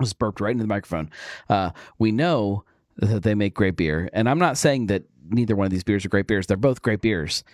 Was 0.00 0.12
burped 0.14 0.40
right 0.40 0.52
into 0.52 0.64
the 0.64 0.68
microphone. 0.68 1.10
Uh, 1.48 1.70
we 1.98 2.10
know 2.10 2.64
that 2.96 3.22
they 3.22 3.34
make 3.34 3.54
great 3.54 3.76
beer, 3.76 4.08
and 4.14 4.28
I'm 4.28 4.38
not 4.38 4.56
saying 4.56 4.86
that 4.86 5.04
neither 5.28 5.54
one 5.54 5.66
of 5.66 5.70
these 5.70 5.84
beers 5.84 6.04
are 6.04 6.08
great 6.08 6.26
beers. 6.26 6.46
They're 6.46 6.56
both 6.56 6.80
great 6.82 7.00
beers. 7.02 7.44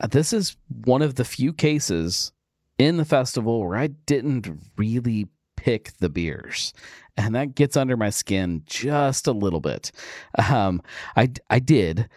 Uh, 0.00 0.06
This 0.06 0.32
is 0.32 0.56
one 0.84 1.02
of 1.02 1.14
the 1.16 1.24
few 1.24 1.52
cases 1.52 2.32
in 2.78 2.96
the 2.96 3.04
festival 3.04 3.60
where 3.60 3.76
I 3.76 3.88
didn't 3.88 4.48
really 4.76 5.28
pick 5.56 5.92
the 5.98 6.08
beers. 6.08 6.72
And 7.16 7.34
that 7.34 7.54
gets 7.54 7.76
under 7.76 7.96
my 7.96 8.10
skin 8.10 8.62
just 8.66 9.26
a 9.26 9.32
little 9.32 9.60
bit. 9.60 9.90
Um, 10.50 10.82
I, 11.16 11.32
I 11.48 11.58
did. 11.58 12.08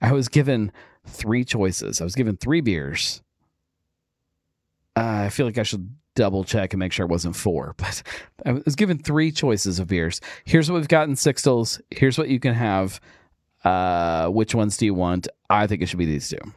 I 0.00 0.12
was 0.12 0.28
given 0.28 0.72
three 1.06 1.44
choices. 1.44 2.00
I 2.00 2.04
was 2.04 2.14
given 2.14 2.36
three 2.36 2.60
beers. 2.62 3.22
Uh, 4.96 5.24
I 5.26 5.28
feel 5.28 5.44
like 5.46 5.58
I 5.58 5.62
should 5.62 5.94
double 6.16 6.42
check 6.42 6.72
and 6.72 6.80
make 6.80 6.92
sure 6.92 7.06
it 7.06 7.10
wasn't 7.10 7.36
four, 7.36 7.74
but 7.78 8.02
I 8.44 8.52
was 8.52 8.74
given 8.74 8.98
three 8.98 9.30
choices 9.30 9.78
of 9.78 9.86
beers. 9.86 10.20
Here's 10.44 10.68
what 10.68 10.78
we've 10.78 10.88
got 10.88 11.08
in 11.08 11.14
Sixtels. 11.14 11.80
Here's 11.92 12.18
what 12.18 12.28
you 12.28 12.40
can 12.40 12.54
have. 12.54 13.00
Uh, 13.64 14.28
which 14.28 14.54
ones 14.54 14.76
do 14.76 14.86
you 14.86 14.94
want? 14.94 15.28
I 15.48 15.66
think 15.66 15.82
it 15.82 15.86
should 15.86 15.98
be 15.98 16.06
these 16.06 16.28
two. 16.28 16.38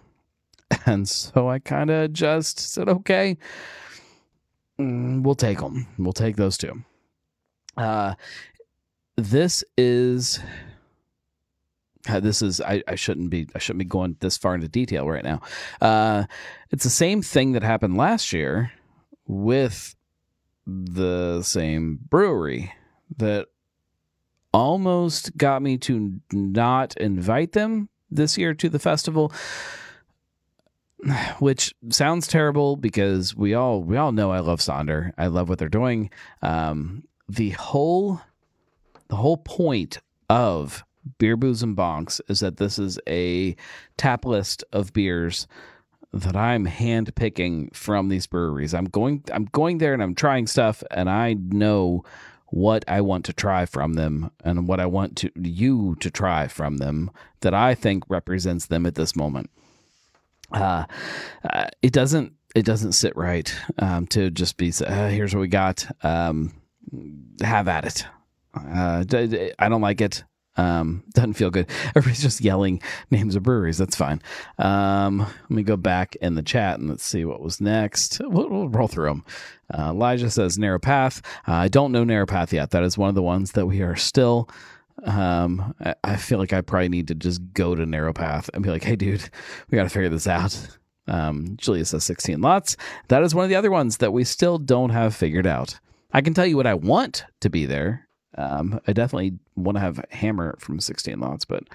And 0.85 1.09
so 1.09 1.49
I 1.49 1.57
kind 1.57 1.89
of 1.89 2.13
just 2.13 2.59
said, 2.59 2.87
okay, 2.87 3.37
mm, 4.79 5.23
we'll 5.23 5.35
take 5.35 5.57
them. 5.57 5.87
We'll 5.97 6.13
take 6.13 6.35
those 6.35 6.57
two. 6.59 6.83
Uh, 7.75 8.13
this 9.15 9.63
is 9.77 10.39
uh, 12.07 12.19
this 12.19 12.41
is 12.41 12.61
I, 12.61 12.83
I 12.87 12.95
shouldn't 12.95 13.29
be 13.29 13.47
I 13.55 13.59
shouldn't 13.59 13.79
be 13.79 13.85
going 13.85 14.15
this 14.19 14.37
far 14.37 14.55
into 14.55 14.67
detail 14.67 15.07
right 15.07 15.23
now. 15.23 15.41
Uh, 15.81 16.25
it's 16.69 16.83
the 16.83 16.89
same 16.89 17.21
thing 17.21 17.53
that 17.53 17.63
happened 17.63 17.97
last 17.97 18.31
year 18.31 18.71
with 19.29 19.95
the 20.65 21.41
same 21.43 21.99
brewery 22.09 22.73
that 23.15 23.47
almost 24.51 25.37
got 25.37 25.61
me 25.61 25.77
to 25.77 26.19
not 26.33 26.97
invite 26.97 27.51
them 27.51 27.87
this 28.09 28.37
year 28.37 28.55
to 28.55 28.67
the 28.69 28.79
festival 28.79 29.31
which 31.39 31.73
sounds 31.89 32.27
terrible 32.27 32.75
because 32.75 33.35
we 33.35 33.53
all 33.53 33.83
we 33.83 33.97
all 33.97 34.11
know 34.11 34.31
I 34.31 34.39
love 34.39 34.59
Sonder. 34.59 35.11
I 35.17 35.27
love 35.27 35.47
what 35.47 35.59
they're 35.59 35.69
doing. 35.69 36.09
Um, 36.41 37.03
the 37.27 37.51
whole 37.51 38.21
the 39.07 39.15
whole 39.15 39.37
point 39.37 39.99
of 40.29 40.83
beer 41.17 41.37
booze 41.37 41.63
and 41.63 41.77
bonks 41.77 42.19
is 42.27 42.41
that 42.41 42.57
this 42.57 42.77
is 42.77 42.99
a 43.07 43.55
tap 43.97 44.25
list 44.25 44.63
of 44.73 44.93
beers 44.93 45.47
that 46.13 46.35
I'm 46.35 46.65
hand 46.65 47.13
picking 47.15 47.69
from 47.71 48.09
these 48.09 48.27
breweries. 48.27 48.73
I'm 48.73 48.85
going 48.85 49.23
I'm 49.31 49.45
going 49.45 49.77
there 49.77 49.93
and 49.93 50.01
I'm 50.01 50.15
trying 50.15 50.47
stuff 50.47 50.83
and 50.91 51.09
I 51.09 51.33
know 51.33 52.03
what 52.47 52.83
I 52.87 53.01
want 53.01 53.25
to 53.25 53.33
try 53.33 53.65
from 53.65 53.93
them 53.93 54.31
and 54.43 54.67
what 54.67 54.79
I 54.79 54.87
want 54.87 55.17
to 55.17 55.31
you 55.35 55.95
to 55.99 56.09
try 56.09 56.47
from 56.47 56.77
them 56.77 57.11
that 57.41 57.53
I 57.53 57.75
think 57.75 58.03
represents 58.09 58.65
them 58.65 58.85
at 58.85 58.95
this 58.95 59.15
moment. 59.15 59.51
Uh, 60.51 60.85
uh 61.47 61.67
it 61.83 61.93
doesn't 61.93 62.33
it 62.55 62.65
doesn't 62.65 62.93
sit 62.93 63.15
right 63.15 63.55
um, 63.77 64.07
to 64.07 64.31
just 64.31 64.57
be 64.57 64.73
uh, 64.83 65.09
here's 65.09 65.35
what 65.35 65.41
we 65.41 65.47
got 65.47 65.85
um, 66.03 66.51
have 67.41 67.67
at 67.67 67.85
it 67.85 68.05
uh, 68.55 69.03
I 69.59 69.69
don't 69.69 69.81
like 69.81 70.01
it 70.01 70.23
um, 70.59 71.03
doesn't 71.13 71.33
feel 71.33 71.49
good. 71.49 71.69
Everybody's 71.95 72.21
just 72.21 72.41
yelling 72.41 72.81
names 73.11 73.35
of 73.35 73.43
breweries. 73.43 73.77
That's 73.77 73.95
fine. 73.95 74.21
Um, 74.57 75.19
let 75.19 75.49
me 75.49 75.63
go 75.63 75.77
back 75.77 76.15
in 76.17 76.35
the 76.35 76.41
chat 76.41 76.79
and 76.79 76.89
let's 76.89 77.05
see 77.05 77.25
what 77.25 77.41
was 77.41 77.61
next. 77.61 78.21
We'll, 78.23 78.49
we'll 78.49 78.69
roll 78.69 78.87
through 78.87 79.09
them. 79.09 79.25
Uh, 79.73 79.89
Elijah 79.91 80.29
says 80.29 80.57
Narrow 80.57 80.79
Path. 80.79 81.21
Uh, 81.47 81.53
I 81.53 81.67
don't 81.67 81.91
know 81.91 82.03
Narrow 82.03 82.25
Path 82.25 82.51
yet. 82.51 82.71
That 82.71 82.83
is 82.83 82.97
one 82.97 83.09
of 83.09 83.15
the 83.15 83.21
ones 83.21 83.53
that 83.53 83.65
we 83.65 83.81
are 83.81 83.95
still. 83.95 84.49
Um, 85.05 85.73
I, 85.79 85.95
I 86.03 86.15
feel 86.17 86.39
like 86.39 86.51
I 86.51 86.61
probably 86.61 86.89
need 86.89 87.07
to 87.07 87.15
just 87.15 87.41
go 87.53 87.75
to 87.75 87.85
Narrow 87.85 88.13
Path 88.13 88.49
and 88.53 88.63
be 88.63 88.69
like, 88.69 88.83
"Hey, 88.83 88.97
dude, 88.97 89.29
we 89.69 89.77
got 89.77 89.83
to 89.83 89.89
figure 89.89 90.09
this 90.09 90.27
out." 90.27 90.77
Um, 91.07 91.55
Julia 91.57 91.85
says 91.85 92.03
16 92.03 92.41
lots. 92.41 92.75
That 93.07 93.23
is 93.23 93.33
one 93.33 93.43
of 93.43 93.49
the 93.49 93.55
other 93.55 93.71
ones 93.71 93.97
that 93.97 94.11
we 94.11 94.23
still 94.23 94.57
don't 94.57 94.91
have 94.91 95.15
figured 95.15 95.47
out. 95.47 95.79
I 96.11 96.21
can 96.21 96.33
tell 96.33 96.45
you 96.45 96.57
what 96.57 96.67
I 96.67 96.73
want 96.73 97.25
to 97.39 97.49
be 97.49 97.65
there. 97.65 98.08
Um, 98.39 98.79
I 98.87 98.93
definitely 98.93 99.37
want 99.55 99.75
to 99.75 99.81
have 99.81 100.03
Hammer 100.11 100.55
from 100.59 100.79
16 100.79 101.19
lots, 101.19 101.43
but 101.43 101.65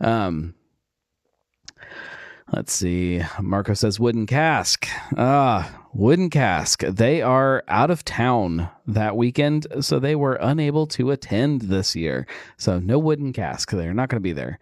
um, 0.00 0.54
let's 2.50 2.72
see. 2.72 3.22
Marco 3.42 3.74
says 3.74 4.00
Wooden 4.00 4.26
Cask. 4.26 4.88
Ah, 5.18 5.86
Wooden 5.92 6.30
Cask. 6.30 6.80
They 6.80 7.20
are 7.20 7.62
out 7.68 7.90
of 7.90 8.06
town 8.06 8.70
that 8.86 9.16
weekend, 9.16 9.66
so 9.80 9.98
they 9.98 10.16
were 10.16 10.38
unable 10.40 10.86
to 10.88 11.10
attend 11.10 11.62
this 11.62 11.94
year. 11.94 12.26
So 12.56 12.78
no 12.78 12.98
Wooden 12.98 13.34
Cask. 13.34 13.70
They're 13.70 13.92
not 13.92 14.08
going 14.08 14.20
to 14.20 14.20
be 14.20 14.32
there. 14.32 14.58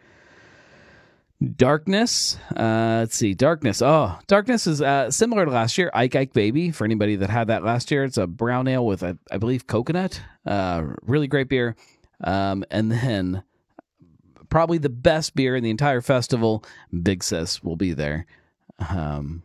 Darkness. 1.55 2.37
Uh, 2.57 2.99
let's 3.01 3.17
see. 3.17 3.35
Darkness. 3.35 3.83
Oh, 3.83 4.19
Darkness 4.27 4.67
is 4.67 4.81
uh, 4.81 5.11
similar 5.11 5.45
to 5.45 5.51
last 5.51 5.77
year. 5.77 5.91
Ike 5.93 6.17
Ike 6.17 6.33
Baby. 6.33 6.71
For 6.71 6.85
anybody 6.85 7.17
that 7.17 7.31
had 7.31 7.49
that 7.49 7.63
last 7.63 7.91
year, 7.91 8.05
it's 8.05 8.17
a 8.17 8.27
brown 8.27 8.69
ale 8.69 8.87
with, 8.87 9.03
I, 9.03 9.15
I 9.31 9.39
believe, 9.39 9.67
coconut. 9.67 10.21
Uh, 10.45 10.85
really 11.03 11.27
great 11.27 11.49
beer. 11.49 11.77
Um, 12.25 12.65
and 12.71 12.91
then 12.91 13.43
probably 14.49 14.79
the 14.79 14.89
best 14.89 15.35
beer 15.35 15.57
in 15.57 15.63
the 15.63 15.71
entire 15.71 16.01
festival. 16.01 16.65
Big 17.03 17.23
Sis 17.23 17.63
will 17.63 17.77
be 17.77 17.93
there. 17.93 18.27
Um, 18.89 19.43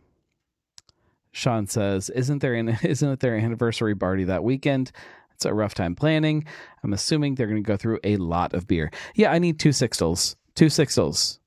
Sean 1.32 1.66
says, 1.66 2.10
"Isn't 2.10 2.40
there 2.40 2.54
an 2.54 2.68
isn't 2.82 3.08
it 3.08 3.20
their 3.20 3.36
anniversary 3.36 3.94
party 3.94 4.24
that 4.24 4.44
weekend?" 4.44 4.92
It's 5.34 5.44
a 5.44 5.54
rough 5.54 5.74
time 5.74 5.96
planning. 5.96 6.44
I'm 6.84 6.92
assuming 6.92 7.34
they're 7.34 7.48
going 7.48 7.62
to 7.62 7.66
go 7.66 7.76
through 7.76 7.98
a 8.04 8.16
lot 8.16 8.54
of 8.54 8.68
beer. 8.68 8.90
Yeah, 9.14 9.32
I 9.32 9.38
need 9.38 9.58
two 9.58 9.70
sixtels. 9.70 10.36
Two 10.54 10.66
sixtels. 10.66 11.38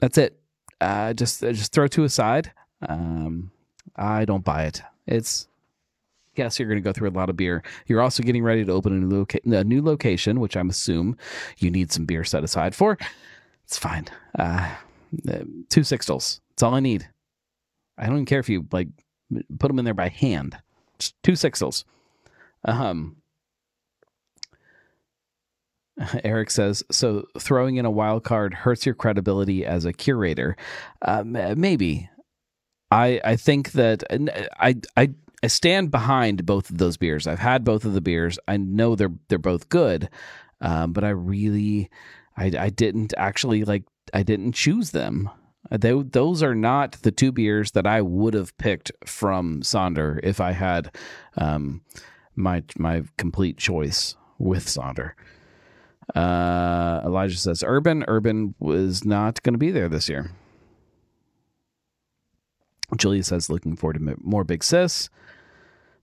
That's 0.00 0.18
it. 0.18 0.38
Uh, 0.80 1.12
just 1.12 1.44
uh, 1.44 1.52
just 1.52 1.72
throw 1.72 1.86
two 1.86 2.04
aside. 2.04 2.52
Um, 2.88 3.50
I 3.96 4.24
don't 4.24 4.44
buy 4.44 4.64
it. 4.64 4.82
It's 5.06 5.46
yes, 6.36 6.58
you're 6.58 6.68
going 6.68 6.82
to 6.82 6.84
go 6.84 6.92
through 6.92 7.10
a 7.10 7.12
lot 7.12 7.28
of 7.28 7.36
beer. 7.36 7.62
You're 7.86 8.00
also 8.00 8.22
getting 8.22 8.42
ready 8.42 8.64
to 8.64 8.72
open 8.72 8.92
a 8.92 8.96
new, 8.96 9.18
loca- 9.18 9.40
a 9.44 9.64
new 9.64 9.82
location, 9.82 10.40
which 10.40 10.56
I'm 10.56 10.70
assume 10.70 11.16
you 11.58 11.70
need 11.70 11.92
some 11.92 12.06
beer 12.06 12.24
set 12.24 12.44
aside 12.44 12.74
for. 12.74 12.96
It's 13.64 13.78
fine. 13.78 14.06
Uh, 14.38 14.74
two 15.68 15.82
sixtels. 15.82 16.40
That's 16.50 16.62
all 16.62 16.74
I 16.74 16.80
need. 16.80 17.08
I 17.98 18.06
don't 18.06 18.16
even 18.16 18.26
care 18.26 18.40
if 18.40 18.48
you 18.48 18.66
like 18.72 18.88
put 19.58 19.68
them 19.68 19.78
in 19.78 19.84
there 19.84 19.94
by 19.94 20.08
hand. 20.08 20.56
Just 20.98 21.14
two 21.22 21.32
sixtels. 21.32 21.84
Um, 22.64 23.16
Eric 26.24 26.50
says, 26.50 26.82
so 26.90 27.26
throwing 27.38 27.76
in 27.76 27.84
a 27.84 27.90
wild 27.90 28.24
card 28.24 28.54
hurts 28.54 28.86
your 28.86 28.94
credibility 28.94 29.64
as 29.64 29.84
a 29.84 29.92
curator. 29.92 30.56
Um, 31.02 31.32
maybe. 31.32 32.08
I 32.90 33.20
I 33.24 33.36
think 33.36 33.72
that 33.72 34.02
I 34.58 34.76
I 34.96 35.10
I 35.42 35.46
stand 35.46 35.90
behind 35.90 36.44
both 36.44 36.70
of 36.70 36.78
those 36.78 36.96
beers. 36.96 37.26
I've 37.26 37.38
had 37.38 37.64
both 37.64 37.84
of 37.84 37.92
the 37.94 38.00
beers. 38.00 38.38
I 38.48 38.56
know 38.56 38.94
they're 38.96 39.12
they're 39.28 39.38
both 39.38 39.68
good, 39.68 40.08
um, 40.60 40.92
but 40.92 41.04
I 41.04 41.10
really 41.10 41.88
I 42.36 42.52
I 42.58 42.68
didn't 42.70 43.14
actually 43.16 43.64
like 43.64 43.84
I 44.12 44.22
didn't 44.22 44.52
choose 44.52 44.90
them. 44.90 45.30
They, 45.70 45.92
those 45.92 46.42
are 46.42 46.54
not 46.54 46.92
the 47.02 47.12
two 47.12 47.30
beers 47.30 47.72
that 47.72 47.86
I 47.86 48.00
would 48.00 48.34
have 48.34 48.56
picked 48.58 48.90
from 49.06 49.60
Sonder 49.60 50.18
if 50.22 50.40
I 50.40 50.52
had 50.52 50.96
um, 51.36 51.82
my 52.34 52.64
my 52.76 53.04
complete 53.16 53.56
choice 53.56 54.16
with 54.38 54.66
Sonder. 54.66 55.12
Uh, 56.14 57.00
Elijah 57.04 57.36
says 57.36 57.64
Urban. 57.66 58.04
Urban 58.08 58.54
was 58.58 59.04
not 59.04 59.42
going 59.42 59.54
to 59.54 59.58
be 59.58 59.70
there 59.70 59.88
this 59.88 60.08
year. 60.08 60.30
Julia 62.96 63.22
says 63.22 63.50
looking 63.50 63.76
forward 63.76 63.98
to 63.98 64.16
more 64.20 64.44
Big 64.44 64.64
Sis. 64.64 65.08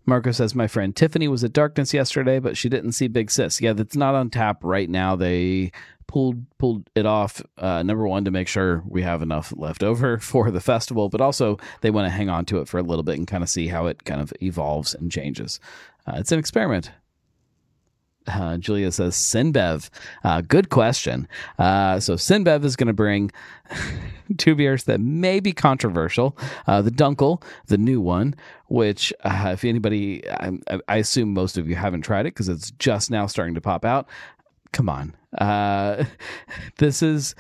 Marco 0.06 0.32
says 0.32 0.56
my 0.56 0.68
friend 0.68 0.96
Tiffany 0.96 1.28
was 1.28 1.44
at 1.44 1.52
Darkness 1.52 1.94
yesterday, 1.94 2.40
but 2.40 2.56
she 2.56 2.70
didn't 2.70 2.94
see 2.94 3.10
Big 3.10 3.30
Sis. 3.30 3.60
Yeah, 3.60 3.74
that's 3.74 3.96
not 3.96 4.16
on 4.16 4.30
tap 4.30 4.64
right 4.64 4.90
now. 4.90 5.18
They 5.18 5.74
pulled 6.08 6.46
pulled 6.58 6.90
it 6.96 7.06
off. 7.06 7.42
Uh, 7.58 7.84
number 7.84 8.08
one 8.08 8.24
to 8.24 8.32
make 8.32 8.48
sure 8.48 8.82
we 8.88 9.02
have 9.02 9.22
enough 9.22 9.54
left 9.58 9.84
over 9.84 10.18
for 10.20 10.50
the 10.50 10.62
festival, 10.62 11.10
but 11.10 11.20
also 11.20 11.58
they 11.82 11.92
want 11.92 12.06
to 12.06 12.10
hang 12.10 12.30
on 12.30 12.46
to 12.46 12.60
it 12.60 12.70
for 12.70 12.78
a 12.80 12.84
little 12.84 13.04
bit 13.04 13.18
and 13.18 13.28
kind 13.28 13.44
of 13.44 13.50
see 13.50 13.68
how 13.68 13.88
it 13.88 14.06
kind 14.06 14.22
of 14.22 14.32
evolves 14.42 14.94
and 14.94 15.12
changes. 15.12 15.60
Uh, 16.08 16.16
it's 16.16 16.32
an 16.32 16.40
experiment. 16.40 16.92
Uh, 18.28 18.58
Julia 18.58 18.92
says 18.92 19.16
CinBev. 19.16 19.90
Uh, 20.24 20.42
good 20.42 20.70
question. 20.70 21.28
Uh, 21.58 22.00
so 22.00 22.16
CinBev 22.16 22.64
is 22.64 22.76
going 22.76 22.88
to 22.88 22.94
bring 22.94 23.32
two 24.38 24.56
beers 24.56 24.84
that 24.84 25.00
may 25.00 25.40
be 25.40 25.54
controversial. 25.54 26.38
Uh, 26.68 26.82
the 26.82 26.92
Dunkel, 26.92 27.42
the 27.68 27.78
new 27.78 28.02
one, 28.02 28.36
which 28.68 29.14
uh, 29.24 29.52
if 29.54 29.64
anybody, 29.64 30.30
I, 30.30 30.52
I, 30.88 30.98
assume 30.98 31.34
most 31.34 31.58
of 31.58 31.68
you 31.70 31.76
haven't 31.76 32.02
tried 32.02 32.22
it 32.22 32.34
because 32.34 32.50
it's 32.50 32.72
just 32.72 33.10
now 33.10 33.28
starting 33.28 33.56
to 33.56 33.62
pop 33.62 33.86
out. 33.86 34.08
Come 34.74 34.90
on, 34.90 35.16
uh, 35.38 36.04
this 36.78 37.02
is 37.02 37.36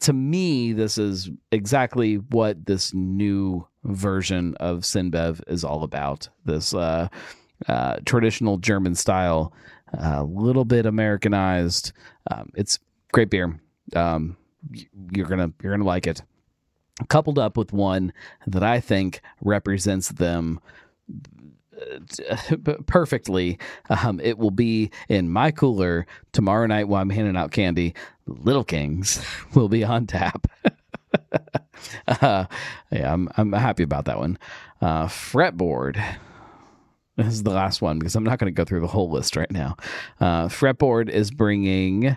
to 0.00 0.12
me. 0.12 0.72
This 0.72 0.98
is 0.98 1.30
exactly 1.52 2.16
what 2.16 2.66
this 2.66 2.92
new 2.92 3.66
version 3.84 4.54
of 4.56 4.80
CinBev 4.80 5.40
is 5.46 5.62
all 5.62 5.84
about. 5.84 6.28
This 6.44 6.74
traditional 8.04 8.58
German 8.58 8.94
style 8.94 9.52
a 9.98 10.24
little 10.24 10.64
bit 10.64 10.86
Americanized. 10.86 11.92
Um, 12.30 12.50
it's 12.54 12.78
great 13.12 13.30
beer. 13.30 13.60
Um, 13.94 14.36
you're 15.12 15.26
gonna 15.26 15.52
you're 15.62 15.72
gonna 15.72 15.84
like 15.84 16.06
it. 16.06 16.22
Coupled 17.08 17.38
up 17.38 17.56
with 17.56 17.72
one 17.72 18.12
that 18.46 18.62
I 18.62 18.80
think 18.80 19.20
represents 19.40 20.08
them 20.10 20.60
uh, 21.10 22.56
perfectly. 22.86 23.58
Um, 23.88 24.20
it 24.20 24.38
will 24.38 24.50
be 24.50 24.90
in 25.08 25.28
my 25.28 25.50
cooler 25.50 26.06
tomorrow 26.32 26.66
night 26.66 26.88
while 26.88 27.02
I'm 27.02 27.10
handing 27.10 27.36
out 27.36 27.50
candy. 27.50 27.94
Little 28.26 28.64
Kings 28.64 29.24
will 29.54 29.68
be 29.68 29.84
on 29.84 30.06
tap. 30.06 30.46
uh, 32.08 32.46
yeah, 32.90 33.12
I'm 33.12 33.28
I'm 33.36 33.52
happy 33.52 33.82
about 33.82 34.06
that 34.06 34.18
one. 34.18 34.38
Uh, 34.80 35.06
fretboard. 35.06 36.02
This 37.16 37.28
is 37.28 37.42
the 37.44 37.50
last 37.50 37.80
one 37.80 37.98
because 37.98 38.16
I'm 38.16 38.24
not 38.24 38.38
going 38.38 38.52
to 38.52 38.56
go 38.56 38.64
through 38.64 38.80
the 38.80 38.88
whole 38.88 39.10
list 39.10 39.36
right 39.36 39.50
now. 39.50 39.76
Uh, 40.20 40.48
fretboard 40.48 41.08
is 41.08 41.30
bringing. 41.30 42.16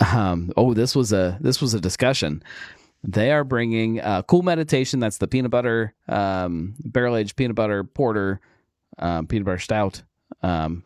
Um, 0.00 0.52
oh, 0.56 0.74
this 0.74 0.96
was 0.96 1.12
a 1.12 1.38
this 1.40 1.60
was 1.60 1.74
a 1.74 1.80
discussion. 1.80 2.42
They 3.04 3.30
are 3.30 3.44
bringing 3.44 4.00
uh, 4.00 4.22
cool 4.22 4.42
meditation. 4.42 5.00
That's 5.00 5.18
the 5.18 5.28
peanut 5.28 5.50
butter 5.50 5.94
um, 6.08 6.74
barrel 6.84 7.16
aged 7.16 7.36
peanut 7.36 7.56
butter 7.56 7.84
porter, 7.84 8.40
um, 8.98 9.26
peanut 9.26 9.44
butter 9.44 9.58
stout, 9.58 10.02
um, 10.42 10.84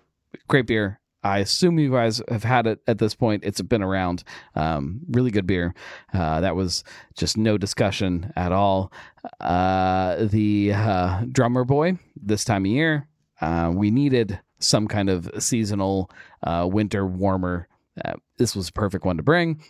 great 0.49 0.67
beer. 0.67 0.99
I 1.25 1.39
assume 1.39 1.79
you 1.79 1.93
guys 1.93 2.21
have 2.29 2.43
had 2.43 2.67
it 2.67 2.81
at 2.89 2.99
this 2.99 3.15
point. 3.15 3.45
It's 3.45 3.63
been 3.63 3.83
around. 3.83 4.25
Um, 4.57 5.03
really 5.11 5.31
good 5.31 5.47
beer. 5.47 5.73
Uh, 6.13 6.41
that 6.41 6.57
was 6.57 6.83
just 7.17 7.37
no 7.37 7.57
discussion 7.57 8.33
at 8.35 8.51
all. 8.51 8.93
Uh, 9.41 10.17
the 10.25 10.73
uh, 10.75 11.23
drummer 11.31 11.65
boy 11.65 11.99
this 12.21 12.45
time 12.45 12.65
of 12.65 12.73
year, 12.73 13.07
uh, 13.43 13.73
we 13.75 13.91
needed 13.91 14.41
some 14.61 14.87
kind 14.87 15.11
of 15.11 15.29
seasonal 15.39 16.09
uh, 16.45 16.67
winter 16.71 17.05
warmer. 17.05 17.69
Uh, 18.03 18.15
this 18.39 18.55
was 18.55 18.69
a 18.69 18.73
perfect 18.73 19.05
one 19.05 19.17
to 19.17 19.23
bring. 19.23 19.63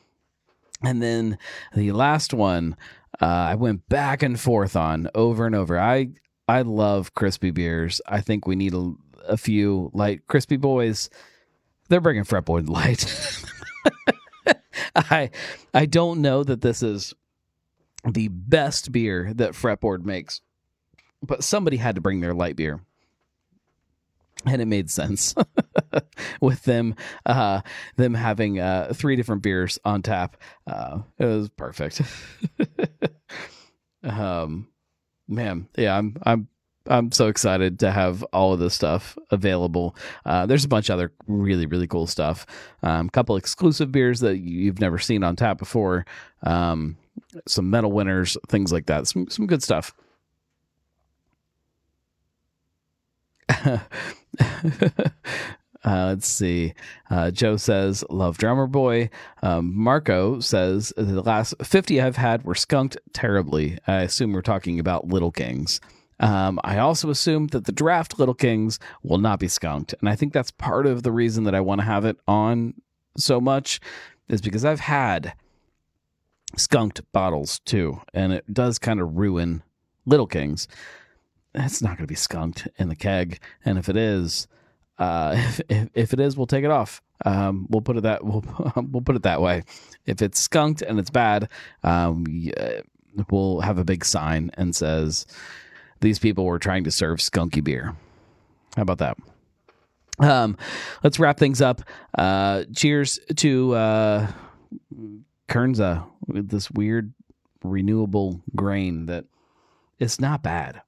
And 0.84 1.02
then 1.02 1.38
the 1.74 1.92
last 1.92 2.34
one, 2.34 2.76
uh, 3.20 3.24
I 3.24 3.54
went 3.54 3.88
back 3.88 4.22
and 4.22 4.38
forth 4.38 4.76
on 4.76 5.08
over 5.14 5.46
and 5.46 5.54
over. 5.54 5.78
I 5.78 6.10
I 6.48 6.62
love 6.62 7.14
crispy 7.14 7.50
beers. 7.50 8.00
I 8.06 8.20
think 8.20 8.46
we 8.46 8.56
need 8.56 8.74
a, 8.74 8.92
a 9.26 9.36
few 9.36 9.90
light 9.94 10.26
crispy 10.26 10.56
boys. 10.56 11.08
They're 11.88 12.00
bringing 12.00 12.24
fretboard 12.24 12.68
light. 14.46 14.58
I 14.94 15.30
I 15.72 15.86
don't 15.86 16.20
know 16.20 16.44
that 16.44 16.60
this 16.60 16.82
is 16.82 17.14
the 18.06 18.28
best 18.28 18.92
beer 18.92 19.32
that 19.34 19.52
fretboard 19.52 20.04
makes, 20.04 20.42
but 21.22 21.44
somebody 21.44 21.78
had 21.78 21.94
to 21.94 22.00
bring 22.00 22.20
their 22.20 22.34
light 22.34 22.56
beer 22.56 22.80
and 24.46 24.62
it 24.62 24.66
made 24.66 24.90
sense 24.90 25.34
with 26.40 26.62
them 26.64 26.94
uh 27.26 27.60
them 27.96 28.14
having 28.14 28.58
uh 28.60 28.92
three 28.94 29.16
different 29.16 29.42
beers 29.42 29.78
on 29.84 30.02
tap. 30.02 30.36
Uh 30.66 31.00
it 31.18 31.24
was 31.26 31.48
perfect. 31.50 32.02
Um 34.02 34.68
man 35.28 35.68
yeah 35.76 35.96
i'm 35.96 36.16
i'm 36.24 36.48
i'm 36.88 37.12
so 37.12 37.28
excited 37.28 37.78
to 37.78 37.90
have 37.90 38.24
all 38.32 38.52
of 38.52 38.58
this 38.58 38.74
stuff 38.74 39.16
available. 39.30 39.94
Uh 40.24 40.44
there's 40.46 40.64
a 40.64 40.68
bunch 40.68 40.88
of 40.88 40.94
other 40.94 41.12
really 41.28 41.66
really 41.66 41.86
cool 41.86 42.06
stuff. 42.08 42.44
Um 42.82 43.08
couple 43.08 43.36
exclusive 43.36 43.92
beers 43.92 44.20
that 44.20 44.38
you've 44.38 44.80
never 44.80 44.98
seen 44.98 45.22
on 45.22 45.36
tap 45.36 45.56
before. 45.58 46.04
Um 46.42 46.96
some 47.46 47.70
medal 47.70 47.92
winners 47.92 48.36
things 48.48 48.72
like 48.72 48.86
that. 48.86 49.06
Some 49.06 49.28
some 49.30 49.46
good 49.46 49.62
stuff 49.62 49.94
uh, 55.84 56.06
let's 56.06 56.28
see. 56.28 56.74
Uh, 57.10 57.30
Joe 57.30 57.56
says, 57.56 58.04
Love 58.10 58.38
Drummer 58.38 58.66
Boy. 58.66 59.10
Um, 59.42 59.72
Marco 59.74 60.40
says, 60.40 60.92
The 60.96 61.22
last 61.22 61.54
50 61.62 62.00
I've 62.00 62.16
had 62.16 62.44
were 62.44 62.54
skunked 62.54 62.96
terribly. 63.12 63.78
I 63.86 64.02
assume 64.02 64.32
we're 64.32 64.42
talking 64.42 64.78
about 64.78 65.08
Little 65.08 65.32
Kings. 65.32 65.80
Um, 66.20 66.60
I 66.62 66.78
also 66.78 67.10
assume 67.10 67.48
that 67.48 67.64
the 67.64 67.72
draft 67.72 68.18
Little 68.18 68.34
Kings 68.34 68.78
will 69.02 69.18
not 69.18 69.40
be 69.40 69.48
skunked. 69.48 69.94
And 70.00 70.08
I 70.08 70.14
think 70.14 70.32
that's 70.32 70.52
part 70.52 70.86
of 70.86 71.02
the 71.02 71.12
reason 71.12 71.44
that 71.44 71.54
I 71.54 71.60
want 71.60 71.80
to 71.80 71.84
have 71.84 72.04
it 72.04 72.16
on 72.28 72.74
so 73.16 73.40
much, 73.40 73.80
is 74.28 74.40
because 74.40 74.64
I've 74.64 74.80
had 74.80 75.34
skunked 76.56 77.00
bottles 77.12 77.58
too. 77.60 78.00
And 78.14 78.32
it 78.32 78.52
does 78.54 78.78
kind 78.78 79.00
of 79.00 79.16
ruin 79.16 79.62
Little 80.06 80.26
Kings 80.26 80.68
it's 81.54 81.82
not 81.82 81.96
going 81.96 82.06
to 82.06 82.06
be 82.06 82.14
skunked 82.14 82.68
in 82.78 82.88
the 82.88 82.96
keg. 82.96 83.40
And 83.64 83.78
if 83.78 83.88
it 83.88 83.96
is, 83.96 84.46
uh, 84.98 85.34
if, 85.36 85.60
if, 85.68 85.88
if 85.94 86.12
it 86.12 86.20
is, 86.20 86.36
we'll 86.36 86.46
take 86.46 86.64
it 86.64 86.70
off. 86.70 87.02
Um, 87.24 87.66
we'll 87.70 87.82
put 87.82 87.96
it 87.96 88.02
that 88.02 88.24
we'll 88.24 88.44
we'll 88.76 89.02
put 89.02 89.16
it 89.16 89.22
that 89.22 89.40
way. 89.40 89.62
If 90.06 90.22
it's 90.22 90.40
skunked 90.40 90.82
and 90.82 90.98
it's 90.98 91.10
bad, 91.10 91.48
um, 91.84 92.24
we'll 93.30 93.60
have 93.60 93.78
a 93.78 93.84
big 93.84 94.04
sign 94.04 94.50
and 94.54 94.74
says 94.74 95.26
these 96.00 96.18
people 96.18 96.44
were 96.44 96.58
trying 96.58 96.84
to 96.84 96.90
serve 96.90 97.18
skunky 97.18 97.62
beer. 97.62 97.94
How 98.76 98.82
about 98.82 98.98
that? 98.98 99.16
Um, 100.18 100.56
let's 101.02 101.18
wrap 101.18 101.38
things 101.38 101.60
up. 101.60 101.82
Uh, 102.16 102.64
cheers 102.74 103.18
to 103.36 103.74
uh, 103.74 104.26
Kernza 105.48 106.04
with 106.26 106.48
this 106.48 106.70
weird 106.70 107.12
renewable 107.62 108.40
grain 108.54 109.06
that 109.06 109.24
it's 109.98 110.20
not 110.20 110.42
bad. 110.42 110.82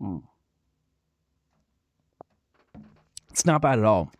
Mm. 0.00 0.22
It's 3.30 3.46
not 3.46 3.62
bad 3.62 3.78
at 3.78 3.84
all. 3.84 4.12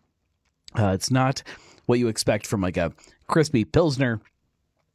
Uh, 0.77 0.89
it's 0.89 1.11
not 1.11 1.43
what 1.87 1.99
you 1.99 2.09
expect 2.09 2.47
from 2.47 2.61
like 2.61 2.77
a 2.77 2.93
crispy 3.29 3.64
pilsner. 3.64 4.20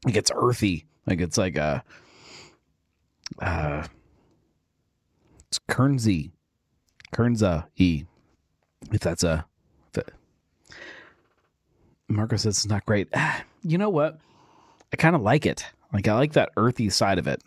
It 0.07 0.13
gets 0.13 0.31
earthy, 0.33 0.85
like 1.05 1.21
it's 1.21 1.37
like 1.37 1.55
a 1.57 1.83
uh, 3.41 3.85
it's 5.47 5.59
Kernsey, 5.69 6.31
Kernza 7.13 7.65
e. 7.77 8.05
If 8.91 9.01
that's 9.01 9.23
a, 9.23 9.45
if 9.89 9.99
it, 9.99 10.13
Marco 12.07 12.37
says 12.37 12.57
it's 12.57 12.67
not 12.67 12.85
great. 12.85 13.07
You 13.61 13.77
know 13.77 13.89
what? 13.89 14.19
I 14.93 14.95
kind 14.95 15.15
of 15.15 15.21
like 15.21 15.45
it. 15.45 15.65
Like 15.91 16.07
I 16.07 16.13
like 16.13 16.33
that 16.33 16.51
earthy 16.55 16.89
side 16.89 17.17
of 17.19 17.27
it. 17.27 17.43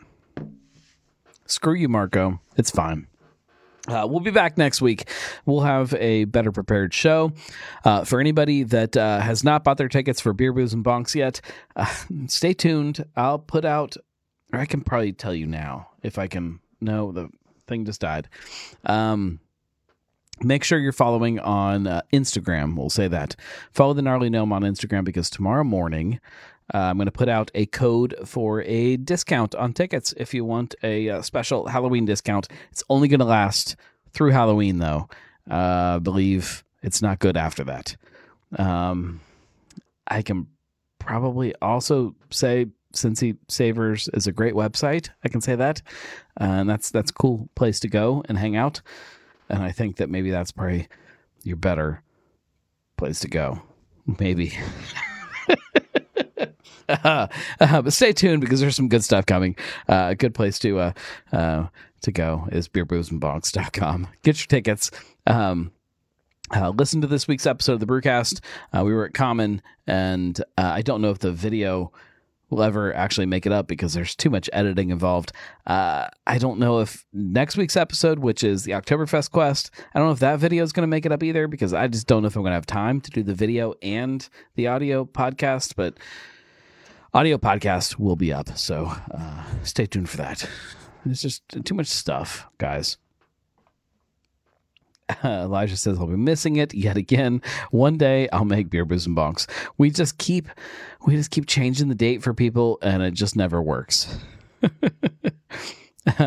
Screw 1.46 1.74
you, 1.74 1.88
Marco. 1.88 2.40
It's 2.56 2.70
fine. 2.70 3.06
Uh, 3.88 4.06
we'll 4.08 4.20
be 4.20 4.30
back 4.30 4.56
next 4.56 4.80
week. 4.80 5.08
We'll 5.44 5.62
have 5.62 5.92
a 5.94 6.24
better 6.24 6.52
prepared 6.52 6.94
show. 6.94 7.32
Uh, 7.84 8.04
for 8.04 8.20
anybody 8.20 8.62
that 8.62 8.96
uh, 8.96 9.20
has 9.20 9.42
not 9.42 9.64
bought 9.64 9.76
their 9.78 9.88
tickets 9.88 10.20
for 10.20 10.32
Beer, 10.32 10.52
Booze, 10.52 10.72
and 10.72 10.84
Bonks 10.84 11.14
yet, 11.14 11.40
uh, 11.74 11.92
stay 12.26 12.54
tuned. 12.54 13.04
I'll 13.16 13.40
put 13.40 13.64
out, 13.64 13.96
or 14.52 14.60
I 14.60 14.66
can 14.66 14.82
probably 14.82 15.12
tell 15.12 15.34
you 15.34 15.46
now 15.46 15.88
if 16.02 16.18
I 16.18 16.28
can. 16.28 16.60
No, 16.80 17.12
the 17.12 17.28
thing 17.66 17.84
just 17.84 18.00
died. 18.00 18.28
Um, 18.84 19.40
make 20.40 20.64
sure 20.64 20.78
you're 20.78 20.92
following 20.92 21.38
on 21.40 21.86
uh, 21.86 22.02
Instagram. 22.12 22.76
We'll 22.76 22.90
say 22.90 23.08
that. 23.08 23.36
Follow 23.72 23.94
the 23.94 24.02
Gnarly 24.02 24.30
Gnome 24.30 24.52
on 24.52 24.62
Instagram 24.62 25.04
because 25.04 25.30
tomorrow 25.30 25.64
morning 25.64 26.20
uh, 26.72 26.78
I'm 26.78 26.96
going 26.96 27.06
to 27.06 27.12
put 27.12 27.28
out 27.28 27.50
a 27.54 27.66
code 27.66 28.14
for 28.24 28.62
a 28.62 28.96
discount 28.96 29.54
on 29.54 29.72
tickets 29.72 30.14
if 30.16 30.32
you 30.34 30.44
want 30.44 30.74
a, 30.82 31.08
uh, 31.08 31.22
special 31.22 31.66
Halloween 31.66 32.04
discount. 32.04 32.48
It's 32.70 32.84
only 32.88 33.08
going 33.08 33.20
to 33.20 33.26
last 33.26 33.76
through 34.12 34.30
Halloween, 34.30 34.78
though. 34.78 35.08
Uh, 35.50 35.96
I 35.96 35.98
believe 35.98 36.64
it's 36.82 37.02
not 37.02 37.18
good 37.18 37.36
after 37.36 37.64
that. 37.64 37.96
Um, 38.56 39.20
I 40.06 40.22
can 40.22 40.46
probably 40.98 41.54
also 41.60 42.14
say 42.30 42.66
Cincy 42.94 43.36
Savers 43.48 44.08
is 44.14 44.26
a 44.26 44.32
great 44.32 44.54
website. 44.54 45.08
I 45.24 45.28
can 45.28 45.40
say 45.40 45.56
that, 45.56 45.82
uh, 46.40 46.44
and 46.44 46.70
that's 46.70 46.90
that's 46.90 47.10
a 47.10 47.14
cool 47.14 47.48
place 47.54 47.80
to 47.80 47.88
go 47.88 48.22
and 48.28 48.38
hang 48.38 48.56
out. 48.56 48.82
And 49.48 49.62
I 49.62 49.72
think 49.72 49.96
that 49.96 50.10
maybe 50.10 50.30
that's 50.30 50.52
probably 50.52 50.88
your 51.42 51.56
better 51.56 52.02
place 52.96 53.20
to 53.20 53.28
go. 53.28 53.62
Maybe. 54.18 54.52
uh, 57.04 57.26
but 57.82 57.92
stay 57.92 58.12
tuned 58.12 58.40
because 58.40 58.60
there's 58.60 58.76
some 58.76 58.88
good 58.88 59.04
stuff 59.04 59.26
coming. 59.26 59.56
Uh, 59.88 60.08
a 60.10 60.14
good 60.14 60.34
place 60.34 60.58
to 60.60 60.78
uh, 60.78 60.92
uh, 61.32 61.66
to 62.02 62.12
go 62.12 62.48
is 62.52 62.68
beerboozeandbonks.com. 62.68 64.08
Get 64.22 64.38
your 64.38 64.46
tickets. 64.46 64.90
Um, 65.26 65.72
uh, 66.54 66.70
listen 66.70 67.00
to 67.00 67.06
this 67.06 67.26
week's 67.26 67.46
episode 67.46 67.74
of 67.74 67.80
the 67.80 67.86
Brewcast. 67.86 68.40
Uh, 68.76 68.84
we 68.84 68.92
were 68.92 69.06
at 69.06 69.14
Common, 69.14 69.62
and 69.86 70.38
uh, 70.58 70.72
I 70.74 70.82
don't 70.82 71.00
know 71.00 71.10
if 71.10 71.18
the 71.20 71.32
video 71.32 71.92
will 72.52 72.62
ever 72.62 72.94
actually 72.94 73.24
make 73.24 73.46
it 73.46 73.52
up 73.52 73.66
because 73.66 73.94
there's 73.94 74.14
too 74.14 74.28
much 74.28 74.50
editing 74.52 74.90
involved. 74.90 75.32
Uh, 75.66 76.06
I 76.26 76.36
don't 76.36 76.58
know 76.58 76.80
if 76.80 77.06
next 77.12 77.56
week's 77.56 77.76
episode, 77.76 78.18
which 78.18 78.44
is 78.44 78.64
the 78.64 78.72
Oktoberfest 78.72 79.30
quest, 79.30 79.70
I 79.94 79.98
don't 79.98 80.08
know 80.08 80.12
if 80.12 80.18
that 80.20 80.38
video 80.38 80.62
is 80.62 80.72
going 80.72 80.82
to 80.82 80.88
make 80.88 81.06
it 81.06 81.12
up 81.12 81.22
either 81.22 81.48
because 81.48 81.72
I 81.72 81.88
just 81.88 82.06
don't 82.06 82.22
know 82.22 82.26
if 82.26 82.36
I'm 82.36 82.42
going 82.42 82.50
to 82.50 82.56
have 82.56 82.66
time 82.66 83.00
to 83.00 83.10
do 83.10 83.22
the 83.22 83.34
video 83.34 83.74
and 83.80 84.28
the 84.54 84.66
audio 84.66 85.06
podcast. 85.06 85.74
But 85.74 85.96
audio 87.14 87.36
podcast 87.36 87.98
will 87.98 88.16
be 88.16 88.32
up, 88.32 88.56
so 88.56 88.92
uh, 89.12 89.44
stay 89.62 89.86
tuned 89.86 90.08
for 90.08 90.16
that. 90.16 90.48
It's 91.04 91.20
just 91.20 91.42
too 91.64 91.74
much 91.74 91.88
stuff, 91.88 92.46
guys. 92.58 92.96
Elijah 95.24 95.76
says 95.76 95.98
I'll 95.98 96.06
be 96.06 96.16
missing 96.16 96.56
it 96.56 96.72
yet 96.74 96.96
again. 96.96 97.42
One 97.70 97.98
day 97.98 98.28
I'll 98.32 98.44
make 98.44 98.70
beer 98.70 98.84
booze 98.84 99.06
and 99.06 99.16
bonks. 99.16 99.46
We 99.76 99.90
just 99.90 100.18
keep 100.18 100.48
we 101.06 101.16
just 101.16 101.30
keep 101.30 101.46
changing 101.46 101.88
the 101.88 101.94
date 101.94 102.22
for 102.22 102.32
people 102.32 102.78
and 102.82 103.02
it 103.02 103.12
just 103.12 103.36
never 103.36 103.60
works. 103.60 104.16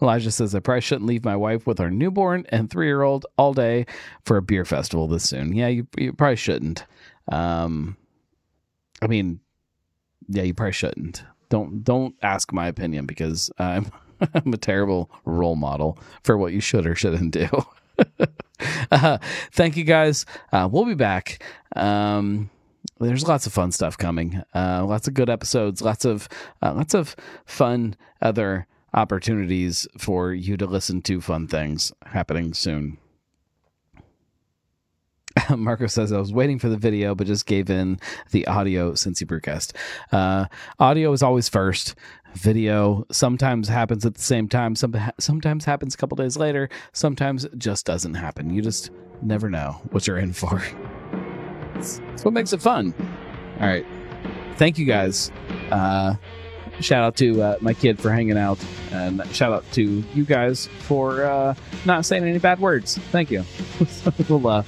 Elijah 0.00 0.30
says 0.30 0.54
I 0.54 0.60
probably 0.60 0.82
shouldn't 0.82 1.06
leave 1.06 1.24
my 1.24 1.36
wife 1.36 1.66
with 1.66 1.80
our 1.80 1.90
newborn 1.90 2.46
and 2.50 2.70
three 2.70 2.86
year 2.86 3.02
old 3.02 3.26
all 3.36 3.54
day 3.54 3.86
for 4.24 4.36
a 4.36 4.42
beer 4.42 4.64
festival 4.64 5.08
this 5.08 5.28
soon. 5.28 5.54
Yeah, 5.54 5.68
you, 5.68 5.86
you 5.96 6.12
probably 6.12 6.36
shouldn't. 6.36 6.84
Um, 7.32 7.96
I 9.02 9.06
mean, 9.06 9.40
yeah, 10.28 10.42
you 10.42 10.54
probably 10.54 10.72
shouldn't. 10.72 11.24
Don't 11.48 11.82
don't 11.82 12.14
ask 12.22 12.52
my 12.52 12.68
opinion 12.68 13.06
because 13.06 13.50
I'm 13.58 13.90
I'm 14.34 14.52
a 14.52 14.58
terrible 14.58 15.10
role 15.24 15.56
model 15.56 15.98
for 16.22 16.36
what 16.36 16.52
you 16.52 16.60
should 16.60 16.86
or 16.86 16.94
shouldn't 16.94 17.32
do. 17.32 17.48
uh, 18.90 19.18
thank 19.52 19.76
you 19.76 19.84
guys. 19.84 20.26
Uh, 20.52 20.68
we'll 20.70 20.84
be 20.84 20.94
back. 20.94 21.42
Um, 21.76 22.50
there's 23.00 23.26
lots 23.26 23.46
of 23.46 23.52
fun 23.52 23.72
stuff 23.72 23.96
coming. 23.96 24.42
Uh, 24.54 24.84
lots 24.84 25.08
of 25.08 25.14
good 25.14 25.30
episodes. 25.30 25.82
Lots 25.82 26.04
of 26.04 26.28
uh, 26.62 26.74
lots 26.74 26.94
of 26.94 27.16
fun 27.44 27.96
other 28.20 28.66
opportunities 28.94 29.86
for 29.98 30.32
you 30.32 30.56
to 30.56 30.66
listen 30.66 31.02
to 31.02 31.20
fun 31.20 31.46
things 31.46 31.92
happening 32.06 32.54
soon. 32.54 32.98
Marco 35.56 35.86
says 35.86 36.12
I 36.12 36.18
was 36.18 36.32
waiting 36.32 36.58
for 36.58 36.68
the 36.68 36.76
video, 36.76 37.14
but 37.14 37.26
just 37.26 37.46
gave 37.46 37.70
in 37.70 37.98
the 38.30 38.46
audio 38.46 38.94
since 38.94 39.20
you 39.20 39.26
broadcast. 39.26 39.74
Uh, 40.12 40.46
audio 40.78 41.12
is 41.12 41.22
always 41.22 41.48
first. 41.48 41.94
Video 42.34 43.06
sometimes 43.10 43.68
happens 43.68 44.04
at 44.04 44.14
the 44.14 44.22
same 44.22 44.48
time. 44.48 44.76
Some 44.76 44.94
sometimes 45.18 45.64
happens 45.64 45.94
a 45.94 45.96
couple 45.96 46.16
days 46.16 46.36
later. 46.36 46.68
Sometimes 46.92 47.46
just 47.56 47.86
doesn't 47.86 48.14
happen. 48.14 48.50
You 48.50 48.62
just 48.62 48.90
never 49.22 49.48
know 49.48 49.80
what 49.90 50.06
you're 50.06 50.18
in 50.18 50.32
for. 50.32 50.62
That's 51.74 52.24
what 52.24 52.34
makes 52.34 52.52
it 52.52 52.60
fun. 52.60 52.94
All 53.60 53.66
right, 53.66 53.86
thank 54.56 54.78
you 54.78 54.84
guys. 54.84 55.32
Uh, 55.70 56.14
shout 56.80 57.02
out 57.02 57.16
to 57.16 57.42
uh, 57.42 57.56
my 57.60 57.72
kid 57.72 57.98
for 57.98 58.10
hanging 58.10 58.38
out, 58.38 58.58
and 58.92 59.24
shout 59.34 59.52
out 59.52 59.64
to 59.72 60.04
you 60.14 60.24
guys 60.24 60.66
for 60.80 61.24
uh, 61.24 61.54
not 61.86 62.04
saying 62.04 62.24
any 62.24 62.38
bad 62.38 62.60
words. 62.60 62.98
Thank 63.10 63.30
you. 63.30 63.44
we'll 64.28 64.46
uh, 64.46 64.62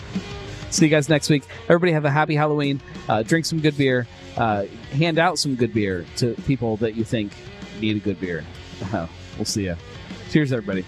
see 0.70 0.86
you 0.86 0.90
guys 0.90 1.08
next 1.08 1.28
week. 1.28 1.44
Everybody 1.64 1.92
have 1.92 2.04
a 2.04 2.10
happy 2.10 2.34
Halloween. 2.34 2.80
Uh, 3.08 3.22
drink 3.22 3.44
some 3.44 3.60
good 3.60 3.76
beer. 3.76 4.06
Uh, 4.36 4.64
hand 4.92 5.18
out 5.18 5.38
some 5.38 5.54
good 5.54 5.74
beer 5.74 6.06
to 6.16 6.34
people 6.46 6.76
that 6.78 6.94
you 6.94 7.04
think 7.04 7.32
need 7.80 7.96
a 7.96 8.00
good 8.00 8.20
beer. 8.20 8.44
Uh, 8.92 9.06
we'll 9.36 9.44
see 9.44 9.64
you. 9.64 9.76
Cheers, 10.30 10.52
everybody. 10.52 10.84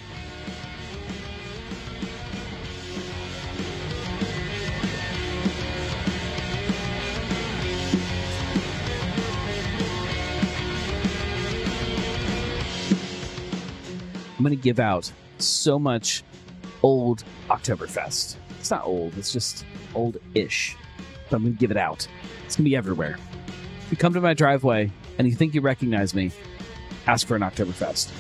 I'm 14.42 14.48
going 14.48 14.58
to 14.58 14.62
give 14.62 14.80
out 14.80 15.12
so 15.38 15.78
much 15.78 16.24
old 16.82 17.22
Oktoberfest. 17.48 18.34
It's 18.62 18.70
not 18.70 18.84
old, 18.84 19.18
it's 19.18 19.32
just 19.32 19.64
old 19.92 20.18
ish. 20.36 20.76
But 21.28 21.38
I'm 21.38 21.42
to 21.42 21.50
give 21.50 21.72
it 21.72 21.76
out. 21.76 22.06
It's 22.46 22.54
to 22.54 22.62
be 22.62 22.76
everywhere. 22.76 23.18
If 23.80 23.90
you 23.90 23.96
come 23.96 24.14
to 24.14 24.20
my 24.20 24.34
driveway 24.34 24.88
and 25.18 25.26
you 25.26 25.34
think 25.34 25.52
you 25.52 25.60
recognize 25.60 26.14
me, 26.14 26.30
ask 27.08 27.26
for 27.26 27.34
an 27.34 27.42
Oktoberfest. 27.42 28.12